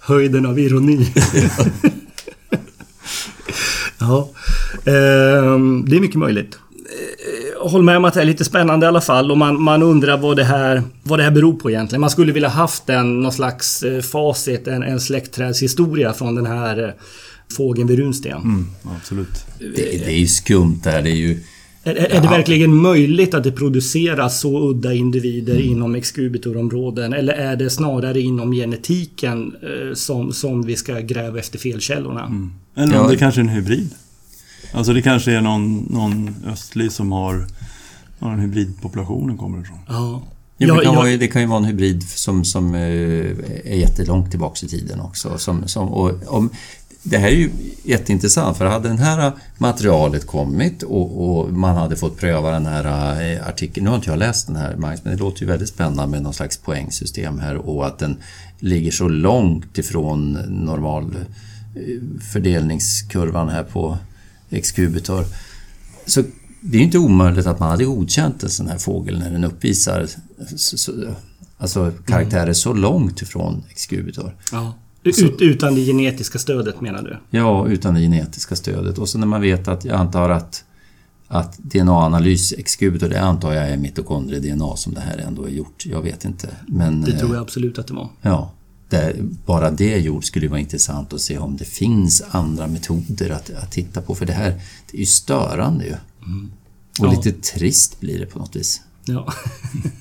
Höjden 0.00 0.46
av 0.46 0.58
ironi. 0.58 1.12
ja, 3.98 4.30
ehm, 4.84 5.84
det 5.88 5.96
är 5.96 6.00
mycket 6.00 6.18
möjligt. 6.18 6.58
Eh, 7.64 7.70
håll 7.70 7.82
med 7.82 7.96
om 7.96 8.04
att 8.04 8.14
det 8.14 8.20
är 8.20 8.24
lite 8.24 8.44
spännande 8.44 8.86
i 8.86 8.88
alla 8.88 9.00
fall 9.00 9.30
och 9.30 9.38
man, 9.38 9.62
man 9.62 9.82
undrar 9.82 10.18
vad 10.18 10.36
det, 10.36 10.44
här, 10.44 10.82
vad 11.02 11.18
det 11.18 11.22
här 11.22 11.30
beror 11.30 11.52
på 11.52 11.70
egentligen. 11.70 12.00
Man 12.00 12.10
skulle 12.10 12.32
vilja 12.32 12.48
haft 12.48 12.88
en, 12.88 13.20
någon 13.20 13.32
slags 13.32 13.82
eh, 13.82 14.02
facit, 14.02 14.66
en, 14.68 14.82
en 14.82 15.00
släktträdshistoria 15.00 16.12
från 16.12 16.34
den 16.34 16.46
här 16.46 16.84
eh, 16.84 16.90
fågeln 17.56 17.88
vid 17.88 17.98
Runsten. 17.98 18.36
Mm, 18.36 18.66
absolut. 19.00 19.44
Det, 19.58 19.74
det 19.74 20.06
är 20.06 20.18
ju 20.18 20.26
skumt 20.26 20.80
det 20.84 20.90
här. 20.90 21.02
Det 21.02 21.10
är 21.10 21.14
ju... 21.14 21.40
Är, 21.84 21.94
är 21.94 22.16
är 22.16 22.20
det 22.22 22.28
verkligen 22.28 22.74
möjligt 22.76 23.34
att 23.34 23.44
det 23.44 23.52
produceras 23.52 24.40
så 24.40 24.70
udda 24.70 24.94
individer 24.94 25.60
inom 25.60 25.94
exkubitorområden? 25.94 27.12
Eller 27.12 27.32
är 27.32 27.56
det 27.56 27.70
snarare 27.70 28.20
inom 28.20 28.52
genetiken 28.52 29.56
eh, 29.62 29.94
som, 29.94 30.32
som 30.32 30.62
vi 30.62 30.76
ska 30.76 31.00
gräva 31.00 31.38
efter 31.38 31.58
felkällorna? 31.58 32.50
Eller 32.76 32.98
om 32.98 33.04
Ja. 33.04 33.10
det 33.10 33.16
kanske 33.16 33.40
är 33.40 33.42
en 33.42 33.48
hybrid. 33.48 33.90
Alltså 34.72 34.92
det 34.92 35.02
kanske 35.02 35.32
är 35.32 35.40
någon, 35.40 35.76
någon 35.90 36.34
östlig 36.46 36.92
som 36.92 37.12
har 37.12 37.46
var 38.18 38.30
den 38.30 38.40
hybridpopulationen 38.40 39.36
kommer 39.38 39.60
ifrån. 39.60 39.78
Ja. 39.88 40.22
Ja, 40.60 40.66
Ja, 40.66 40.74
det, 40.74 40.84
kan 40.84 40.94
ja. 40.94 41.00
vara, 41.00 41.16
det 41.16 41.28
kan 41.28 41.42
ju 41.42 41.48
vara 41.48 41.58
en 41.58 41.64
hybrid 41.64 42.02
som, 42.08 42.44
som 42.44 42.74
eh, 42.74 42.80
är 43.64 43.76
jättelångt 43.76 44.30
tillbaks 44.30 44.64
i 44.64 44.68
tiden 44.68 45.00
också. 45.00 45.38
Som, 45.38 45.68
som, 45.68 45.88
och, 45.88 46.12
om, 46.26 46.50
det 47.10 47.18
här 47.18 47.28
är 47.28 47.34
ju 47.34 47.50
jätteintressant 47.82 48.56
för 48.56 48.64
hade 48.66 48.88
det 48.88 48.96
här 48.96 49.32
materialet 49.58 50.26
kommit 50.26 50.82
och, 50.82 51.40
och 51.40 51.52
man 51.52 51.76
hade 51.76 51.96
fått 51.96 52.16
pröva 52.16 52.50
den 52.50 52.66
här 52.66 53.20
eh, 53.22 53.48
artikeln. 53.48 53.84
Nu 53.84 53.90
har 53.90 53.96
inte 53.96 54.10
jag 54.10 54.18
läst 54.18 54.46
den 54.46 54.56
här 54.56 54.76
Magnus, 54.76 55.04
men 55.04 55.16
det 55.16 55.18
låter 55.18 55.40
ju 55.40 55.46
väldigt 55.46 55.68
spännande 55.68 56.06
med 56.06 56.22
någon 56.22 56.34
slags 56.34 56.56
poängsystem 56.56 57.38
här 57.38 57.56
och 57.56 57.86
att 57.86 57.98
den 57.98 58.16
ligger 58.58 58.90
så 58.90 59.08
långt 59.08 59.78
ifrån 59.78 60.32
normal 60.48 61.16
eh, 61.74 62.20
fördelningskurvan 62.32 63.48
här 63.48 63.62
på 63.62 63.98
exkubitor. 64.50 65.24
Så 66.06 66.22
det 66.60 66.76
är 66.76 66.78
ju 66.78 66.84
inte 66.84 66.98
omöjligt 66.98 67.46
att 67.46 67.60
man 67.60 67.70
hade 67.70 67.84
godkänt 67.84 68.42
en 68.42 68.50
sån 68.50 68.68
här 68.68 68.78
fågel 68.78 69.18
när 69.18 69.30
den 69.30 69.44
uppvisar 69.44 70.06
så, 70.56 70.78
så, 70.78 70.92
alltså 71.58 71.92
karaktärer 72.06 72.52
så 72.52 72.72
långt 72.72 73.22
ifrån 73.22 73.64
exkubitor. 73.70 74.36
Ja. 74.52 74.74
Ut, 75.08 75.40
utan 75.40 75.74
det 75.74 75.80
genetiska 75.80 76.38
stödet 76.38 76.80
menar 76.80 77.02
du? 77.02 77.38
Ja, 77.38 77.68
utan 77.68 77.94
det 77.94 78.00
genetiska 78.00 78.56
stödet. 78.56 78.98
Och 78.98 79.08
så 79.08 79.18
när 79.18 79.26
man 79.26 79.40
vet 79.40 79.68
att, 79.68 79.84
jag 79.84 79.96
antar 79.96 80.30
att, 80.30 80.64
att 81.28 81.58
DNA-analys 81.58 82.52
exkubitor, 82.52 83.08
det 83.08 83.20
antar 83.20 83.52
jag 83.52 83.70
är 83.70 83.76
mitokondrie-DNA 83.76 84.76
som 84.76 84.94
det 84.94 85.00
här 85.00 85.18
ändå 85.18 85.44
är 85.44 85.50
gjort. 85.50 85.86
Jag 85.86 86.02
vet 86.02 86.24
inte. 86.24 86.48
Men, 86.66 87.02
Det 87.02 87.12
eh, 87.12 87.18
tror 87.18 87.34
jag 87.34 87.42
absolut 87.42 87.78
att 87.78 87.86
det 87.86 87.94
var. 87.94 88.08
Ja. 88.22 88.52
där 88.88 89.16
bara 89.46 89.70
det 89.70 89.98
gjort 89.98 90.24
skulle 90.24 90.48
vara 90.48 90.60
intressant 90.60 91.12
att 91.12 91.20
se 91.20 91.38
om 91.38 91.56
det 91.56 91.64
finns 91.64 92.22
andra 92.30 92.66
metoder 92.66 93.30
att, 93.30 93.50
att 93.50 93.72
titta 93.72 94.00
på. 94.00 94.14
För 94.14 94.26
det 94.26 94.32
här 94.32 94.60
det 94.90 94.96
är 94.96 95.00
ju 95.00 95.06
störande 95.06 95.84
ju. 95.84 95.94
Mm. 96.26 96.50
Och 97.00 97.06
ja. 97.06 97.10
lite 97.10 97.32
trist 97.32 98.00
blir 98.00 98.18
det 98.18 98.26
på 98.26 98.38
något 98.38 98.56
vis. 98.56 98.80
Ja. 99.08 99.32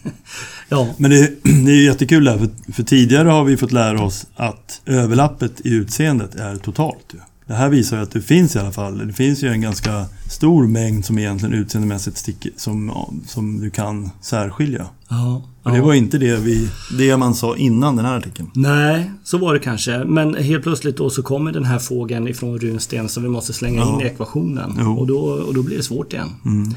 ja. 0.69 0.87
Men 0.97 1.11
det, 1.11 1.31
det 1.43 1.71
är 1.71 1.85
jättekul 1.85 2.23
där, 2.23 2.37
för, 2.37 2.73
för, 2.73 2.83
tidigare 2.83 3.29
har 3.29 3.43
vi 3.43 3.57
fått 3.57 3.71
lära 3.71 4.01
oss 4.01 4.27
att 4.35 4.81
överlappet 4.85 5.61
i 5.65 5.69
utseendet 5.69 6.35
är 6.35 6.55
totalt. 6.55 7.05
Ju. 7.13 7.19
Det 7.47 7.53
här 7.53 7.69
visar 7.69 7.97
ju 7.97 8.03
att 8.03 8.11
det 8.11 8.21
finns 8.21 8.55
i 8.55 8.59
alla 8.59 8.71
fall, 8.71 9.07
det 9.07 9.13
finns 9.13 9.43
ju 9.43 9.47
en 9.47 9.61
ganska 9.61 10.05
stor 10.29 10.67
mängd 10.67 11.05
som 11.05 11.19
egentligen 11.19 11.53
utseendemässigt 11.55 12.17
sticker, 12.17 12.51
som, 12.55 12.91
som 13.27 13.59
du 13.59 13.69
kan 13.69 14.09
särskilja. 14.21 14.87
Ja, 15.09 15.41
och 15.67 15.75
det 15.75 15.81
var 15.81 15.93
inte 15.93 16.17
det, 16.17 16.37
vi, 16.37 16.69
det 16.97 17.17
man 17.17 17.35
sa 17.35 17.55
innan 17.55 17.95
den 17.95 18.05
här 18.05 18.17
artikeln. 18.17 18.49
Nej, 18.53 19.11
så 19.23 19.37
var 19.37 19.53
det 19.53 19.59
kanske. 19.59 20.03
Men 20.03 20.35
helt 20.35 20.63
plötsligt 20.63 20.97
då 20.97 21.09
så 21.09 21.23
kommer 21.23 21.51
den 21.51 21.65
här 21.65 21.79
fågeln 21.79 22.27
ifrån 22.27 22.59
runsten 22.59 23.09
som 23.09 23.23
vi 23.23 23.29
måste 23.29 23.53
slänga 23.53 23.81
ja. 23.81 23.93
in 23.93 24.01
i 24.01 24.03
ekvationen. 24.03 24.87
Och 24.87 25.07
då, 25.07 25.19
och 25.19 25.53
då 25.53 25.63
blir 25.63 25.77
det 25.77 25.83
svårt 25.83 26.13
igen. 26.13 26.29
Mm. 26.45 26.73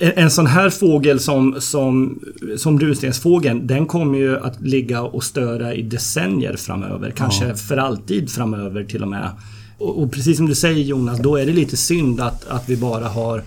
En, 0.00 0.12
en 0.24 0.30
sån 0.30 0.46
här 0.46 0.70
fågel 0.70 1.20
som, 1.20 1.56
som, 1.60 2.18
som 2.56 2.80
runstensfågeln, 2.80 3.66
den 3.66 3.86
kommer 3.86 4.18
ju 4.18 4.38
att 4.38 4.60
ligga 4.60 5.02
och 5.02 5.24
störa 5.24 5.74
i 5.74 5.82
decennier 5.82 6.56
framöver. 6.56 7.10
Kanske 7.10 7.48
ja. 7.48 7.54
för 7.54 7.76
alltid 7.76 8.30
framöver 8.30 8.84
till 8.84 9.02
och 9.02 9.08
med. 9.08 9.30
Och, 9.78 10.02
och, 10.02 10.12
precis 10.12 10.36
som 10.36 10.46
du 10.46 10.54
säger 10.54 10.84
Jonas, 10.84 11.18
då 11.18 11.36
är 11.36 11.46
det 11.46 11.52
lite 11.52 11.76
synd 11.76 12.20
att, 12.20 12.48
att 12.48 12.68
vi 12.68 12.76
bara 12.76 13.08
har 13.08 13.42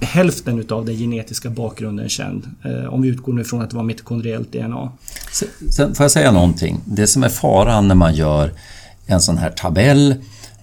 hälften 0.00 0.58
utav 0.58 0.84
den 0.84 0.96
genetiska 0.96 1.50
bakgrunden 1.50 2.08
känd. 2.08 2.50
Eh, 2.64 2.94
om 2.94 3.02
vi 3.02 3.08
utgår 3.08 3.40
ifrån 3.40 3.62
att 3.62 3.70
det 3.70 3.76
var 3.76 3.82
mitokondriellt 3.82 4.52
DNA. 4.52 4.92
Sen 5.70 5.94
får 5.94 6.04
jag 6.04 6.10
säga 6.10 6.32
någonting. 6.32 6.80
Det 6.84 7.06
som 7.06 7.24
är 7.24 7.28
faran 7.28 7.88
när 7.88 7.94
man 7.94 8.14
gör 8.14 8.52
en 9.06 9.20
sån 9.20 9.38
här 9.38 9.50
tabell 9.50 10.14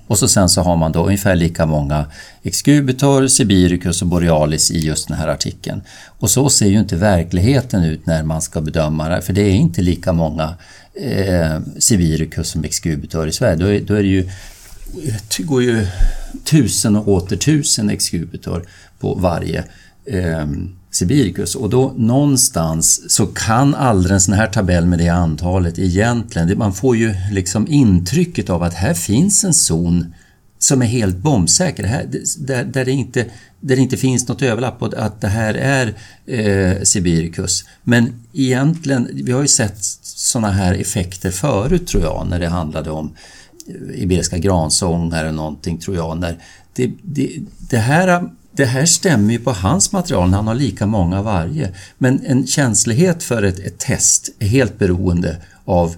och 0.07 0.19
så 0.19 0.27
sen 0.27 0.49
så 0.49 0.61
har 0.61 0.77
man 0.77 0.91
då 0.91 1.05
ungefär 1.05 1.35
lika 1.35 1.65
många 1.65 2.05
excubitor, 2.43 3.27
sibiricus 3.27 4.01
och 4.01 4.07
borealis 4.07 4.71
i 4.71 4.79
just 4.79 5.07
den 5.07 5.17
här 5.17 5.27
artikeln. 5.27 5.81
Och 6.19 6.29
så 6.29 6.49
ser 6.49 6.67
ju 6.67 6.79
inte 6.79 6.95
verkligheten 6.95 7.83
ut 7.83 8.05
när 8.05 8.23
man 8.23 8.41
ska 8.41 8.61
bedöma 8.61 9.09
det, 9.09 9.21
för 9.21 9.33
det 9.33 9.41
är 9.41 9.51
inte 9.51 9.81
lika 9.81 10.13
många 10.13 10.53
eh, 10.93 11.59
sibiricus 11.79 12.47
som 12.49 12.63
excubitor 12.63 13.27
i 13.27 13.31
Sverige. 13.31 13.55
Då 13.55 13.65
är, 13.65 13.79
då 13.81 13.93
är 13.93 14.03
det 14.03 14.09
ju 14.09 14.29
det 15.37 15.43
går 15.43 15.63
ju 15.63 15.87
tusen 16.43 16.95
och 16.95 17.07
åter 17.07 17.37
tusen 17.37 17.89
excubitor 17.89 18.65
på 18.99 19.15
varje 19.15 19.63
eh, 20.05 20.47
Sibiricus 20.91 21.55
och 21.55 21.69
då 21.69 21.93
någonstans 21.97 23.11
så 23.15 23.25
kan 23.27 23.75
aldrig 23.75 24.13
en 24.13 24.21
sån 24.21 24.33
här 24.33 24.47
tabell 24.47 24.85
med 24.85 24.99
det 24.99 25.09
antalet 25.09 25.79
egentligen, 25.79 26.57
man 26.57 26.73
får 26.73 26.97
ju 26.97 27.15
liksom 27.31 27.67
intrycket 27.67 28.49
av 28.49 28.63
att 28.63 28.73
här 28.73 28.93
finns 28.93 29.43
en 29.43 29.53
zon 29.53 30.13
som 30.59 30.81
är 30.81 30.85
helt 30.85 31.17
bombsäker, 31.17 31.83
här, 31.83 32.09
där, 32.37 32.63
där, 32.63 32.85
det 32.85 32.91
inte, 32.91 33.25
där 33.59 33.75
det 33.75 33.81
inte 33.81 33.97
finns 33.97 34.27
något 34.27 34.41
överlapp 34.41 34.81
och 34.81 34.93
att 34.93 35.21
det 35.21 35.27
här 35.27 35.53
är 35.53 35.93
eh, 36.25 36.81
Sibiricus. 36.83 37.65
Men 37.83 38.13
egentligen, 38.33 39.09
vi 39.13 39.31
har 39.31 39.41
ju 39.41 39.47
sett 39.47 39.77
såna 40.01 40.51
här 40.51 40.73
effekter 40.73 41.31
förut 41.31 41.87
tror 41.87 42.03
jag 42.03 42.27
när 42.29 42.39
det 42.39 42.47
handlade 42.47 42.91
om 42.91 43.15
iberiska 43.95 44.37
gransångar 44.37 45.19
eller 45.19 45.31
någonting 45.31 45.77
tror 45.77 45.95
jag. 45.95 46.17
När 46.17 46.37
det, 46.73 46.91
det, 47.01 47.39
det, 47.69 47.77
här, 47.77 48.29
det 48.51 48.65
här 48.65 48.85
stämmer 48.85 49.33
ju 49.33 49.39
på 49.39 49.51
hans 49.51 49.91
material 49.91 50.29
när 50.29 50.37
han 50.37 50.47
har 50.47 50.55
lika 50.55 50.85
många 50.85 51.21
varje. 51.21 51.73
Men 51.97 52.25
en 52.25 52.47
känslighet 52.47 53.23
för 53.23 53.43
ett, 53.43 53.59
ett 53.59 53.77
test 53.77 54.29
är 54.39 54.47
helt 54.47 54.79
beroende 54.79 55.37
av 55.65 55.95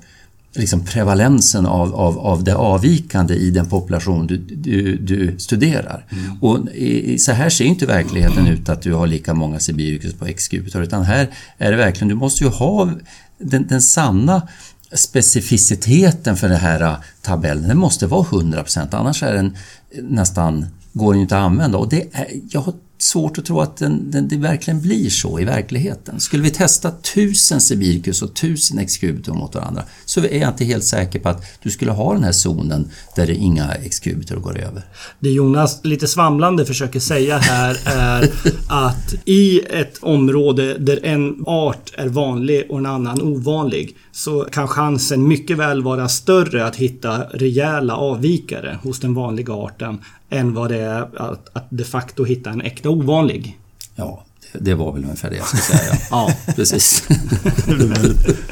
liksom 0.56 0.86
prevalensen 0.86 1.66
av, 1.66 1.96
av, 1.96 2.20
av 2.20 2.44
det 2.44 2.56
avvikande 2.56 3.34
i 3.34 3.52
den 3.52 3.66
population 3.66 4.28
du, 4.28 4.38
du, 4.38 4.98
du 4.98 5.40
studerar. 5.40 6.06
Mm. 6.10 6.38
Och 6.42 6.70
i, 6.70 7.18
så 7.18 7.32
här 7.32 7.50
ser 7.50 7.66
inte 7.66 7.86
verkligheten 7.86 8.48
ut 8.48 8.70
att 8.70 8.82
du 8.82 8.94
har 8.94 9.08
lika 9.08 9.34
många 9.34 9.60
sibiricus 9.60 10.14
på 10.14 10.26
exekutor 10.26 10.84
utan 10.84 11.04
här 11.04 11.28
är 11.58 11.72
det 11.72 11.78
verkligen, 11.78 12.08
du 12.08 12.16
måste 12.16 12.44
ju 12.44 12.50
ha 12.50 12.92
den, 13.38 13.68
den 13.68 13.82
sanna 13.82 14.48
specificiteten 14.96 16.38
för 16.38 16.50
den 16.50 16.60
här 16.60 16.82
äh, 16.82 16.96
tabellen 17.22 17.68
den 17.68 17.78
måste 17.78 18.08
vara 18.08 18.24
100% 18.24 18.96
annars 18.96 19.24
är 19.24 19.34
den 19.34 19.58
nästan, 20.02 20.66
går 20.94 21.14
den 21.14 21.22
inte 21.22 21.38
att 21.38 21.44
använda. 21.44 21.78
Och 21.78 21.90
det 21.90 22.08
är, 22.12 22.28
jag 22.50 22.62
har 22.62 22.74
svårt 22.98 23.38
att 23.38 23.46
tro 23.46 23.62
att 23.62 23.78
den, 23.78 24.12
den, 24.12 24.28
det 24.28 24.38
verkligen 24.38 24.82
blir 24.82 25.10
så 25.10 25.40
i 25.40 25.46
verkligheten. 25.46 26.20
Skulle 26.20 26.44
vi 26.44 26.50
testa 26.50 26.92
tusen 26.92 27.62
sibirkus 27.62 28.22
och 28.22 28.34
tusen 28.34 28.80
exkubitor 28.80 29.34
mot 29.34 29.56
varandra 29.56 29.84
så 30.06 30.20
är 30.20 30.40
jag 30.40 30.50
inte 30.50 30.66
helt 30.66 30.84
säker 30.84 31.20
på 31.20 31.30
att 31.30 31.44
du 31.64 31.72
skulle 31.72 31.92
ha 31.92 32.14
den 32.14 32.24
här 32.24 32.32
zonen 32.32 32.92
där 33.16 33.28
det 33.28 33.36
inga 33.36 33.72
exkubitor 33.72 34.36
går 34.36 34.60
över. 34.60 34.86
Det 35.20 35.30
Jonas 35.30 35.80
lite 35.84 36.08
svamlande 36.08 36.66
försöker 36.66 37.00
säga 37.00 37.38
här 37.38 37.78
är 37.86 38.32
att 38.70 39.14
i 39.26 39.60
ett 39.60 39.98
område 40.02 40.78
där 40.78 41.06
en 41.06 41.44
art 41.46 41.94
är 41.98 42.08
vanlig 42.08 42.66
och 42.70 42.78
en 42.78 42.86
annan 42.86 43.22
ovanlig 43.22 43.98
så 44.12 44.48
kan 44.52 44.68
chansen 44.68 45.28
mycket 45.28 45.58
väl 45.58 45.84
vara 45.84 46.10
större 46.10 46.66
att 46.66 46.76
hitta 46.76 47.24
rejäla 47.24 47.96
avvikare 47.96 48.80
hos 48.84 49.00
den 49.00 49.14
vanliga 49.14 49.54
arten 49.54 49.98
än 50.36 50.54
vad 50.54 50.70
det 50.70 50.82
är 50.82 51.02
att, 51.02 51.50
att 51.54 51.68
de 51.70 51.84
facto 51.84 52.24
hitta 52.24 52.50
en 52.50 52.62
äkta 52.62 52.90
ovanlig. 52.90 53.58
Ja, 53.96 54.26
det, 54.52 54.60
det 54.60 54.74
var 54.76 54.94
väl 54.94 55.04
ungefär 55.04 55.30
det 55.30 55.36
jag 55.36 55.48
skulle 55.48 55.62
säga. 55.62 55.98
ja, 56.10 56.34
precis. 56.56 57.04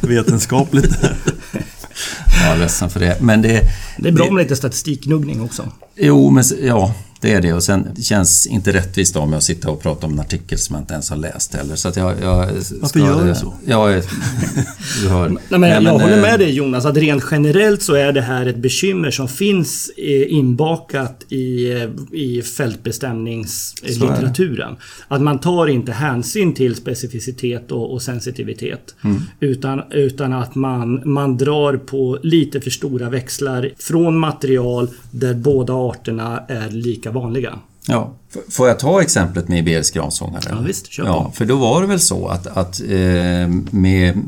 Vetenskapligt. 0.02 0.96
ja, 2.46 2.56
ledsen 2.56 2.90
för 2.90 3.00
det. 3.00 3.22
Men 3.22 3.42
det, 3.42 3.62
det 3.98 4.08
är 4.08 4.12
bra 4.12 4.32
med 4.32 4.44
lite 4.44 4.56
statistiknuggning 4.56 5.42
också. 5.42 5.72
Jo, 5.96 6.30
men 6.30 6.44
ja, 6.62 6.94
det 7.24 7.34
är 7.34 7.42
det 7.42 7.54
och 7.54 7.64
sen 7.64 7.88
det 7.96 8.02
känns 8.02 8.48
inte 8.48 8.74
rättvist 8.74 9.16
av 9.16 9.30
mig 9.30 9.38
att 9.38 9.44
sitta 9.44 9.70
och 9.70 9.82
prata 9.82 10.06
om 10.06 10.14
en 10.14 10.20
artikel 10.20 10.58
som 10.58 10.76
jag 10.76 10.82
inte 10.82 10.94
ens 10.94 11.10
har 11.10 11.18
läst 11.18 11.56
heller. 11.56 11.76
Så 11.76 11.92
jag, 11.96 12.14
jag 12.22 12.48
Varför 12.82 13.00
gör 13.00 13.28
du 13.28 13.36
så? 13.36 13.54
Ja, 13.66 13.88
du 15.02 15.10
hör. 15.10 15.30
Nej, 15.30 15.60
men 15.60 15.70
jag 15.70 15.84
men, 15.84 16.02
håller 16.02 16.22
med 16.22 16.40
dig 16.40 16.52
Jonas 16.52 16.86
att 16.86 16.98
rent 16.98 17.24
generellt 17.32 17.82
så 17.82 17.94
är 17.94 18.12
det 18.12 18.22
här 18.22 18.46
ett 18.46 18.58
bekymmer 18.58 19.12
som 19.12 19.28
finns 19.28 19.92
inbakat 20.28 21.26
i, 21.30 21.74
i 22.12 22.42
fältbestämningslitteraturen. 22.42 24.76
Att 25.08 25.22
man 25.22 25.40
tar 25.40 25.68
inte 25.68 25.92
hänsyn 25.92 26.54
till 26.54 26.76
specificitet 26.76 27.72
och, 27.72 27.94
och 27.94 28.02
sensitivitet. 28.02 28.96
Mm. 29.04 29.22
Utan, 29.40 29.82
utan 29.92 30.34
att 30.34 30.56
man, 30.56 31.02
man 31.06 31.38
drar 31.38 31.78
på 31.78 32.20
lite 32.24 32.62
för 32.62 32.70
stora 32.70 33.10
växlar 33.10 33.70
från 33.78 34.18
material 34.18 34.90
där 35.12 35.34
båda 35.34 35.74
arterna 35.74 36.44
är 36.48 36.70
lika 36.70 37.13
vanliga. 37.14 37.60
Ja. 37.88 38.14
Får 38.50 38.68
jag 38.68 38.80
ta 38.80 39.02
exemplet 39.02 39.48
med 39.48 39.60
iberisk 39.60 39.94
gransångare? 39.94 40.44
Ja, 40.50 40.60
visst, 40.60 40.92
kör 40.92 41.06
ja, 41.06 41.32
För 41.36 41.46
då 41.46 41.56
var 41.56 41.82
det 41.82 41.88
väl 41.88 42.00
så 42.00 42.28
att, 42.28 42.48
att 42.48 42.82
eh, 42.82 43.48
med 43.72 44.24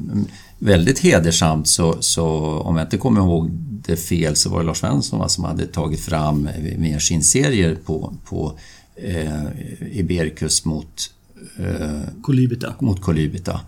väldigt 0.60 1.00
hedersamt 1.00 1.68
så, 1.68 1.98
så, 2.00 2.26
om 2.60 2.78
jag 2.78 2.86
inte 2.86 2.98
kommer 2.98 3.22
ihåg 3.22 3.50
det 3.88 3.98
fel, 3.98 4.36
så 4.36 4.50
var 4.50 4.60
det 4.60 4.66
Lars 4.66 4.78
Svensson 4.78 5.30
som 5.30 5.44
hade 5.44 5.68
tagit 5.68 6.00
fram 6.00 6.50
mer 6.78 7.00
sin 7.00 7.24
serier 7.24 7.78
på, 7.86 8.14
på 8.26 8.60
eh, 8.96 9.44
Ibericus 9.92 10.66
mot 10.66 11.10
eh, 11.58 12.22
Colybita. 12.22 12.74
Mot 12.80 13.02
Colybita. 13.02 13.60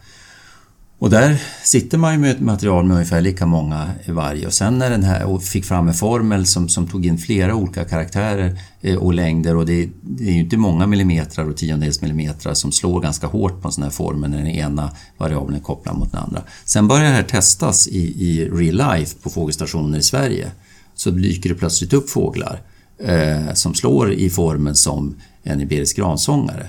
Och 1.00 1.10
där 1.10 1.42
sitter 1.64 1.98
man 1.98 2.14
ju 2.14 2.20
med 2.20 2.32
ett 2.32 2.40
material 2.40 2.86
med 2.86 2.94
ungefär 2.94 3.22
lika 3.22 3.46
många 3.46 3.90
i 4.06 4.12
varje 4.12 4.48
och 4.48 4.54
sen 4.54 4.78
när 4.78 4.90
den 4.90 5.04
här 5.04 5.26
och 5.26 5.44
fick 5.44 5.66
fram 5.66 5.88
en 5.88 5.94
formel 5.94 6.46
som, 6.46 6.70
som 6.70 6.88
tog 6.88 7.06
in 7.06 7.18
flera 7.18 7.56
olika 7.56 7.86
karaktärer 7.86 8.60
eh, 8.82 8.96
och 8.96 9.14
längder 9.14 9.56
och 9.56 9.66
det, 9.66 9.90
det 10.02 10.24
är 10.24 10.32
ju 10.32 10.40
inte 10.40 10.58
många 10.58 10.88
millimeter 10.88 11.50
och 11.50 11.58
tiondels 11.58 12.02
millimeter 12.02 12.54
som 12.54 12.72
slår 12.72 13.02
ganska 13.02 13.28
hårt 13.28 13.62
på 13.62 13.68
en 13.68 13.72
sån 13.72 13.84
här 13.84 13.92
formel 13.92 14.30
när 14.30 14.38
den 14.38 14.48
ena 14.48 14.92
variabeln 15.18 15.56
är 15.56 15.60
kopplad 15.60 15.98
mot 15.98 16.12
den 16.12 16.22
andra. 16.22 16.42
Sen 16.66 16.88
börjar 16.88 17.04
det 17.04 17.16
här 17.16 17.24
testas 17.24 17.88
i, 17.88 18.00
i 18.00 18.50
real 18.50 18.98
life 18.98 19.16
på 19.24 19.30
fågelstationer 19.30 20.00
i 20.00 20.04
Sverige. 20.04 20.52
Så 20.96 21.10
dyker 21.10 21.50
det 21.50 21.56
plötsligt 21.56 21.94
upp 21.94 22.10
fåglar 22.10 22.62
eh, 23.04 23.54
som 23.54 23.74
slår 23.74 24.14
i 24.14 24.30
formen 24.30 24.76
som 24.76 25.16
en 25.44 25.62
iberisk 25.62 25.98
gransångare. 25.98 26.68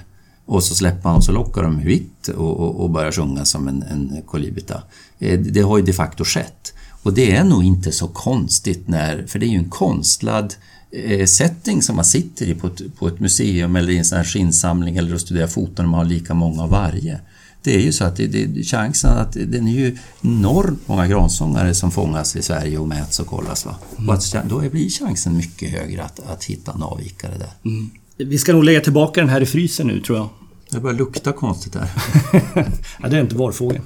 Och 0.48 0.62
så 0.64 0.74
släpper 0.74 1.08
man 1.08 1.16
och 1.16 1.24
så 1.24 1.32
lockar 1.32 1.62
de 1.62 1.80
vitt 1.80 2.28
och, 2.28 2.60
och, 2.60 2.80
och 2.80 2.90
börjar 2.90 3.12
sjunga 3.12 3.44
som 3.44 3.68
en, 3.68 3.82
en 3.82 4.22
kolibita. 4.26 4.82
Eh, 5.18 5.40
det 5.40 5.60
har 5.60 5.78
ju 5.78 5.84
de 5.84 5.92
facto 5.92 6.24
skett. 6.24 6.74
Och 7.02 7.12
det 7.12 7.36
är 7.36 7.44
nog 7.44 7.64
inte 7.64 7.92
så 7.92 8.08
konstigt 8.08 8.88
när, 8.88 9.26
för 9.26 9.38
det 9.38 9.46
är 9.46 9.50
ju 9.50 9.58
en 9.58 9.70
konstlad 9.70 10.54
eh, 10.90 11.26
setting 11.26 11.82
som 11.82 11.96
man 11.96 12.04
sitter 12.04 12.46
i 12.46 12.54
på 12.54 12.66
ett, 12.66 12.96
på 12.98 13.08
ett 13.08 13.20
museum 13.20 13.76
eller 13.76 13.90
i 13.90 13.98
en 13.98 14.04
sån 14.04 14.18
här 14.18 14.24
skinnsamling 14.24 14.96
eller 14.96 15.14
att 15.14 15.20
studera 15.20 15.48
foton 15.48 15.84
och 15.84 15.90
man 15.90 15.98
har 15.98 16.04
lika 16.04 16.34
många 16.34 16.62
av 16.62 16.70
varje. 16.70 17.20
Det 17.62 17.74
är 17.74 17.80
ju 17.80 17.92
så 17.92 18.04
att 18.04 18.16
det, 18.16 18.26
det, 18.26 18.64
chansen 18.64 19.10
att 19.10 19.32
den 19.32 19.68
är 19.68 19.72
ju 19.72 19.96
enormt 20.22 20.88
många 20.88 21.06
gransångare 21.06 21.74
som 21.74 21.90
fångas 21.90 22.36
i 22.36 22.42
Sverige 22.42 22.78
och 22.78 22.88
mäts 22.88 23.20
och 23.20 23.26
kollas. 23.26 23.66
Va? 23.66 23.76
Mm. 23.96 24.08
Och 24.08 24.14
att, 24.14 24.48
då 24.48 24.60
blir 24.60 24.90
chansen 24.90 25.36
mycket 25.36 25.70
högre 25.70 26.02
att, 26.02 26.20
att 26.20 26.44
hitta 26.44 26.72
en 26.72 26.82
avvikare 26.82 27.38
där. 27.38 27.70
Mm. 27.70 27.90
Vi 28.16 28.38
ska 28.38 28.52
nog 28.52 28.64
lägga 28.64 28.80
tillbaka 28.80 29.20
den 29.20 29.30
här 29.30 29.40
i 29.40 29.46
frysen 29.46 29.86
nu 29.86 30.00
tror 30.00 30.18
jag. 30.18 30.28
Det 30.70 30.80
börjar 30.80 30.96
lukta 30.96 31.32
konstigt 31.32 31.74
här. 31.74 31.90
ja, 33.02 33.08
det 33.08 33.16
är 33.16 33.20
inte 33.20 33.34
vårfågeln. 33.36 33.84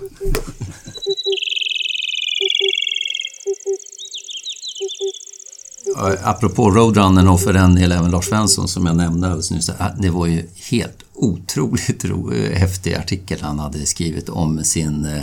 apropå 6.22 6.70
Roadrunnern 6.70 7.28
och 7.28 7.40
för 7.40 7.52
den 7.52 7.74
delen 7.74 7.98
även 7.98 8.10
Lars 8.10 8.24
Svensson 8.24 8.68
som 8.68 8.86
jag 8.86 8.96
nämnde 8.96 9.26
alldeles 9.26 9.50
nyss. 9.50 9.70
Det 9.98 10.10
var 10.10 10.26
ju 10.26 10.46
helt 10.70 10.98
otroligt 11.14 12.04
ro, 12.04 12.32
häftig 12.54 12.94
artikel 12.94 13.38
han 13.40 13.58
hade 13.58 13.86
skrivit 13.86 14.28
om 14.28 14.64
sin, 14.64 15.22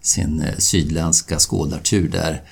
sin 0.00 0.44
sydländska 0.58 1.38
skådartur 1.38 2.08
där. 2.08 2.42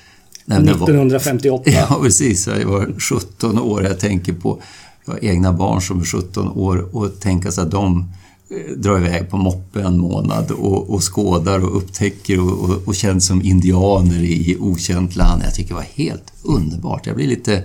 1958. 0.45 1.63
Ja, 1.71 1.99
precis. 2.01 2.47
Jag 2.47 2.65
var 2.65 2.99
17 2.99 3.59
år. 3.59 3.83
Jag 3.83 3.99
tänker 3.99 4.33
på 4.33 4.61
jag 5.07 5.13
har 5.13 5.25
egna 5.25 5.53
barn 5.53 5.81
som 5.81 6.01
är 6.01 6.05
17 6.05 6.47
år 6.47 6.95
och 6.95 7.19
tänka 7.19 7.51
sig 7.51 7.63
att 7.63 7.71
de 7.71 7.99
eh, 7.99 8.05
Eh, 8.49 8.77
drar 8.77 8.97
iväg 8.97 9.29
på 9.29 9.37
moppe 9.37 9.81
en 9.81 9.97
månad 9.97 10.51
och, 10.51 10.89
och 10.89 11.13
skådar 11.13 11.59
och 11.59 11.77
upptäcker 11.77 12.39
och, 12.39 12.69
och, 12.69 12.87
och 12.87 12.95
känns 12.95 13.25
som 13.25 13.41
indianer 13.41 14.23
i 14.23 14.57
okänt 14.59 15.15
land. 15.15 15.41
Jag 15.45 15.55
tycker 15.55 15.69
det 15.69 15.75
var 15.75 15.87
helt 15.93 16.33
underbart. 16.43 17.05
Jag 17.05 17.15
blir 17.15 17.27
lite 17.27 17.63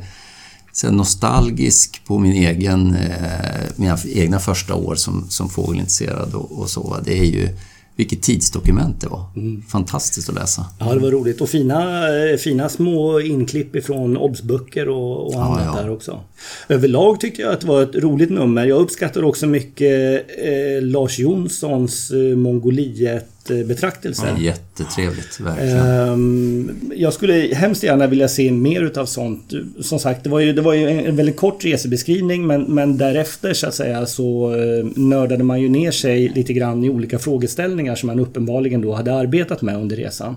så 0.73 0.91
nostalgisk 0.91 2.01
på 2.05 2.19
min 2.19 2.33
egen, 2.33 2.95
eh, 2.95 3.61
mina 3.77 3.99
egna 4.07 4.39
första 4.39 4.75
år 4.75 4.95
som, 4.95 5.25
som 5.29 5.49
fågelintresserad 5.49 6.35
och, 6.35 6.61
och 6.61 6.71
så. 6.71 6.97
Det 7.05 7.19
är 7.19 7.25
ju 7.25 7.49
vilket 7.97 8.23
tidsdokument 8.23 9.01
det 9.01 9.09
var. 9.09 9.25
Mm. 9.37 9.63
Fantastiskt 9.63 10.29
att 10.29 10.35
läsa. 10.35 10.67
Ja, 10.79 10.95
det 10.95 11.01
var 11.01 11.11
roligt. 11.11 11.41
Och 11.41 11.49
fina, 11.49 12.09
eh, 12.09 12.37
fina 12.37 12.69
små 12.69 13.21
inklipp 13.21 13.77
ifrån 13.77 14.17
obsböcker 14.17 14.89
och, 14.89 15.27
och 15.27 15.43
annat 15.45 15.63
ja, 15.65 15.73
ja. 15.77 15.83
där 15.83 15.91
också. 15.91 16.21
Överlag 16.69 17.21
tyckte 17.21 17.43
jag 17.43 17.53
att 17.53 17.61
det 17.61 17.67
var 17.67 17.83
ett 17.83 17.95
roligt 17.95 18.31
nummer. 18.31 18.67
Jag 18.67 18.81
uppskattar 18.81 19.25
också 19.25 19.47
mycket 19.47 20.27
eh, 20.45 20.83
Lars 20.83 21.19
Jonssons 21.19 22.11
eh, 22.11 22.37
Mongoliet 22.37 23.32
betraktelse. 23.49 24.27
Ja, 24.37 24.43
jättetrevligt, 24.43 25.41
verkligen. 25.41 25.79
Ehm, 25.79 26.81
jag 26.97 27.13
skulle 27.13 27.55
hemskt 27.55 27.83
gärna 27.83 28.07
vilja 28.07 28.29
se 28.29 28.53
mer 28.53 28.83
utav 28.83 29.07
sånt. 29.07 29.53
Som 29.81 29.99
sagt, 29.99 30.25
det 30.25 30.31
var 30.31 30.41
ju, 30.41 30.53
det 30.53 30.63
var 30.63 30.73
ju 30.73 30.89
en 30.89 31.17
väldigt 31.17 31.37
kort 31.37 31.65
resebeskrivning 31.65 32.47
men, 32.47 32.63
men 32.63 32.99
därefter 32.99 33.55
så 33.55 33.67
att 33.67 33.75
säga 33.75 34.07
så 34.07 34.55
eh, 34.55 34.87
nördade 34.97 35.45
man 35.45 35.61
ju 35.61 35.69
ner 35.69 35.91
sig 35.91 36.29
lite 36.29 36.53
grann 36.53 36.85
i 36.85 36.91
olika 36.91 37.19
frågeställningar 37.19 37.95
som 37.95 38.07
man 38.07 38.21
uppenbarligen 38.21 38.81
då 38.81 38.93
hade 38.93 39.15
arbetat 39.15 39.63
med 39.63 39.77
under 39.77 39.97
resan. 39.97 40.37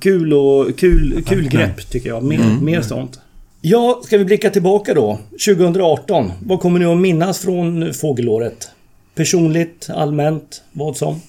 Kul 0.00 0.32
och 0.32 0.78
kul, 0.78 1.24
kul 1.26 1.48
grepp 1.48 1.90
tycker 1.90 2.08
jag. 2.08 2.22
Mer, 2.22 2.40
mm. 2.40 2.64
mer 2.64 2.80
sånt. 2.80 3.20
Ja, 3.60 4.00
ska 4.04 4.18
vi 4.18 4.24
blicka 4.24 4.50
tillbaka 4.50 4.94
då? 4.94 5.18
2018. 5.46 6.32
Vad 6.42 6.60
kommer 6.60 6.78
ni 6.78 6.84
att 6.84 6.98
minnas 6.98 7.38
från 7.38 7.94
fågelåret? 7.94 8.70
Personligt, 9.14 9.88
allmänt, 9.94 10.62
vad 10.72 10.96
som? 10.96 11.20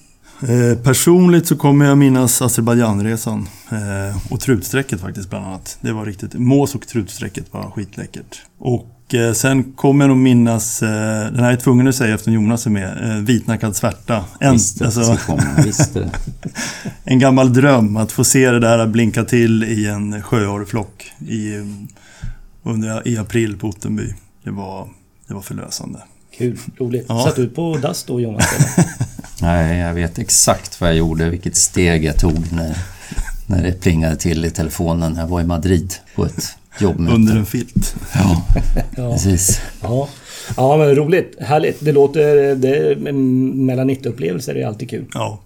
Eh, 0.42 0.78
personligt 0.78 1.46
så 1.46 1.56
kommer 1.56 1.86
jag 1.86 1.98
minnas 1.98 2.42
Azerbajdzjanresan 2.42 3.48
eh, 3.70 4.32
och 4.32 4.40
trutsträcket 4.40 5.00
faktiskt 5.00 5.30
bland 5.30 5.46
annat. 5.46 5.78
Det 5.80 5.92
var 5.92 6.06
riktigt, 6.06 6.34
mås 6.34 6.74
och 6.74 6.86
trutsträcket 6.86 7.52
var 7.52 7.70
skitläckert. 7.70 8.42
Och 8.58 9.14
eh, 9.14 9.32
sen 9.32 9.72
kommer 9.72 10.04
jag 10.04 10.08
nog 10.08 10.18
minnas, 10.18 10.82
eh, 10.82 10.88
den 11.32 11.38
här 11.38 11.46
är 11.46 11.50
jag 11.50 11.60
tvungen 11.60 11.88
att 11.88 11.94
säga 11.94 12.14
eftersom 12.14 12.32
Jonas 12.32 12.66
är 12.66 12.70
med, 12.70 13.10
eh, 13.10 13.22
vitnackad 13.24 13.76
svärta. 13.76 14.24
En, 14.40 14.52
visst, 14.52 14.82
alltså, 14.82 15.18
visst 15.64 15.96
en 17.04 17.18
gammal 17.18 17.52
dröm 17.52 17.96
att 17.96 18.12
få 18.12 18.24
se 18.24 18.50
det 18.50 18.60
där 18.60 18.86
blinka 18.86 19.24
till 19.24 19.64
i 19.64 19.86
en 19.86 20.22
sjöorreflock 20.22 21.12
i, 21.18 21.54
under, 22.62 23.08
i 23.08 23.18
april 23.18 23.56
på 23.56 23.68
Ottenby. 23.68 24.14
Det 24.44 24.50
var, 24.50 24.88
det 25.28 25.34
var 25.34 25.42
förlösande. 25.42 25.98
Kul, 26.36 26.58
roligt. 26.78 27.06
Ja. 27.08 27.24
Satt 27.24 27.36
du 27.36 27.48
på 27.48 27.76
dass 27.76 28.04
då 28.04 28.20
Jonas? 28.20 28.46
Nej, 29.42 29.78
jag 29.78 29.94
vet 29.94 30.18
exakt 30.18 30.80
vad 30.80 30.90
jag 30.90 30.96
gjorde, 30.96 31.30
vilket 31.30 31.56
steg 31.56 32.04
jag 32.04 32.18
tog 32.18 32.52
när, 32.52 32.76
när 33.46 33.62
det 33.62 33.80
plingade 33.80 34.16
till 34.16 34.44
i 34.44 34.50
telefonen. 34.50 35.16
Jag 35.16 35.26
var 35.26 35.40
i 35.40 35.44
Madrid 35.44 35.94
på 36.14 36.24
ett 36.24 36.56
jobbmöte. 36.78 37.14
Under 37.14 37.36
en 37.36 37.46
filt. 37.46 37.96
Ja, 38.14 38.44
ja. 38.96 39.12
precis. 39.12 39.60
Ja. 39.80 40.08
ja, 40.56 40.76
men 40.76 40.94
roligt. 40.94 41.36
Härligt. 41.40 41.84
Det 41.84 41.92
låter... 41.92 42.54
Det, 42.54 43.02
mellan 43.54 43.90
90-upplevelser 43.90 44.54
är 44.54 44.66
alltid 44.66 44.90
kul. 44.90 45.04
Ja. 45.14 45.40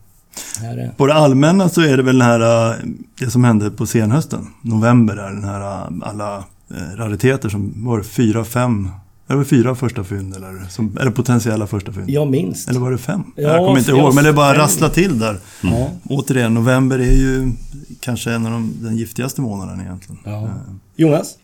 På 0.97 1.07
det 1.07 1.15
allmänna 1.15 1.69
så 1.69 1.81
är 1.81 1.97
det 1.97 2.03
väl 2.03 2.19
den 2.19 2.29
här, 2.29 2.75
det 3.19 3.31
som 3.31 3.45
hände 3.45 3.71
på 3.71 3.87
senhösten. 3.87 4.47
November 4.63 5.17
där, 5.17 5.29
den 5.29 5.45
här 5.45 5.89
alla 6.03 6.45
eh, 6.71 6.97
rariteter 6.97 7.49
som 7.49 7.73
var 7.77 8.03
fyra, 8.03 8.45
fem 8.45 8.91
det 9.29 9.37
var 9.37 9.45
fyra 9.45 9.75
första 9.75 10.05
fynd 10.05 10.37
eller, 10.37 10.67
som, 10.69 10.99
eller 11.01 11.11
potentiella 11.11 11.67
första 11.67 11.93
fynd. 11.93 12.11
Ja, 12.11 12.25
minst. 12.25 12.69
Eller 12.69 12.81
var 12.81 12.91
det 12.91 12.99
fem? 12.99 13.25
Ja, 13.37 13.43
jag 13.43 13.67
kommer 13.67 13.79
inte 13.79 13.91
ihåg, 13.91 14.15
men 14.15 14.25
det 14.25 14.33
bara 14.33 14.59
rassla 14.59 14.89
till 14.89 15.19
där. 15.19 15.41
Mm. 15.63 15.91
Återigen, 16.05 16.55
november 16.55 16.99
är 16.99 17.17
ju 17.17 17.53
kanske 18.01 18.33
en 18.33 18.47
av 18.47 18.53
de 18.53 18.75
den 18.83 18.97
giftigaste 18.97 19.41
månaderna 19.41 19.83
egentligen. 19.83 20.21
Ja. 20.25 20.49
Jonas? 20.97 21.35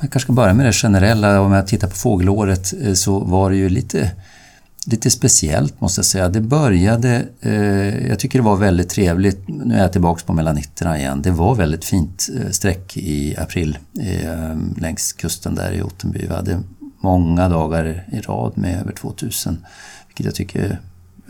Jag 0.00 0.12
kanske 0.12 0.20
ska 0.20 0.32
börja 0.32 0.54
med 0.54 0.66
det 0.66 0.72
generella. 0.72 1.40
Om 1.40 1.52
jag 1.52 1.66
tittar 1.66 1.88
på 1.88 1.96
fågelåret 1.96 2.74
eh, 2.82 2.92
så 2.92 3.18
var 3.18 3.50
det 3.50 3.56
ju 3.56 3.68
lite, 3.68 4.10
lite 4.86 5.10
speciellt 5.10 5.80
måste 5.80 5.98
jag 5.98 6.06
säga. 6.06 6.28
Det 6.28 6.40
började, 6.40 7.28
eh, 7.40 8.08
jag 8.08 8.18
tycker 8.18 8.38
det 8.38 8.44
var 8.44 8.56
väldigt 8.56 8.88
trevligt, 8.88 9.48
nu 9.48 9.74
är 9.74 9.82
jag 9.82 9.92
tillbaka 9.92 10.22
på 10.26 10.32
mellanitterna 10.32 10.98
igen. 10.98 11.22
Det 11.22 11.30
var 11.30 11.54
väldigt 11.54 11.84
fint 11.84 12.28
eh, 12.36 12.50
streck 12.50 12.96
i 12.96 13.36
april 13.36 13.78
eh, 14.00 14.56
längs 14.76 15.12
kusten 15.12 15.54
där 15.54 15.72
i 15.72 15.82
Ottenby. 15.82 16.18
Vi 16.28 16.34
hade 16.34 16.58
många 17.00 17.48
dagar 17.48 18.04
i 18.12 18.20
rad 18.20 18.52
med 18.54 18.80
över 18.80 18.92
2000. 18.92 19.58
Vilket 20.06 20.26
jag 20.26 20.34
tycker... 20.34 20.78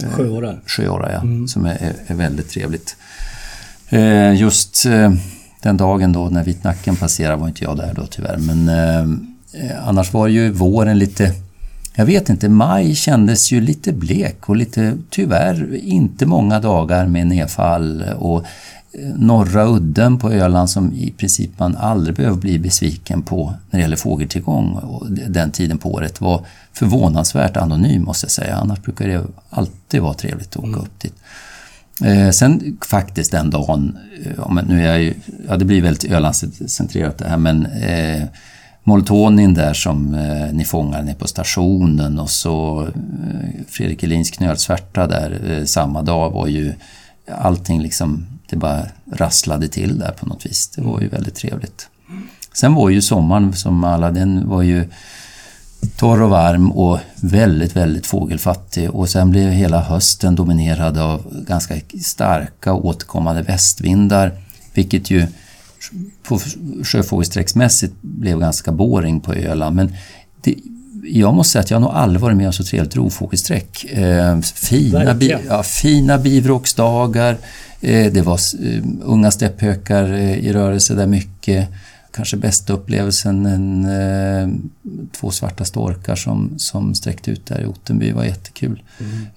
Eh, 0.03 0.11
sjöårar. 0.11 0.61
Sjöårar, 0.67 1.13
ja. 1.13 1.21
Mm. 1.21 1.49
Som 1.49 1.67
är, 1.67 1.93
är, 2.07 2.15
väldigt 2.15 2.51
trevligt. 2.51 2.97
Eh, 3.89 4.35
just 4.35 4.87
eh, 4.87 5.13
den 5.63 5.77
dagen 5.77 6.13
då 6.13 6.29
när 6.29 6.45
vitnacken 6.45 6.97
passerade 6.97 7.37
var 7.37 7.49
inte 7.49 7.65
jag 7.65 7.77
där 7.77 7.95
då 7.95 8.07
tyvärr. 8.07 8.37
Men 8.37 8.69
eh, 8.69 9.89
annars 9.89 10.13
var 10.13 10.29
ju 10.29 10.51
våren 10.51 10.99
lite... 10.99 11.35
Jag 11.95 12.07
vet 12.07 12.29
inte, 12.29 12.49
maj 12.49 12.95
kändes 12.95 13.53
ju 13.53 13.61
lite 13.61 13.93
blek 13.93 14.49
och 14.49 14.57
lite 14.57 14.97
tyvärr 15.11 15.75
inte 15.75 16.27
många 16.27 16.61
dagar 16.61 17.07
med 17.07 17.27
nedfall. 17.27 18.05
Och 18.19 18.45
norra 19.17 19.65
udden 19.65 20.19
på 20.19 20.33
Öland 20.33 20.71
som 20.71 20.93
i 20.93 21.11
princip 21.11 21.59
man 21.59 21.77
aldrig 21.77 22.17
behöver 22.17 22.37
bli 22.37 22.59
besviken 22.59 23.23
på 23.23 23.55
när 23.71 23.79
det 23.79 23.83
gäller 23.83 23.97
fågeltillgång 23.97 24.73
och 24.73 25.07
den 25.11 25.51
tiden 25.51 25.79
på 25.79 25.93
året 25.93 26.21
var 26.21 26.45
förvånansvärt 26.73 27.57
anonym 27.57 28.05
måste 28.05 28.25
jag 28.25 28.31
säga. 28.31 28.57
Annars 28.57 28.83
brukar 28.83 29.09
det 29.09 29.25
alltid 29.51 30.03
vara 30.03 30.15
trevligt 30.15 30.49
att 30.49 30.57
åka 30.57 30.69
mm. 30.69 30.81
upp 30.81 31.01
dit. 31.01 31.15
Eh, 32.05 32.31
sen 32.31 32.79
faktiskt 32.87 33.31
den 33.31 33.51
dagen, 33.51 33.99
eh, 34.25 34.65
nu 34.67 34.83
är 34.83 34.87
jag 34.87 35.03
ju, 35.03 35.15
ja 35.49 35.57
det 35.57 35.65
blir 35.65 35.83
väldigt 35.83 36.13
Ölandscentrerat 36.13 37.19
det 37.19 37.29
här 37.29 37.37
men 37.37 37.67
eh, 37.67 38.23
Moltonin 38.85 39.55
där 39.55 39.75
som 39.75 40.15
eh, 40.15 40.53
ni 40.53 40.65
fångar 40.65 41.03
nere 41.03 41.15
på 41.15 41.27
stationen 41.27 42.19
och 42.19 42.31
så 42.31 42.83
eh, 42.83 43.65
Fredrik 43.69 44.03
Elins 44.03 44.31
knölsvärta 44.31 45.07
där 45.07 45.41
eh, 45.51 45.65
samma 45.65 46.03
dag 46.03 46.31
var 46.31 46.47
ju 46.47 46.75
allting 47.39 47.83
liksom 47.83 48.38
det 48.51 48.57
bara 48.57 48.87
rasslade 49.13 49.69
till 49.69 49.99
där 49.99 50.11
på 50.11 50.27
något 50.27 50.47
vis. 50.47 50.69
Det 50.69 50.83
var 50.83 51.01
ju 51.01 51.09
väldigt 51.09 51.35
trevligt. 51.35 51.89
Sen 52.53 52.75
var 52.75 52.91
ju 52.91 53.03
sommaren 53.03 53.53
som 53.53 53.85
alla, 53.85 54.11
den 54.11 54.49
var 54.49 54.63
ju 54.63 54.89
torr 55.97 56.23
och 56.23 56.31
varm 56.31 56.73
och 56.73 56.99
väldigt, 57.15 57.77
väldigt 57.77 58.07
fågelfattig 58.07 58.91
och 58.91 59.09
sen 59.09 59.31
blev 59.31 59.51
hela 59.51 59.81
hösten 59.81 60.35
dominerad 60.35 60.99
av 60.99 61.45
ganska 61.47 61.75
starka 62.03 62.73
återkommande 62.73 63.43
västvindar 63.43 64.33
vilket 64.75 65.11
ju 65.11 65.27
på 66.23 66.41
sjöfågelsträcksmässigt 66.85 67.95
blev 68.01 68.41
ganska 68.41 68.73
boring 68.73 69.21
på 69.21 69.35
Öland. 69.35 69.77
Men 69.77 69.93
det, 70.41 70.55
jag 71.03 71.35
måste 71.35 71.53
säga 71.53 71.61
att 71.61 71.71
jag 71.71 71.81
nog 71.81 71.91
aldrig 71.91 72.21
varit 72.21 72.37
med 72.37 72.47
om 72.47 72.53
så 72.53 72.65
trevligt 72.65 72.97
rovfågelsträck. 72.97 73.85
Eh, 73.85 74.41
fina, 74.41 75.15
bi, 75.15 75.37
ja, 75.49 75.63
fina 75.63 76.19
bivråksdagar, 76.19 77.37
det 77.81 78.23
var 78.25 78.39
eh, 78.65 78.83
unga 79.03 79.31
stepphökar 79.31 80.13
eh, 80.13 80.39
i 80.39 80.53
rörelse 80.53 80.95
där 80.95 81.07
mycket. 81.07 81.69
Kanske 82.11 82.37
bästa 82.37 82.73
upplevelsen, 82.73 83.47
en, 83.47 84.71
två 85.21 85.31
svarta 85.31 85.65
storkar 85.65 86.15
som, 86.15 86.55
som 86.57 86.95
sträckte 86.95 87.31
ut 87.31 87.47
där 87.47 87.61
i 87.61 87.67
Ottenby 87.67 88.13
var 88.13 88.25
jättekul. 88.25 88.83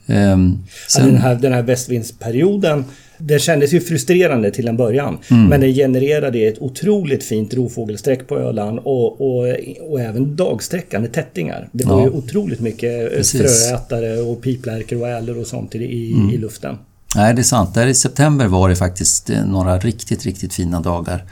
Mm. 0.07 0.31
Um, 0.33 0.63
sen, 0.87 1.05
ja, 1.05 1.11
den, 1.11 1.21
här, 1.21 1.35
den 1.35 1.53
här 1.53 1.61
västvindsperioden 1.61 2.83
det 3.23 3.39
kändes 3.39 3.73
ju 3.73 3.79
frustrerande 3.79 4.51
till 4.51 4.67
en 4.67 4.77
början. 4.77 5.17
Mm. 5.31 5.45
Men 5.45 5.61
det 5.61 5.73
genererade 5.73 6.39
ett 6.39 6.61
otroligt 6.61 7.23
fint 7.23 7.53
rovfågelsträck 7.53 8.27
på 8.27 8.37
Öland 8.37 8.79
och, 8.79 9.21
och, 9.21 9.55
och 9.89 10.01
även 10.01 10.35
dagsträckande 10.35 11.07
tättingar. 11.07 11.69
Det 11.71 11.85
var 11.85 11.99
ja. 11.99 12.05
ju 12.05 12.09
otroligt 12.09 12.59
mycket 12.59 13.11
Precis. 13.11 13.41
fröätare 13.41 14.21
och 14.21 14.41
piplärkor 14.41 15.01
och 15.01 15.07
äler 15.07 15.37
och 15.37 15.47
sånt 15.47 15.75
i, 15.75 16.13
mm. 16.13 16.29
i 16.29 16.37
luften. 16.37 16.77
Nej, 17.15 17.33
det 17.33 17.41
är 17.41 17.43
sant. 17.43 17.73
Där 17.73 17.87
i 17.87 17.95
september 17.95 18.47
var 18.47 18.69
det 18.69 18.75
faktiskt 18.75 19.29
eh, 19.29 19.45
några 19.45 19.77
riktigt, 19.79 20.25
riktigt 20.25 20.53
fina 20.53 20.79
dagar. 20.79 21.23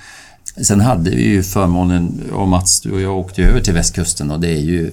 Sen 0.64 0.82
hade 0.82 1.10
vi 1.10 1.24
ju 1.24 1.44
förmånen, 1.44 2.22
och 2.34 2.48
Mats, 2.48 2.82
du 2.82 2.92
och 2.92 3.02
jag 3.02 3.18
åkte 3.18 3.42
över 3.44 3.62
till 3.62 3.74
västkusten 3.74 4.32
och 4.32 4.40
det 4.40 4.48
är 4.50 4.62
ju 4.62 4.92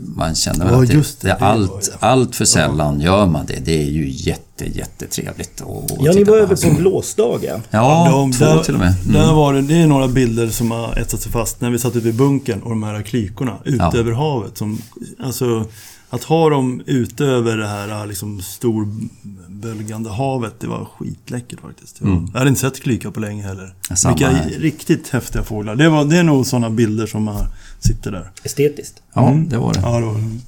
man 0.00 0.34
känner 0.34 0.64
väl 0.64 0.74
Ja, 0.74 0.82
att 0.82 0.88
det, 0.88 0.94
just 0.94 1.20
det. 1.20 1.28
det, 1.28 1.34
Det 1.34 1.40
var 1.40 1.46
allt, 1.48 1.88
ju- 1.92 1.96
allt 2.00 2.36
för 2.36 2.44
sällan 2.44 3.00
gör 3.00 3.26
man 3.26 3.46
det. 3.46 3.58
Det 3.64 3.82
är 3.82 3.90
ju 3.90 4.10
jätte, 4.10 4.64
jättetrevligt 4.78 5.60
att 5.60 5.92
att 5.92 5.98
Ja, 6.00 6.12
ni 6.12 6.24
var 6.24 6.36
över 6.36 6.56
på 6.56 6.68
en 6.68 6.74
blåsdagen. 6.76 7.60
Ja, 7.70 8.08
De- 8.10 8.32
två 8.32 8.44
där, 8.44 8.62
till 8.62 8.74
och 8.74 8.80
med. 8.80 8.94
Där 9.06 9.22
Mm. 9.24 9.36
var 9.36 9.54
det, 9.54 9.62
det 9.62 9.74
är 9.74 9.86
några 9.86 10.08
bilder 10.08 10.48
som 10.48 10.70
har 10.70 10.96
etsat 10.98 11.20
sig 11.20 11.32
fast 11.32 11.60
när 11.60 11.70
vi 11.70 11.78
satt 11.78 11.96
ute 11.96 12.08
i 12.08 12.12
bunkern 12.12 12.62
och 12.62 12.70
de 12.70 12.82
här 12.82 13.02
klykorna 13.02 13.56
ute 13.64 13.76
Ja. 13.92 13.96
över 13.98 14.12
havet. 14.12 14.58
Som, 14.58 14.82
alltså, 15.24 15.64
att 16.12 16.24
ha 16.24 16.50
dem 16.50 16.82
ute 16.86 17.24
över 17.24 17.56
det 17.56 17.66
här 17.66 18.06
liksom 18.06 18.40
storbölgande 18.42 20.10
havet, 20.10 20.54
det 20.60 20.66
var 20.66 20.84
skitläckert 20.84 21.60
faktiskt. 21.60 22.00
Mm. 22.00 22.28
Jag 22.32 22.38
hade 22.38 22.48
inte 22.48 22.60
sett 22.60 22.80
klyka 22.80 23.10
på 23.10 23.20
länge 23.20 23.42
heller. 23.42 23.74
Samma 23.96 24.14
Vilka 24.14 24.30
här. 24.30 24.50
riktigt 24.50 25.08
häftiga 25.08 25.42
fåglar. 25.42 25.76
Det, 25.76 25.88
var, 25.88 26.04
det 26.04 26.16
är 26.16 26.22
nog 26.22 26.46
sådana 26.46 26.70
bilder 26.70 27.06
som 27.06 27.28
har, 27.28 27.46
sitter 27.80 28.10
där. 28.10 28.30
Estetiskt. 28.44 29.02
Ja, 29.14 29.42
det 29.46 29.56
var 29.56 29.74
det. 29.74 29.80
Ja, 29.82 30.00
det 30.00 30.06
var 30.06 30.14
det. 30.14 30.40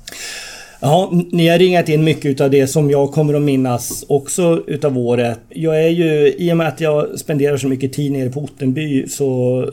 Ja, 0.81 1.13
ni 1.33 1.49
har 1.49 1.59
ringat 1.59 1.89
in 1.89 2.05
mycket 2.05 2.25
utav 2.25 2.51
det 2.51 2.67
som 2.67 2.91
jag 2.91 3.13
kommer 3.13 3.35
att 3.35 3.43
minnas 3.43 4.05
också 4.09 4.63
utav 4.67 4.99
året. 4.99 5.41
Jag 5.49 5.85
är 5.85 5.89
ju, 5.89 6.35
i 6.39 6.53
och 6.53 6.57
med 6.57 6.69
att 6.69 6.81
jag 6.81 7.19
spenderar 7.19 7.57
så 7.57 7.69
mycket 7.69 7.93
tid 7.93 8.13
nere 8.13 8.31
på 8.31 8.41
Ottenby 8.41 9.09
så, 9.09 9.71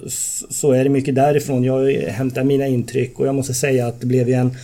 så 0.50 0.72
är 0.72 0.84
det 0.84 0.90
mycket 0.90 1.16
därifrån 1.16 1.64
jag 1.64 1.92
hämtar 1.92 2.44
mina 2.44 2.68
intryck 2.68 3.20
och 3.20 3.28
jag 3.28 3.36
måste 3.36 3.54
säga 3.54 3.88
att 3.88 4.00
det 4.00 4.06
blev 4.06 4.28
ju 4.28 4.34
en 4.34 4.56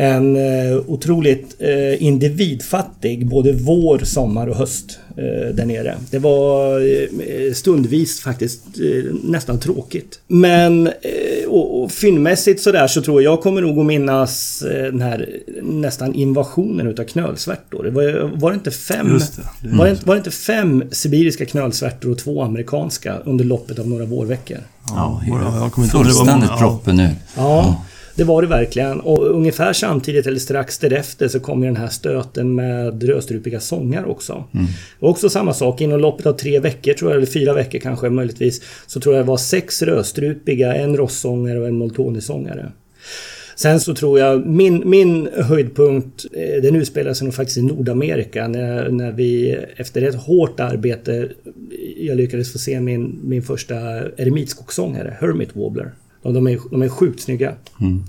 en 0.00 0.36
eh, 0.36 0.76
otroligt 0.86 1.56
eh, 1.58 2.02
individfattig 2.02 3.26
både 3.28 3.52
vår, 3.52 3.98
sommar 4.04 4.46
och 4.46 4.56
höst 4.56 4.98
eh, 5.16 5.54
där 5.54 5.64
nere. 5.64 5.94
Det 6.10 6.18
var 6.18 6.80
eh, 6.80 7.52
stundvis 7.54 8.20
faktiskt 8.20 8.60
eh, 8.66 9.12
nästan 9.24 9.58
tråkigt. 9.60 10.20
Men 10.28 10.86
eh, 10.86 11.48
och, 11.48 11.82
och 11.82 11.92
filmmässigt 11.92 12.62
sådär 12.62 12.86
så 12.86 13.02
tror 13.02 13.22
jag 13.22 13.32
jag 13.32 13.40
kommer 13.42 13.62
nog 13.62 13.78
att 13.78 13.86
minnas 13.86 14.62
eh, 14.62 14.82
den 14.84 15.00
här 15.00 15.28
nästan 15.62 16.14
invasionen 16.14 16.86
utav 16.86 17.04
knölsvärtor. 17.04 17.84
Det 17.84 17.90
var, 17.90 18.30
var 18.40 18.50
det 18.50 18.54
inte 18.54 18.70
fem? 18.70 19.18
Det. 19.18 19.68
Det 19.68 19.76
Var, 19.76 19.84
det, 19.84 19.90
inte- 19.90 20.06
var 20.06 20.14
det 20.14 20.18
inte 20.18 20.30
fem 20.30 20.84
sibiriska 20.90 21.44
knölsvärtor 21.46 22.10
och 22.10 22.18
två 22.18 22.42
amerikanska 22.42 23.16
under 23.24 23.44
loppet 23.44 23.78
av 23.78 23.88
några 23.88 24.04
vårveckor? 24.04 24.58
Ja, 24.88 25.22
Ja, 25.28 25.60
jag 25.62 25.72
kommer 25.72 25.86
inte 25.86 25.96
ihåg, 25.96 26.06
fullständigt 26.06 26.50
ja. 26.52 26.58
proppen 26.58 26.96
nu. 26.96 27.08
Ja, 27.36 27.84
det 28.20 28.24
var 28.24 28.42
det 28.42 28.48
verkligen. 28.48 29.00
Och 29.00 29.26
ungefär 29.26 29.72
samtidigt 29.72 30.26
eller 30.26 30.38
strax 30.38 30.78
därefter 30.78 31.28
så 31.28 31.40
kom 31.40 31.62
ju 31.62 31.66
den 31.66 31.76
här 31.76 31.88
stöten 31.88 32.54
med 32.54 33.02
rödstrupiga 33.02 33.60
sångar 33.60 34.04
också. 34.04 34.44
Och 34.98 35.10
också 35.10 35.30
samma 35.30 35.54
sak, 35.54 35.80
inom 35.80 36.00
loppet 36.00 36.26
av 36.26 36.32
tre 36.32 36.58
veckor 36.58 36.92
tror 36.92 37.10
jag, 37.10 37.16
eller 37.16 37.26
fyra 37.26 37.54
veckor 37.54 37.78
kanske 37.78 38.10
möjligtvis, 38.10 38.62
så 38.86 39.00
tror 39.00 39.14
jag 39.14 39.24
det 39.24 39.28
var 39.28 39.36
sex 39.36 39.82
rödstrupiga, 39.82 40.74
en 40.74 40.96
rossångare 40.96 41.60
och 41.60 41.68
en 41.68 41.78
moltonisångare. 41.78 42.72
Sen 43.56 43.80
så 43.80 43.94
tror 43.94 44.18
jag 44.18 44.46
min, 44.46 44.90
min 44.90 45.28
höjdpunkt, 45.34 46.26
eh, 46.32 46.62
den 46.62 46.76
utspelar 46.76 47.12
sig 47.12 47.24
nog 47.24 47.34
faktiskt 47.34 47.58
i 47.58 47.62
Nordamerika 47.62 48.48
när, 48.48 48.88
när 48.88 49.12
vi 49.12 49.58
efter 49.76 50.02
ett 50.02 50.14
hårt 50.14 50.60
arbete, 50.60 51.28
jag 51.96 52.16
lyckades 52.16 52.52
få 52.52 52.58
se 52.58 52.80
min, 52.80 53.20
min 53.24 53.42
första 53.42 53.76
eremitskogssångare, 54.16 55.16
Hermit 55.20 55.56
Wobbler. 55.56 55.92
De, 56.22 56.34
de, 56.34 56.46
är, 56.46 56.58
de 56.70 56.82
är 56.82 56.88
sjukt 56.88 57.20
snygga. 57.20 57.54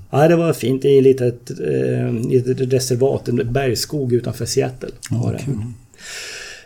Ja, 0.10 0.28
det 0.28 0.36
var 0.36 0.54
fint 0.54 0.86
i 0.86 0.98
ett 0.98 1.04
litet, 1.04 1.50
eh, 1.60 2.32
i 2.32 2.38
ett 2.38 2.74
reservat, 2.74 3.28
en 3.28 3.54
bergsskog 3.54 4.14
utanför 4.14 4.46
Seattle. 4.46 4.90
det. 5.32 5.40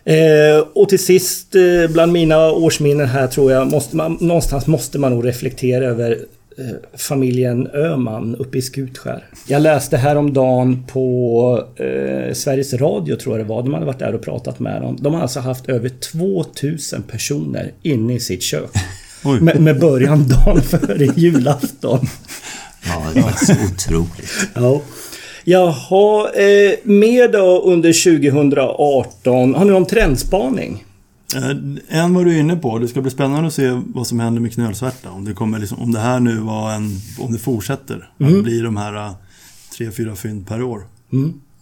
Eh, 0.06 0.60
och 0.74 0.90
till 0.90 1.00
sist, 1.00 1.56
eh, 1.56 1.92
bland 1.92 2.12
mina 2.12 2.52
årsminnen 2.52 3.08
här 3.08 3.28
tror 3.28 3.52
jag, 3.52 3.72
måste 3.72 3.96
man, 3.96 4.18
någonstans 4.22 4.68
måste 4.68 5.00
man 5.00 5.12
nog 5.12 5.26
reflektera 5.26 5.86
över 5.86 6.20
eh, 6.58 6.66
familjen 6.94 7.68
Öman 7.68 8.36
uppe 8.36 8.58
i 8.58 8.62
Skutskär. 8.62 9.24
Jag 9.48 9.62
läste 9.62 9.98
häromdagen 9.98 10.84
på 10.88 11.64
eh, 11.76 12.34
Sveriges 12.34 12.74
Radio 12.74 13.16
tror 13.16 13.38
jag 13.38 13.46
det 13.46 13.50
var, 13.50 13.64
de 13.64 13.74
hade 13.74 13.86
varit 13.86 14.00
där 14.00 14.16
och 14.16 14.22
pratat 14.22 14.60
med 14.60 14.82
dem. 14.82 14.98
De 15.02 15.14
har 15.14 15.22
alltså 15.22 15.40
haft 15.40 15.70
över 15.70 15.90
2000 15.90 17.04
personer 17.04 17.72
inne 17.82 18.14
i 18.14 18.20
sitt 18.20 18.44
kök. 18.44 18.72
Med, 19.42 19.60
med 19.62 19.80
början 19.80 20.28
dagen 20.28 20.62
före 20.62 21.06
julafton. 21.16 22.08
Ja, 22.88 23.04
det 23.14 23.22
var 23.22 23.32
så 23.46 23.54
otroligt. 23.74 24.32
Ja. 24.54 24.82
Jaha, 25.48 26.30
eh, 26.30 26.74
mer 26.84 27.32
då 27.32 27.62
under 27.66 27.94
2018. 27.94 29.56
Har 29.56 29.66
ni 29.66 29.72
någon 29.72 29.86
trendspaning? 29.86 30.84
Eh, 31.36 32.00
En 32.02 32.14
var 32.14 32.26
du 32.26 32.38
inne 32.40 32.56
på. 32.56 32.80
Det 32.80 32.88
ska 32.88 33.02
bli 33.02 33.12
spännande 33.12 33.48
att 33.48 33.54
se 33.54 33.82
vad 33.94 34.08
som 34.08 34.20
händer 34.20 34.42
med 34.42 34.54
knölsvärta. 34.54 35.12
Om 35.12 35.26
det, 35.26 35.34
kommer 35.34 35.60
liksom, 35.60 35.80
om 35.80 35.92
det 35.92 36.00
här 36.00 36.20
nu 36.20 36.38
var 36.38 36.72
en... 36.74 37.00
Om 37.20 37.34
det 37.34 37.40
fortsätter. 37.40 38.10
Att 38.20 38.44
bli 38.44 38.60
de 38.60 38.78
här 38.78 38.96
eh, 38.96 39.12
tre, 39.78 39.92
fyra 39.92 40.16
fynd 40.16 40.48
per 40.48 40.62
år. 40.64 40.82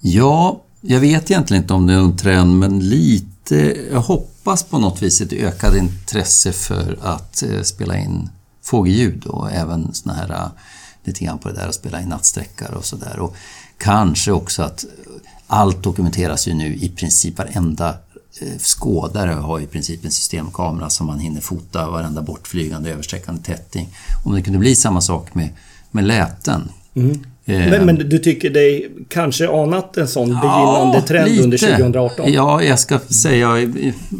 Ja, 0.01 0.61
jag 0.82 0.99
vet 0.99 1.32
egentligen 1.32 1.64
inte 1.64 1.74
om 1.74 1.88
det 1.88 1.93
är 1.93 1.97
en 1.97 2.18
trend, 2.18 2.59
men 2.59 2.80
lite... 2.80 3.26
Eh, 3.52 3.58
jag 3.91 4.02
hoppas 4.02 4.64
på 4.64 4.80
något 4.80 5.02
vis 5.02 5.22
ett 5.22 5.34
ökat 5.34 5.76
intresse 5.76 6.52
för 6.52 6.98
att 7.02 7.44
eh, 7.44 7.62
spela 7.62 7.98
in 7.98 8.30
fågelljud 8.62 9.26
och 9.26 9.52
även 9.52 9.94
såna 9.94 10.14
här... 10.14 10.30
Eh, 10.30 10.48
lite 11.06 11.26
grann 11.26 11.39
på 11.39 11.50
det 11.50 11.56
där 11.56 11.68
att 11.68 11.76
spela 11.76 12.02
in 12.02 12.10
nattsträckare 12.10 12.76
och 12.76 12.86
sådär. 12.86 13.20
Och 13.20 13.36
kanske 13.78 14.32
också 14.32 14.64
att 14.64 14.86
allt 15.48 15.84
dokumenteras 15.84 16.48
ju 16.48 16.54
nu 16.54 16.76
i 16.76 16.89
princip 16.89 17.38
varenda 17.38 17.96
skådare 18.60 19.32
har 19.32 19.60
i 19.60 19.68
princip 19.68 20.06
en 20.06 20.12
systemkamera 20.12 20.89
som 20.89 21.08
man 21.08 21.20
hinner 21.20 21.41
fota 21.41 21.89
varenda 21.89 22.22
bortflygande 22.22 22.91
översträckande 22.91 23.41
tätting. 23.44 23.89
Om 24.26 24.36
det 24.36 24.41
kunde 24.41 24.60
bli 24.60 24.76
samma 24.76 25.02
sak 25.02 25.36
med, 25.36 25.50
med 25.91 26.04
läten. 26.04 26.70
Mm. 26.94 27.24
Men, 27.46 27.86
men 27.86 27.96
du 28.10 28.20
tycker 28.20 28.50
dig 28.50 28.89
kanske 29.10 29.48
anat 29.50 29.98
en 29.98 30.08
sån 30.08 30.28
begynnande 30.28 31.02
trend 31.08 31.39
under 31.39 31.58
2018? 31.58 32.34
Ja, 32.34 32.64
jag 32.64 32.80
ska 32.80 33.00
säga, 33.00 33.50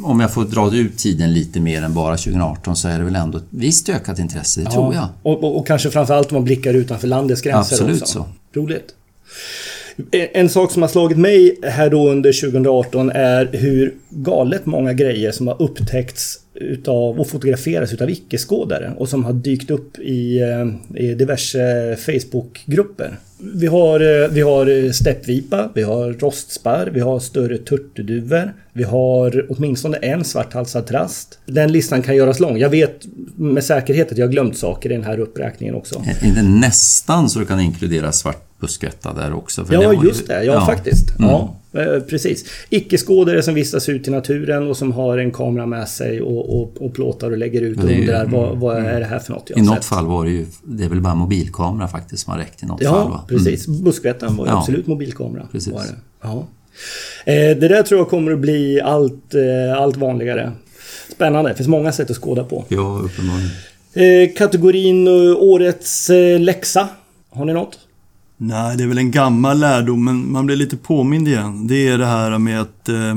om 0.04 0.20
jag 0.20 0.34
får 0.34 0.46
dra 0.46 0.76
ut 0.76 0.98
tiden 0.98 1.34
lite 1.34 1.60
mer 1.60 1.82
än 1.82 1.94
bara 1.94 2.18
2018 2.18 2.76
så 2.76 2.88
är 2.88 2.98
det 2.98 3.04
väl 3.04 3.16
ändå 3.16 3.38
ett 3.38 3.44
visst 3.50 3.90
ökat 3.90 4.20
intresse, 4.20 4.62
det 4.62 4.72
tror 4.72 4.94
jag. 4.94 5.08
Och, 5.24 5.44
och, 5.44 5.58
och 5.58 5.68
kanske 5.68 5.90
framförallt 5.90 6.32
om 6.32 6.36
man 6.36 6.44
blickar 6.44 6.74
utanför 6.74 7.08
landets 7.08 7.42
gränser 7.42 7.76
Absolut 7.76 8.02
också. 8.02 8.26
så. 8.54 8.60
Roligt. 8.60 8.86
En- 10.12 10.28
En 10.34 10.50
sak 10.50 10.72
som 10.72 10.82
har 10.82 10.90
slagit 10.90 11.18
mig 11.18 11.56
här 11.64 11.90
då 11.90 12.10
under 12.10 12.34
2018 12.52 13.10
är 13.10 13.50
hur 13.54 13.94
galet 14.10 14.66
många 14.66 14.94
grejer 14.94 15.32
som 15.32 15.48
har 15.48 15.62
upptäckts 15.62 16.40
utav 16.56 17.20
och 17.20 17.30
fotograferats 17.30 17.94
utav 17.94 18.10
icke-skådare 18.10 18.94
och 18.98 19.10
som 19.10 19.26
har 19.26 19.34
dykt 19.34 19.72
upp 19.72 20.00
i, 20.00 20.40
eh, 20.42 21.02
i 21.04 21.14
diverse 21.14 21.96
Facebookgrupper. 21.96 23.18
Vi 23.54 23.68
har, 23.68 24.00
eh, 24.00 24.30
vi 24.30 24.42
har 24.42 24.92
steppvipa, 24.92 25.70
vi 25.74 25.84
har 25.84 26.14
rostsparr, 26.14 26.90
vi 26.94 27.00
har 27.00 27.20
större 27.20 27.58
turturduvor, 27.58 28.54
vi 28.74 28.84
har 28.84 29.46
åtminstone 29.50 29.98
en 29.98 30.24
svarthalsad 30.24 30.88
trast. 30.88 31.40
Den 31.46 31.72
listan 31.72 32.02
kan 32.02 32.16
göras 32.16 32.40
lång. 32.40 32.58
Jag 32.58 32.70
vet 32.70 33.02
med 33.36 33.64
säkerhet 33.64 34.12
att 34.12 34.18
jag 34.18 34.26
har 34.26 34.32
glömt 34.32 34.58
saker 34.58 34.92
i 34.92 34.94
den 34.94 35.04
här 35.04 35.20
uppräkningen 35.20 35.76
också. 35.76 36.04
Är 36.22 36.36
det 36.36 36.44
nästan 36.44 37.30
så 37.30 37.40
du 37.40 37.46
kan 37.46 37.60
inkludera 37.60 38.12
svartbuskrätta 38.12 39.14
där 39.14 39.34
också? 39.34 39.66
Ja, 39.72 40.04
just 40.04 40.28
det. 40.28 40.44
Ja, 40.44 40.66
faktiskt. 40.66 41.06
Ja, 41.20 41.40
eh, 41.40 41.63
precis. 42.10 42.46
Icke-skådare 42.70 43.44
som 43.44 43.54
vistas 43.54 43.90
ut 43.90 44.08
i 44.08 44.12
naturen 44.12 44.68
och 44.68 44.78
som 44.78 44.92
har 44.92 45.18
en 45.18 45.32
kamera 45.32 45.66
med 45.66 45.88
sig 45.90 46.22
och, 46.22 46.62
och, 46.62 46.82
och 46.82 46.94
plåtar 46.94 47.32
och 47.32 47.38
lägger 47.38 47.62
ut 47.62 47.78
och 47.84 47.90
undrar 47.90 48.26
vad, 48.26 48.58
vad 48.58 48.78
är 48.78 49.00
det 49.00 49.06
här 49.06 49.20
för 49.20 49.34
något 49.34 49.50
jag 49.50 49.60
I 49.60 49.62
något 49.62 49.76
sett? 49.76 49.86
fall 49.86 50.06
var 50.08 50.26
det 50.26 50.32
ju, 50.32 50.46
det 50.64 50.84
är 50.84 50.90
väl 50.90 51.02
bara 51.02 51.16
mobilkamera 51.16 51.88
faktiskt 51.88 52.24
som 52.24 52.32
har 52.34 52.40
räckt 52.40 52.64
i 52.64 52.66
något 52.66 52.84
fall 52.84 53.10
va? 53.10 53.26
Ja, 53.30 53.36
precis. 53.36 53.68
Buskvättan 53.68 54.36
var 54.36 54.46
ju 54.46 54.52
Ja. 54.52 54.58
absolut 54.60 54.88
mobilkamera. 54.88 55.48
Precis. 55.52 55.74
Det. 55.74 55.96
Ja. 56.22 56.48
Eh, 57.26 57.34
det 57.58 57.68
där 57.68 57.84
tror 57.84 58.00
jag 58.00 58.10
kommer 58.10 58.32
att 58.32 58.40
bli 58.40 58.82
allt, 58.82 59.34
eh, 59.34 59.82
allt 59.82 59.98
vanligare. 59.98 60.52
Spännande. 61.12 61.50
Det 61.50 61.56
finns 61.56 61.68
många 61.70 61.92
sätt 61.92 62.10
att 62.12 62.18
skåda 62.18 62.44
på. 62.44 62.66
Ja, 62.68 63.02
uppenbarligen. 63.06 63.50
Eh, 63.94 64.36
kategorin 64.36 65.08
eh, 65.08 65.36
Årets 65.38 66.10
eh, 66.10 66.40
läxa. 66.40 66.88
Har 67.30 67.46
ni 67.46 67.54
något? 67.54 67.80
Nej, 68.38 68.78
det 68.78 68.84
är 68.84 68.88
väl 68.88 68.98
en 68.98 69.12
gammal 69.12 69.60
lärdom, 69.60 70.06
men 70.06 70.32
man 70.32 70.46
blir 70.46 70.56
lite 70.56 70.78
påmind 70.78 71.28
igen. 71.28 71.68
Det 71.68 71.88
är 71.88 71.98
det 71.98 72.06
här 72.06 72.38
med 72.38 72.62
att... 72.62 72.90
Eh, 72.90 73.16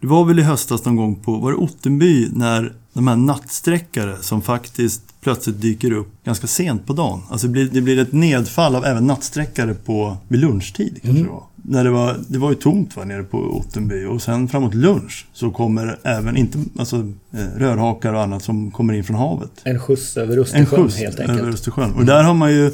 det 0.00 0.06
var 0.06 0.24
väl 0.24 0.38
i 0.38 0.42
höstas 0.42 0.84
någon 0.84 0.96
gång 0.96 1.16
på, 1.16 1.36
var 1.36 1.50
det 1.50 1.56
Ottenby, 1.56 2.28
när 2.32 2.72
de 2.92 3.08
här 3.08 3.16
nattsträckare 3.16 4.16
som 4.20 4.42
faktiskt 4.42 5.02
plötsligt 5.20 5.60
dyker 5.60 5.92
upp 5.92 6.24
ganska 6.24 6.46
sent 6.46 6.86
på 6.86 6.92
dagen. 6.92 7.20
Alltså 7.30 7.46
det 7.46 7.52
blir, 7.52 7.68
det 7.72 7.80
blir 7.80 7.98
ett 7.98 8.12
nedfall 8.12 8.76
av 8.76 8.84
även 8.84 9.06
nattsträckare 9.06 9.74
på, 9.74 10.16
vid 10.28 10.40
lunchtid 10.40 10.98
kanske 11.02 11.22
det 11.22 11.28
var. 11.28 11.42
När 11.56 11.84
det 11.84 11.90
var, 11.90 12.16
det 12.28 12.38
var 12.38 12.50
ju 12.50 12.56
tomt 12.56 12.96
va, 12.96 13.04
nere 13.04 13.22
på 13.22 13.38
Ottenby 13.38 14.04
och 14.04 14.22
sen 14.22 14.48
framåt 14.48 14.74
lunch 14.74 15.26
så 15.32 15.50
kommer 15.50 15.98
även, 16.02 16.36
inte, 16.36 16.58
alltså 16.78 16.96
eh, 17.32 17.58
rörhakar 17.58 18.12
och 18.12 18.22
annat 18.22 18.42
som 18.42 18.70
kommer 18.70 18.94
in 18.94 19.04
från 19.04 19.16
havet. 19.16 19.50
En 19.64 19.80
skjuts 19.80 20.16
över 20.16 20.34
En 20.34 20.42
Östersjön 20.42 20.66
skjuts 20.66 20.96
helt 20.96 21.18
över 21.20 21.32
enkelt. 21.32 21.54
Östersjön. 21.54 21.94
Och 21.94 22.04
där 22.04 22.22
har 22.22 22.34
man 22.34 22.52
ju... 22.52 22.72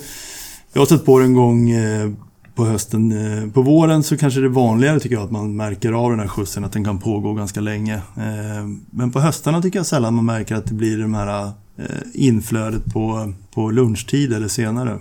Jag 0.77 0.81
har 0.81 0.87
sett 0.87 1.05
på 1.05 1.19
det 1.19 1.25
en 1.25 1.35
gång 1.35 1.71
eh, 1.71 2.11
på 2.55 2.65
hösten. 2.65 3.13
Eh, 3.13 3.51
på 3.51 3.63
våren 3.63 4.03
så 4.03 4.17
kanske 4.17 4.41
det 4.41 4.47
är 4.47 4.49
vanligare 4.49 5.01
tycker 5.01 5.15
jag 5.15 5.25
att 5.25 5.31
man 5.31 5.57
märker 5.57 5.93
av 5.93 6.11
den 6.11 6.21
här 6.21 6.29
skjutsen, 6.29 6.65
att 6.65 6.73
den 6.73 6.85
kan 6.85 6.99
pågå 6.99 7.35
ganska 7.35 7.61
länge. 7.61 7.95
Eh, 7.95 8.67
men 8.91 9.13
på 9.13 9.21
höstarna 9.21 9.63
tycker 9.63 9.79
jag 9.79 9.87
sällan 9.87 10.15
man 10.15 10.25
märker 10.25 10.55
att 10.55 10.67
det 10.67 10.75
blir 10.75 10.99
de 10.99 11.15
här 11.15 11.53
inflödet 12.15 12.85
på, 12.85 13.33
på 13.55 13.71
lunchtid 13.71 14.33
eller 14.33 14.49
senare. 14.49 14.99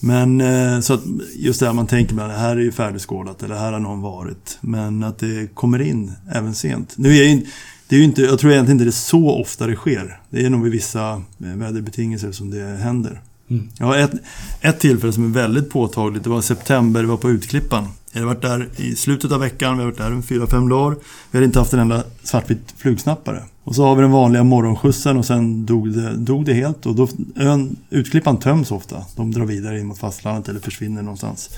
Men 0.00 0.40
eh, 0.40 0.80
så 0.80 0.94
att 0.94 1.02
just 1.36 1.60
det 1.60 1.66
här 1.66 1.72
man 1.72 1.86
tänker 1.86 2.14
med 2.14 2.28
det 2.30 2.36
här 2.36 2.56
är 2.56 2.60
ju 2.60 2.72
färdigskådat 2.72 3.42
eller 3.42 3.54
här 3.54 3.72
har 3.72 3.80
någon 3.80 4.00
varit. 4.00 4.58
Men 4.60 5.04
att 5.04 5.18
det 5.18 5.54
kommer 5.54 5.82
in 5.82 6.12
även 6.32 6.54
sent. 6.54 6.94
Nu 6.96 7.08
är 7.08 7.24
ju, 7.24 7.46
det 7.88 7.96
är 7.96 8.02
inte, 8.02 8.22
jag 8.22 8.38
tror 8.38 8.52
egentligen 8.52 8.76
inte 8.76 8.84
det 8.84 8.90
är 8.90 8.92
så 8.92 9.40
ofta 9.40 9.66
det 9.66 9.76
sker. 9.76 10.20
Det 10.30 10.46
är 10.46 10.50
nog 10.50 10.62
vid 10.62 10.72
vissa 10.72 11.22
väderbetingelser 11.38 12.32
som 12.32 12.50
det 12.50 12.64
händer. 12.64 13.22
Mm. 13.50 13.68
Ja, 13.78 13.96
ett, 13.96 14.12
ett 14.60 14.80
tillfälle 14.80 15.12
som 15.12 15.24
är 15.24 15.34
väldigt 15.34 15.70
påtagligt. 15.70 16.24
Det 16.24 16.30
var 16.30 16.38
i 16.38 16.42
september, 16.42 17.02
det 17.02 17.08
var 17.08 17.16
på 17.16 17.30
Utklippan. 17.30 17.88
Jag 18.12 18.20
hade 18.20 18.34
varit 18.34 18.42
där 18.42 18.68
i 18.76 18.96
slutet 18.96 19.32
av 19.32 19.40
veckan, 19.40 19.78
vi 19.78 19.84
hade 19.84 19.92
varit 19.92 19.98
där 19.98 20.10
en 20.10 20.22
fyra, 20.22 20.46
fem 20.46 20.68
dagar. 20.68 20.96
Vi 21.30 21.38
hade 21.38 21.46
inte 21.46 21.58
haft 21.58 21.72
en 21.72 21.80
enda 21.80 22.04
svartvit 22.22 22.74
flugsnappare. 22.76 23.42
Och 23.64 23.74
så 23.74 23.84
har 23.84 23.96
vi 23.96 24.02
den 24.02 24.10
vanliga 24.10 24.44
morgonskjutsen 24.44 25.16
och 25.16 25.24
sen 25.24 25.66
dog 25.66 25.92
det, 25.92 26.16
dog 26.16 26.44
det 26.44 26.54
helt. 26.54 26.86
Och 26.86 26.94
då, 26.94 27.08
ön, 27.36 27.76
utklippan 27.90 28.38
töms 28.38 28.70
ofta. 28.70 29.04
De 29.16 29.32
drar 29.32 29.44
vidare 29.44 29.80
in 29.80 29.86
mot 29.86 29.98
fastlandet 29.98 30.48
eller 30.48 30.60
försvinner 30.60 31.02
någonstans. 31.02 31.50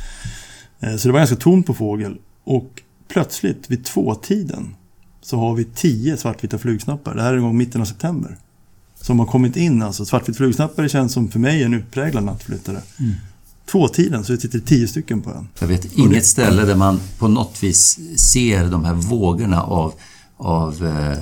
Eh, 0.80 0.96
så 0.96 1.08
det 1.08 1.12
var 1.12 1.20
ganska 1.20 1.36
tomt 1.36 1.66
på 1.66 1.74
fågel. 1.74 2.16
Och 2.44 2.82
plötsligt 3.08 3.70
vid 3.70 3.84
tvåtiden 3.84 4.74
så 5.20 5.36
har 5.36 5.54
vi 5.54 5.64
tio 5.64 6.16
svartvita 6.16 6.58
flugsnappar. 6.58 7.14
Det 7.14 7.22
här 7.22 7.32
är 7.32 7.36
en 7.36 7.42
gång 7.42 7.56
mitten 7.56 7.80
av 7.80 7.84
september. 7.84 8.36
Som 9.00 9.18
har 9.18 9.26
kommit 9.26 9.56
in 9.56 9.82
alltså. 9.82 10.04
Svartvit 10.04 10.36
flugsnappare 10.36 10.88
känns 10.88 11.12
som 11.12 11.28
för 11.28 11.38
mig 11.38 11.62
en 11.62 11.74
utpräglad 11.74 12.24
nattflyttare. 12.24 12.82
Mm 13.00 13.14
tvåtiden 13.70 14.24
så 14.24 14.32
det 14.32 14.40
sitter 14.40 14.58
tio 14.58 14.88
stycken 14.88 15.22
på 15.22 15.30
ön. 15.30 15.48
Jag 15.58 15.68
vet 15.68 15.98
inget 15.98 16.26
ställe 16.26 16.64
där 16.64 16.76
man 16.76 17.00
på 17.18 17.28
något 17.28 17.62
vis 17.62 17.98
ser 18.16 18.70
de 18.70 18.84
här 18.84 18.94
vågorna 18.94 19.62
av, 19.62 19.94
av 20.36 20.86
eh, 20.86 21.18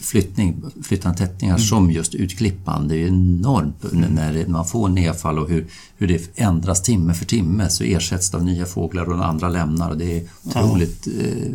flyttning, 0.00 0.62
flyttande 0.82 1.18
tättningar 1.18 1.54
mm. 1.54 1.66
som 1.66 1.90
just 1.90 2.14
utklippan. 2.14 2.88
Det 2.88 2.94
är 2.94 2.98
ju 2.98 3.08
enormt 3.08 3.92
när 3.92 4.48
man 4.48 4.66
får 4.66 4.88
nedfall 4.88 5.38
och 5.38 5.48
hur, 5.48 5.66
hur 5.96 6.08
det 6.08 6.30
ändras 6.34 6.82
timme 6.82 7.14
för 7.14 7.24
timme 7.24 7.68
så 7.68 7.84
ersätts 7.84 8.30
det 8.30 8.36
av 8.36 8.44
nya 8.44 8.66
fåglar 8.66 9.04
och 9.08 9.26
andra 9.26 9.48
lämnar. 9.48 9.90
Och 9.90 9.98
det 9.98 10.18
är 10.18 10.28
otroligt 10.42 11.06
ja. 11.06 11.12
eh, 11.22 11.52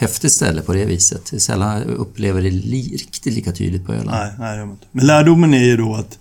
häftigt 0.00 0.32
ställe 0.32 0.62
på 0.62 0.72
det 0.72 0.84
viset. 0.84 1.42
Sällan 1.42 1.82
upplever 1.82 2.42
det 2.42 2.50
li, 2.50 2.82
riktigt 2.82 3.34
lika 3.34 3.52
tydligt 3.52 3.86
på 3.86 3.92
Öland. 3.92 4.10
Nej, 4.10 4.32
nej, 4.38 4.66
men 4.92 5.06
lärdomen 5.06 5.54
är 5.54 5.64
ju 5.64 5.76
då 5.76 5.94
att 5.94 6.18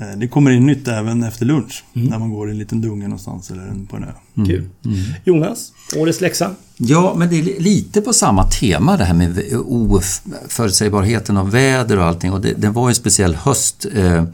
Eh, 0.00 0.18
det 0.18 0.28
kommer 0.28 0.50
in 0.50 0.66
nytt 0.66 0.88
även 0.88 1.22
efter 1.22 1.46
lunch. 1.46 1.84
Mm. 1.94 2.08
När 2.08 2.18
man 2.18 2.30
går 2.30 2.48
i 2.48 2.52
en 2.52 2.58
liten 2.58 2.80
dunge 2.80 3.04
någonstans 3.04 3.50
eller 3.50 3.86
på 3.90 3.96
en 3.96 4.04
ö. 4.04 4.12
Mm. 4.36 4.48
Kul. 4.48 4.68
Mm. 4.84 4.98
Jonas, 5.24 5.72
årets 5.96 6.20
läxa? 6.20 6.50
Ja, 6.76 7.14
men 7.16 7.28
det 7.28 7.38
är 7.38 7.60
lite 7.60 8.00
på 8.00 8.12
samma 8.12 8.44
tema 8.44 8.96
det 8.96 9.04
här 9.04 9.14
med 9.14 9.42
oförutsägbarheten 9.66 11.36
av 11.36 11.50
väder 11.50 11.98
och 11.98 12.04
allting. 12.04 12.32
Och 12.32 12.40
det, 12.40 12.52
det 12.52 12.68
var 12.68 12.88
en 12.88 12.94
speciell 12.94 13.34
höst. 13.34 13.86
Eh, 13.94 14.24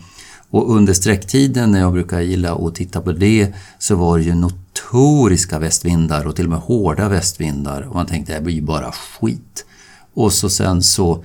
och 0.53 0.77
under 0.77 0.93
sträcktiden 0.93 1.73
när 1.73 1.81
jag 1.81 1.93
brukar 1.93 2.21
gilla 2.21 2.55
att 2.55 2.75
titta 2.75 3.01
på 3.01 3.13
det 3.13 3.55
så 3.79 3.97
var 3.97 4.19
det 4.19 4.25
ju 4.25 4.35
notoriska 4.71 5.59
västvindar 5.59 6.27
och 6.27 6.37
till 6.37 6.45
och 6.45 6.51
med 6.51 6.59
hårda 6.59 7.09
västvindar. 7.09 7.83
Och 7.83 7.95
man 7.95 8.07
tänkte 8.07 8.35
det 8.35 8.41
blir 8.41 8.55
ju 8.55 8.63
bara 8.63 8.93
skit. 8.93 9.65
Och 10.15 10.33
så 10.33 10.51
sen 10.51 10.83
så, 10.83 11.25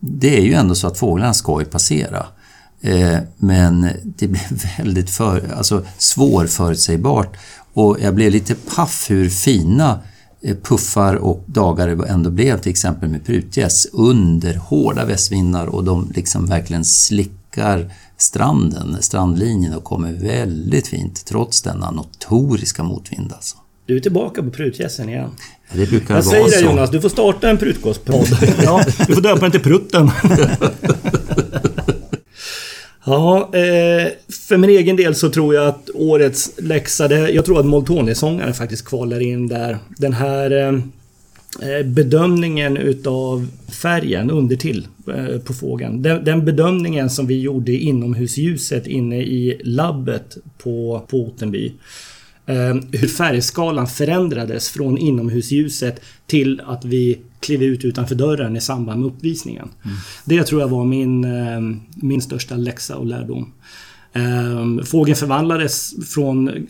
det 0.00 0.38
är 0.38 0.42
ju 0.42 0.54
ändå 0.54 0.74
så 0.74 0.86
att 0.86 0.98
fåglarna 0.98 1.34
ska 1.34 1.60
ju 1.60 1.66
passera. 1.66 2.26
Eh, 2.80 3.18
men 3.36 3.88
det 4.04 4.28
blev 4.28 4.42
väldigt 4.78 5.10
för, 5.10 5.52
alltså 5.56 5.84
svårförutsägbart 5.98 7.36
och 7.74 7.96
jag 8.00 8.14
blev 8.14 8.32
lite 8.32 8.54
paff 8.54 9.10
hur 9.10 9.28
fina 9.28 10.00
eh, 10.42 10.56
puffar 10.56 11.14
och 11.14 11.44
dagar 11.46 11.88
det 11.88 12.06
ändå 12.08 12.30
blev 12.30 12.58
till 12.58 12.70
exempel 12.70 13.08
med 13.08 13.24
prutgäss 13.26 13.86
under 13.92 14.54
hårda 14.54 15.04
västvindar 15.04 15.66
och 15.66 15.84
de 15.84 16.12
liksom 16.14 16.46
verkligen 16.46 16.84
slickar 16.84 17.92
stranden, 18.16 18.96
strandlinjen 19.00 19.74
och 19.74 19.84
kommer 19.84 20.12
väldigt 20.12 20.86
fint 20.86 21.24
trots 21.24 21.62
denna 21.62 21.90
notoriska 21.90 22.82
motvind 22.82 23.32
alltså. 23.32 23.56
Du 23.86 23.96
är 23.96 24.00
tillbaka 24.00 24.42
på 24.42 24.50
prutgässen 24.50 25.08
igen. 25.08 25.30
Det 25.72 25.90
brukar 25.90 26.14
jag 26.14 26.22
vara 26.22 26.48
säger 26.48 26.62
det 26.62 26.70
Jonas, 26.70 26.90
du 26.90 27.00
får 27.00 27.08
starta 27.08 27.50
en 27.50 27.58
prutgåspodd. 27.58 28.26
ja, 28.62 28.84
du 29.06 29.14
får 29.14 29.22
döpa 29.22 29.40
den 29.40 29.50
till 29.50 29.62
Prutten. 29.62 30.10
Ja, 33.08 33.50
eh, 33.52 34.08
för 34.48 34.56
min 34.56 34.70
egen 34.70 34.96
del 34.96 35.14
så 35.14 35.30
tror 35.30 35.54
jag 35.54 35.66
att 35.66 35.90
årets 35.94 36.50
läxa, 36.58 37.12
jag 37.30 37.44
tror 37.44 37.60
att 37.60 37.66
Moltoni-sångaren 37.66 38.54
faktiskt 38.54 38.84
kvalar 38.84 39.20
in 39.20 39.48
där. 39.48 39.78
Den 39.96 40.12
här 40.12 40.50
eh, 40.50 40.80
bedömningen 41.84 42.76
utav 42.76 43.48
färgen 43.68 44.30
undertill 44.30 44.88
eh, 45.14 45.38
på 45.38 45.54
fågeln. 45.54 46.02
Den, 46.02 46.24
den, 46.24 46.44
bedömningen 46.44 47.10
som 47.10 47.26
vi 47.26 47.40
gjorde 47.40 47.72
inomhusljuset 47.72 48.86
inne 48.86 49.22
i 49.22 49.60
labbet 49.64 50.36
på, 50.58 51.06
på 51.08 51.16
Otenby. 51.16 51.72
Eh, 52.46 52.74
hur 52.92 53.08
färgskalan 53.08 53.86
förändrades 53.86 54.68
från 54.68 54.98
inomhusljuset 54.98 56.00
till 56.26 56.62
att 56.66 56.84
vi 56.84 57.18
klev 57.40 57.62
ut 57.62 57.84
utanför 57.84 58.14
dörren 58.14 58.56
i 58.56 58.60
samband 58.60 59.00
med 59.00 59.06
uppvisningen. 59.06 59.68
Mm. 59.84 59.96
Det 60.24 60.42
tror 60.42 60.60
jag 60.60 60.68
var 60.68 60.84
min, 60.84 61.24
eh, 61.24 61.60
min 61.94 62.22
största 62.22 62.56
läxa 62.56 62.96
och 62.96 63.06
lärdom. 63.06 63.52
Eh, 64.16 64.84
fågeln 64.84 65.16
förvandlades 65.16 65.94
från 66.08 66.66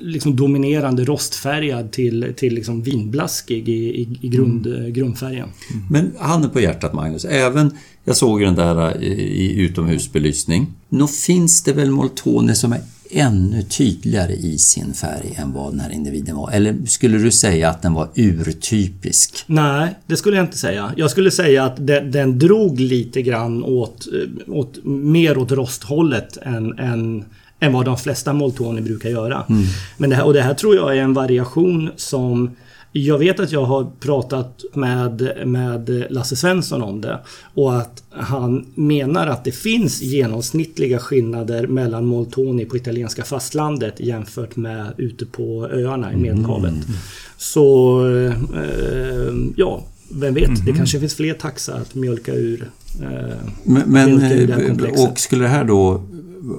liksom 0.00 0.36
dominerande 0.36 1.04
rostfärgad 1.04 1.92
till, 1.92 2.32
till 2.36 2.54
liksom 2.54 2.82
vinblaskig 2.82 3.68
i, 3.68 3.72
i, 3.72 4.18
i 4.20 4.28
grund, 4.28 4.66
mm. 4.66 4.92
grundfärgen. 4.92 5.48
Mm. 5.72 5.86
Men 5.90 6.12
handen 6.18 6.50
på 6.50 6.60
hjärtat 6.60 6.92
Magnus, 6.92 7.24
även 7.24 7.70
jag 8.04 8.16
såg 8.16 8.40
den 8.40 8.54
där 8.54 9.02
i, 9.02 9.06
i 9.12 9.60
utomhusbelysning. 9.60 10.66
Nog 10.88 11.10
finns 11.10 11.62
det 11.62 11.72
väl 11.72 11.90
moltoner 11.90 12.54
som 12.54 12.72
är 12.72 12.80
ännu 13.14 13.62
tydligare 13.62 14.32
i 14.32 14.58
sin 14.58 14.94
färg 14.94 15.34
än 15.36 15.52
vad 15.52 15.72
den 15.72 15.80
här 15.80 15.90
individen 15.90 16.36
var? 16.36 16.50
Eller 16.50 16.76
skulle 16.86 17.18
du 17.18 17.30
säga 17.30 17.68
att 17.68 17.82
den 17.82 17.94
var 17.94 18.08
urtypisk? 18.14 19.44
Nej, 19.46 19.94
det 20.06 20.16
skulle 20.16 20.36
jag 20.36 20.44
inte 20.44 20.58
säga. 20.58 20.92
Jag 20.96 21.10
skulle 21.10 21.30
säga 21.30 21.64
att 21.64 21.86
den, 21.86 22.10
den 22.10 22.38
drog 22.38 22.80
lite 22.80 23.22
grann 23.22 23.64
åt, 23.64 24.06
åt 24.46 24.84
mer 24.84 25.38
åt 25.38 25.52
rosthållet 25.52 26.38
än, 26.42 26.78
än 26.78 27.24
än 27.60 27.72
vad 27.72 27.84
de 27.84 27.98
flesta 27.98 28.32
moltoni 28.32 28.80
brukar 28.80 29.08
göra. 29.08 29.44
Mm. 29.48 29.64
Men 29.96 30.10
det 30.10 30.16
här, 30.16 30.24
och 30.24 30.34
det 30.34 30.42
här 30.42 30.54
tror 30.54 30.76
jag 30.76 30.96
är 30.96 31.02
en 31.02 31.14
variation 31.14 31.90
som 31.96 32.50
jag 32.96 33.18
vet 33.18 33.40
att 33.40 33.52
jag 33.52 33.64
har 33.64 33.90
pratat 34.00 34.64
med, 34.74 35.32
med 35.46 36.06
Lasse 36.10 36.36
Svensson 36.36 36.82
om 36.82 37.00
det 37.00 37.18
och 37.54 37.76
att 37.76 38.02
han 38.10 38.66
menar 38.74 39.26
att 39.26 39.44
det 39.44 39.52
finns 39.52 40.02
genomsnittliga 40.02 40.98
skillnader 40.98 41.66
mellan 41.66 42.06
Moltoni 42.06 42.64
på 42.64 42.76
italienska 42.76 43.24
fastlandet 43.24 44.00
jämfört 44.00 44.56
med 44.56 44.92
ute 44.96 45.26
på 45.26 45.68
öarna 45.72 46.12
i 46.12 46.16
Medelhavet. 46.16 46.70
Mm. 46.70 46.84
Så 47.36 48.00
eh, 48.16 49.34
ja, 49.56 49.84
vem 50.10 50.34
vet, 50.34 50.48
mm. 50.48 50.64
det 50.64 50.72
kanske 50.72 51.00
finns 51.00 51.14
fler 51.14 51.34
taxar 51.34 51.80
att 51.80 51.94
mjölka 51.94 52.34
ur. 52.34 52.70
Eh, 53.02 53.36
men, 53.64 53.82
men 53.86 54.22
ur 54.22 55.08
och 55.08 55.18
skulle 55.18 55.44
det 55.44 55.48
här 55.48 55.64
då, 55.64 56.02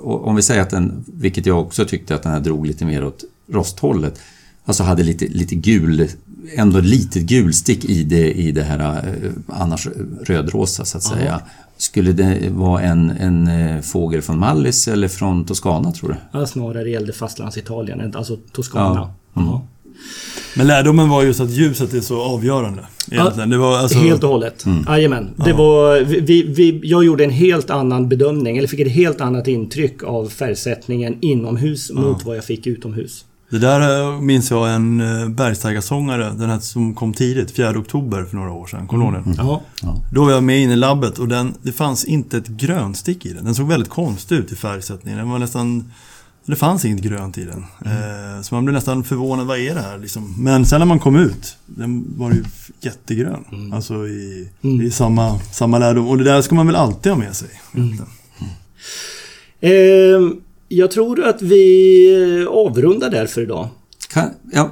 om 0.04 0.36
vi 0.36 0.42
säger 0.42 0.62
att 0.62 0.70
den, 0.70 1.06
vilket 1.08 1.46
jag 1.46 1.62
också 1.62 1.86
tyckte 1.86 2.16
att 2.16 2.24
den 2.24 2.32
här 2.32 2.40
drog 2.40 2.68
lite 2.68 2.86
mer 2.86 3.06
åt 3.06 3.24
rosthållet, 3.52 4.20
alltså 4.66 4.84
hade 4.84 5.04
lite, 5.04 5.28
lite 5.28 5.56
gul 5.56 6.08
ändå 6.56 6.80
litet 6.80 7.24
gulstick 7.24 7.86
i 7.86 8.04
det, 8.04 8.32
i 8.32 8.52
det 8.52 8.64
här 8.64 8.80
eh, 8.80 9.32
annars 9.48 9.88
rödrosa 10.26 10.86
så 10.86 10.98
att 10.98 11.06
Aha. 11.06 11.16
säga. 11.16 11.41
Skulle 11.78 12.12
det 12.12 12.50
vara 12.50 12.82
en, 12.82 13.10
en 13.10 13.48
eh, 13.48 13.82
fågel 13.82 14.22
från 14.22 14.39
Mallis 14.39 14.88
eller 14.88 15.08
från 15.08 15.46
Toscana 15.46 15.91
tror 15.91 16.10
du? 16.10 16.39
Ja, 16.39 16.46
snarare 16.46 16.89
gällde 16.89 17.14
fastlandsitalien, 17.14 18.16
alltså 18.16 18.38
Toscana. 18.52 19.14
Ja. 19.34 19.41
Mm. 19.41 19.60
Men 20.56 20.68
lärdomen 20.68 21.10
var 21.10 21.24
just 21.24 21.39
att 21.39 21.50
ljuset 21.50 21.93
är 21.93 22.02
så 22.02 22.22
avgörande. 22.22 22.82
Egentligen. 23.12 23.50
Det 23.50 23.58
var 23.58 23.78
alltså... 23.78 24.00
Helt 24.00 24.24
och 24.24 24.30
hållet. 24.30 24.66
Mm. 24.66 24.86
Jajamän. 24.88 25.30
Det 25.36 25.50
ja. 25.50 25.56
var, 25.56 26.00
vi, 26.02 26.43
vi, 26.43 26.82
jag 26.84 27.04
gjorde 27.04 27.24
en 27.24 27.30
helt 27.30 27.70
annan 27.70 28.10
bedömning, 28.10 28.58
eller 28.58 28.68
fick 28.68 28.80
ett 28.80 28.91
helt 28.91 29.22
annat 29.22 29.48
intryck 29.48 30.04
av 30.04 30.28
färgsättningen 30.28 31.18
inomhus 31.22 31.91
ja. 31.93 32.02
mot 32.02 32.26
vad 32.26 32.38
jag 32.38 32.46
fick 32.46 32.68
utomhus. 32.68 33.26
Det 33.56 33.68
där 33.68 34.14
eh, 34.14 34.22
minns 34.22 34.51
jag 34.51 34.76
en 34.76 35.01
eh, 35.01 35.30
bergsteigersångare, 35.30 36.34
den 36.38 36.49
här 36.49 36.60
som 36.60 36.93
kom 36.93 37.14
tidigt, 37.14 37.56
4 37.56 37.80
oktober 37.80 38.24
för 38.24 38.36
några 38.36 38.51
år 38.51 38.68
sedan. 38.68 38.88
Kommer 38.88 39.12
du 39.12 39.18
ihåg 39.18 39.26
den? 39.26 39.36
Ja. 39.38 39.62
Då 40.12 40.26
var 40.26 40.32
jag 40.32 40.43
med 40.43 40.62
inne 40.62 40.74
i 40.74 40.76
labbet 40.76 41.20
och 41.20 41.28
den, 41.28 41.53
det 41.62 41.72
fanns 41.72 42.06
inte 42.06 42.38
ett 42.38 42.47
grönstick 42.47 43.26
i 43.26 43.34
den. 43.34 43.45
Den 43.45 43.56
såg 43.56 43.68
väldigt 43.68 43.89
konstig 43.89 44.36
ut 44.36 44.51
i 44.51 44.56
färgsättningen. 44.56 45.20
Den 45.20 45.30
var 45.30 45.39
nästan... 45.39 45.91
Det 46.45 46.56
fanns 46.56 46.86
inget 46.86 47.01
grönt 47.01 47.38
i 47.38 47.45
den. 47.45 47.66
Mm. 47.86 48.43
Så 48.43 48.56
man 48.56 48.66
blev 48.66 48.74
nästan 48.74 49.03
förvånad, 49.03 49.47
vad 49.47 49.60
är 49.60 49.76
det 49.76 49.82
här 49.82 49.97
liksom? 49.97 50.36
Men 50.38 50.66
sen 50.66 50.80
när 50.80 50.86
man 50.86 50.99
kom 50.99 51.16
ut, 51.16 51.58
den 51.66 52.06
var 52.18 52.32
ju 52.32 52.43
jättegrön. 52.82 53.43
Mm. 53.51 53.74
Alltså 53.74 54.08
i, 54.08 54.49
mm. 54.62 54.82
i 54.82 54.91
samma, 54.91 55.39
samma 55.39 55.80
lärdom. 55.80 56.08
Och 56.08 56.18
det 56.18 56.24
där 56.24 56.41
ska 56.41 56.56
man 56.56 56.68
väl 56.68 56.76
alltid 56.76 57.12
ha 57.12 57.20
med 57.20 57.36
sig. 57.36 57.49
Mm. 57.74 57.99
Eh, 59.60 60.38
jag 60.68 60.91
tror 60.91 61.24
att 61.24 61.41
vi 61.41 62.47
avrundar 62.49 63.09
där 63.09 63.28
för 63.28 63.41
idag. 63.41 63.68
Kan, 64.13 64.30
ja, 64.51 64.72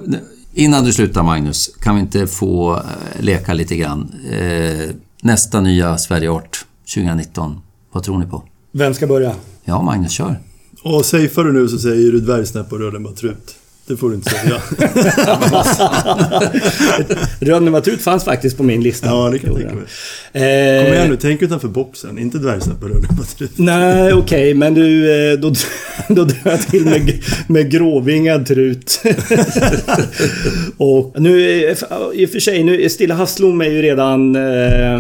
innan 0.54 0.86
du 0.86 0.94
slutar 0.94 1.24
Magnus, 1.24 1.76
kan 1.80 1.96
vi 1.96 2.02
inte 2.02 2.28
få 2.28 2.74
eh, 2.76 2.82
leka 3.20 3.54
lite 3.54 3.76
grann? 3.76 4.14
Eh, 4.32 4.90
nästa 5.22 5.62
nya 5.62 5.98
Sverigeart 5.98 6.66
2019, 6.96 7.62
vad 7.92 8.04
tror 8.04 8.18
ni 8.18 8.26
på? 8.26 8.44
Vem 8.72 8.94
ska 8.94 9.08
börja? 9.08 9.36
Ja, 9.64 9.82
Magnus, 9.82 10.12
kör. 10.12 10.40
Och 10.84 11.06
safear 11.06 11.44
du 11.44 11.54
nu 11.54 11.68
så 11.68 11.78
säger 11.78 12.12
du 12.12 12.20
dvärgsnäpp 12.20 12.72
och 12.72 12.80
rödlemmartrut. 12.80 13.56
Det 13.88 13.98
får 13.98 14.10
du 14.10 14.16
inte 14.16 14.30
säga. 14.30 14.62
Rönnematut 17.40 18.02
fanns 18.02 18.24
faktiskt 18.24 18.58
på 18.58 18.64
min 18.64 18.84
lista. 18.84 19.08
ja, 19.08 19.30
det 19.30 19.40
kan 19.40 19.50
jag 19.50 19.60
tänka 19.60 19.76
mig. 19.76 19.84
Eh, 20.34 20.84
Kom 20.84 20.94
igen 20.94 21.10
nu, 21.10 21.18
tänk 21.22 21.42
utanför 21.42 21.68
boxen. 21.68 22.18
Inte 22.18 22.38
dvärgsnäpp 22.38 22.84
och 22.84 22.90
rödlemmartrut. 22.90 23.52
Nej, 23.56 24.14
okej, 24.14 24.54
men 24.54 24.74
du, 24.74 25.12
eh, 25.32 25.40
då, 25.40 25.54
då 26.08 26.24
drar 26.24 26.52
jag 26.52 26.62
till 26.62 26.86
med, 26.86 27.14
med 27.48 27.72
gråvingad 27.72 28.46
trut. 28.46 29.02
och 30.78 31.16
nu, 31.22 31.64
eh, 31.66 31.78
i 32.14 32.26
och 32.26 32.30
för 32.30 32.40
sig, 32.40 32.64
nu, 32.64 32.90
Stilla 32.90 33.16
havsblom 33.16 33.62
är 33.62 33.70
ju 33.70 33.82
redan 33.82 34.36
eh, 34.36 35.00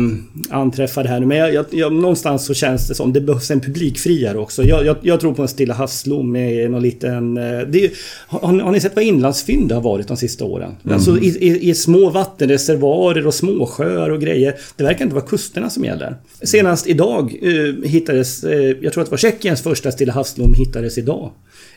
anträffad 0.49 1.07
här 1.07 1.19
nu, 1.19 1.25
men 1.25 1.37
jag, 1.37 1.53
jag, 1.53 1.65
jag, 1.71 1.93
någonstans 1.93 2.45
så 2.45 2.53
känns 2.53 2.87
det 2.87 2.95
som 2.95 3.13
det 3.13 3.21
behövs 3.21 3.51
en 3.51 3.59
publikfriare 3.59 4.37
också. 4.37 4.63
Jag, 4.63 4.85
jag, 4.85 4.97
jag 5.01 5.19
tror 5.19 5.33
på 5.33 5.41
en 5.41 5.47
Stilla 5.47 5.73
havsblom 5.73 6.31
med 6.31 6.71
någon 6.71 6.81
liten... 6.81 7.37
Eh, 7.37 7.59
det, 7.67 7.91
har, 8.27 8.59
har 8.61 8.72
ni 8.73 8.81
sett 8.81 8.95
vad 8.95 9.05
inlandsfynd 9.05 9.71
har 9.71 9.81
varit 9.81 10.07
de 10.07 10.17
sista 10.17 10.45
åren? 10.45 10.75
Alltså 10.89 11.17
i, 11.17 11.27
i, 11.27 11.69
i 11.69 11.75
små 11.75 12.09
vattenreservoarer 12.09 13.27
och 13.27 13.33
småsjöar 13.33 14.09
och 14.09 14.21
grejer. 14.21 14.55
Det 14.75 14.83
verkar 14.83 15.05
inte 15.05 15.15
vara 15.15 15.25
kusterna 15.25 15.69
som 15.69 15.85
gäller. 15.85 16.15
Senast 16.41 16.87
idag 16.87 17.35
eh, 17.41 17.89
hittades, 17.89 18.43
eh, 18.43 18.75
jag 18.81 18.93
tror 18.93 19.01
att 19.01 19.07
det 19.07 19.11
var 19.11 19.17
Tjeckiens 19.17 19.61
första 19.61 19.91
Stilla 19.91 20.13
havsblom 20.13 20.53
hittades 20.53 20.97
idag. 20.97 21.31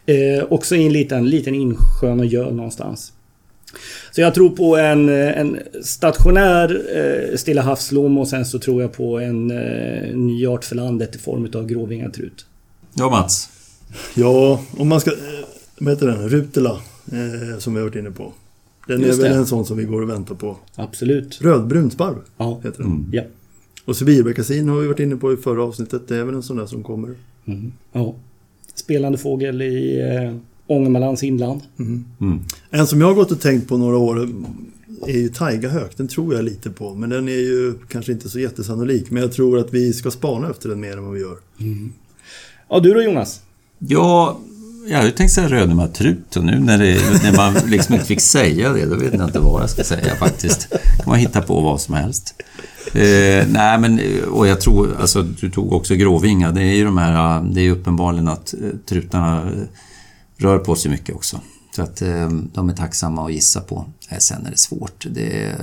Eh, 0.07 0.45
också 0.49 0.77
i 0.77 0.87
en 0.87 0.93
liten, 0.93 1.31
liten 1.31 1.55
insjö 1.55 2.13
och 2.13 2.27
göl 2.27 2.55
någonstans. 2.55 3.13
Så 4.11 4.21
jag 4.21 4.35
tror 4.35 4.51
på 4.51 4.77
en, 4.77 5.09
eh, 5.09 5.39
en 5.39 5.59
stationär 5.83 6.83
eh, 6.97 7.37
Stilla 7.37 7.63
havsblom 7.63 8.19
och 8.19 8.29
sen 8.29 8.45
så 8.45 8.59
tror 8.59 8.83
jag 8.83 8.93
på 8.93 9.19
en 9.19 9.51
eh, 9.51 10.17
ny 10.17 10.47
art 10.47 10.65
för 10.65 10.77
landet 10.77 11.15
i 11.15 11.19
form 11.19 11.49
av 11.55 11.67
gråvingad 11.67 12.13
trut. 12.13 12.47
Ja, 12.95 13.11
Mats. 13.11 13.49
Ja, 14.15 14.61
om 14.79 14.89
man 14.89 15.01
ska... 15.01 15.11
Vad 15.81 15.93
heter 15.95 16.07
den? 16.07 16.29
Rutela. 16.29 16.71
Eh, 17.13 17.59
som 17.59 17.75
vi 17.75 17.81
har 17.81 17.87
varit 17.89 17.97
inne 17.97 18.11
på. 18.11 18.33
Den 18.87 19.01
Just 19.01 19.19
är 19.19 19.23
väl 19.23 19.33
det. 19.33 19.39
en 19.39 19.47
sån 19.47 19.67
som 19.67 19.77
vi 19.77 19.85
går 19.85 20.03
och 20.03 20.09
väntar 20.11 20.35
på. 20.35 20.57
Absolut. 20.75 21.39
Rödbrun 21.43 21.91
sparv 21.91 22.15
Ja. 22.37 22.61
heter 22.65 22.83
den. 22.83 23.09
Ja. 23.13 23.23
Och 23.85 23.97
Sibirbeckasin 23.97 24.69
har 24.69 24.81
vi 24.81 24.87
varit 24.87 25.01
inne 25.01 25.17
på 25.17 25.33
i 25.33 25.37
förra 25.37 25.63
avsnittet. 25.65 26.09
Det 26.09 26.17
är 26.17 26.25
väl 26.25 26.35
en 26.35 26.43
sån 26.43 26.57
där 26.57 26.67
som 26.67 26.83
kommer. 26.83 27.15
ja. 27.93 28.15
Spelande 28.75 29.19
fågel 29.19 29.63
i 29.63 30.01
eh, 30.01 30.37
Ångermanlands 30.67 31.23
inland. 31.23 31.61
En 32.71 32.87
som 32.87 33.01
jag 33.01 33.07
har 33.07 33.15
gått 33.15 33.31
och 33.33 33.41
tänkt 33.41 33.69
på 33.69 33.77
några 33.77 33.97
år 33.97 34.29
är 35.07 35.19
ju 35.19 35.29
Taigahök. 35.29 35.97
Den 35.97 36.09
tror 36.09 36.35
jag 36.35 36.45
lite 36.45 36.71
på. 36.71 36.95
Men 36.95 37.11
den 37.11 37.29
är 37.29 37.33
ju 37.33 37.75
kanske 37.89 38.13
inte 38.13 38.29
så 38.29 38.39
jättesannolik. 38.39 39.11
Men 39.11 39.23
jag 39.23 39.33
tror 39.33 39.59
att 39.59 39.75
vi 39.75 39.93
ska 39.93 40.11
spana 40.11 40.51
efter 40.51 40.69
den 40.69 40.81
mer 40.81 40.97
än 40.97 41.05
vad 41.05 41.15
vi 41.15 41.21
gör. 41.21 41.37
Ja, 42.69 42.81
du 42.81 42.95
då 42.95 43.03
Jonas? 43.03 43.41
Ja, 43.79 44.41
jag 44.89 44.99
hade 44.99 45.11
tänkt 45.11 45.33
säga 45.33 45.49
rödlemmartrut 45.49 46.37
och 46.37 46.45
nu 46.45 46.59
när, 46.61 46.79
det, 46.79 47.23
när 47.23 47.37
man 47.37 47.55
liksom 47.67 47.95
inte 47.95 48.07
fick 48.07 48.21
säga 48.21 48.73
det, 48.73 48.87
då 48.87 48.97
vet 48.97 49.15
jag 49.15 49.25
inte 49.25 49.39
vad 49.39 49.63
jag 49.63 49.71
ska 49.71 49.85
säga 49.85 50.17
faktiskt. 50.17 50.69
kan 50.71 51.07
man 51.07 51.19
hitta 51.19 51.43
på 51.43 51.61
vad 51.61 51.81
som 51.81 51.95
helst. 51.95 52.35
Eh, 52.93 53.47
nej, 53.49 53.79
men 53.79 54.01
och 54.31 54.47
jag 54.47 54.61
tror, 54.61 54.97
alltså 55.01 55.23
du 55.23 55.51
tog 55.51 55.73
också 55.73 55.95
gråvinga. 55.95 56.53
Det 56.53 56.63
är 56.63 56.75
ju 56.75 56.85
de 56.85 56.99
här, 56.99 57.43
det 57.43 57.61
är 57.61 57.65
ju 57.65 57.71
uppenbarligen 57.71 58.29
att 58.29 58.55
eh, 58.55 58.71
trutarna 58.89 59.51
rör 60.37 60.59
på 60.59 60.77
sig 60.77 60.91
mycket 60.91 61.15
också. 61.15 61.41
Så 61.77 61.83
att 61.83 62.03
eh, 62.03 62.31
de 62.31 62.69
är 62.69 62.75
tacksamma 62.75 63.27
att 63.27 63.33
gissa 63.33 63.61
på. 63.61 63.85
Eh, 64.11 64.19
sen 64.19 64.47
är 64.47 64.51
det 64.51 64.59
svårt. 64.59 65.07
Det 65.11 65.45
är 65.45 65.57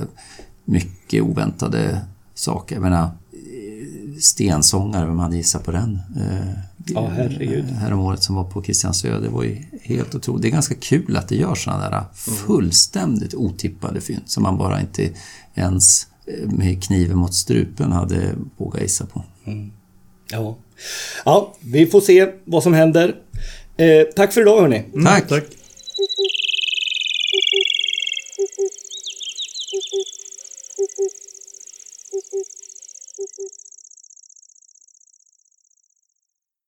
mycket 0.64 1.22
oväntade 1.22 2.00
saker. 2.34 2.76
Jag 2.76 2.82
menar, 2.82 3.04
eh, 3.04 4.18
stensångare, 4.20 5.06
vem 5.06 5.18
hade 5.18 5.36
gissat 5.36 5.64
på 5.64 5.70
den? 5.70 6.00
Eh, 6.16 6.58
Ja, 6.86 7.08
herregud. 7.16 7.64
häromåret 7.64 8.22
som 8.22 8.34
var 8.34 8.44
på 8.44 8.62
Kristiansö. 8.62 9.20
Det 9.20 9.28
var 9.28 9.42
ju 9.42 9.62
helt 9.82 10.14
otroligt. 10.14 10.42
Det 10.42 10.48
är 10.48 10.52
ganska 10.52 10.74
kul 10.74 11.16
att 11.16 11.28
det 11.28 11.36
görs 11.36 11.64
sådana 11.64 11.90
där 11.90 12.04
fullständigt 12.14 13.34
otippade 13.34 14.00
fynd 14.00 14.22
som 14.26 14.42
man 14.42 14.58
bara 14.58 14.80
inte 14.80 15.10
ens 15.54 16.06
eh, 16.26 16.50
med 16.50 16.84
kniven 16.84 17.18
mot 17.18 17.34
strupen 17.34 17.92
hade 17.92 18.34
vågat 18.56 18.82
gissa 18.82 19.06
på. 19.06 19.24
Ja. 20.30 20.56
Ja, 21.24 21.54
vi 21.60 21.86
får 21.86 22.00
se 22.00 22.28
vad 22.44 22.62
som 22.62 22.72
händer. 22.74 23.14
Eh, 23.76 24.02
tack 24.16 24.32
för 24.32 24.40
idag 24.40 24.60
hörni. 24.60 24.84
Tack! 25.04 25.28
Tack! 25.28 25.44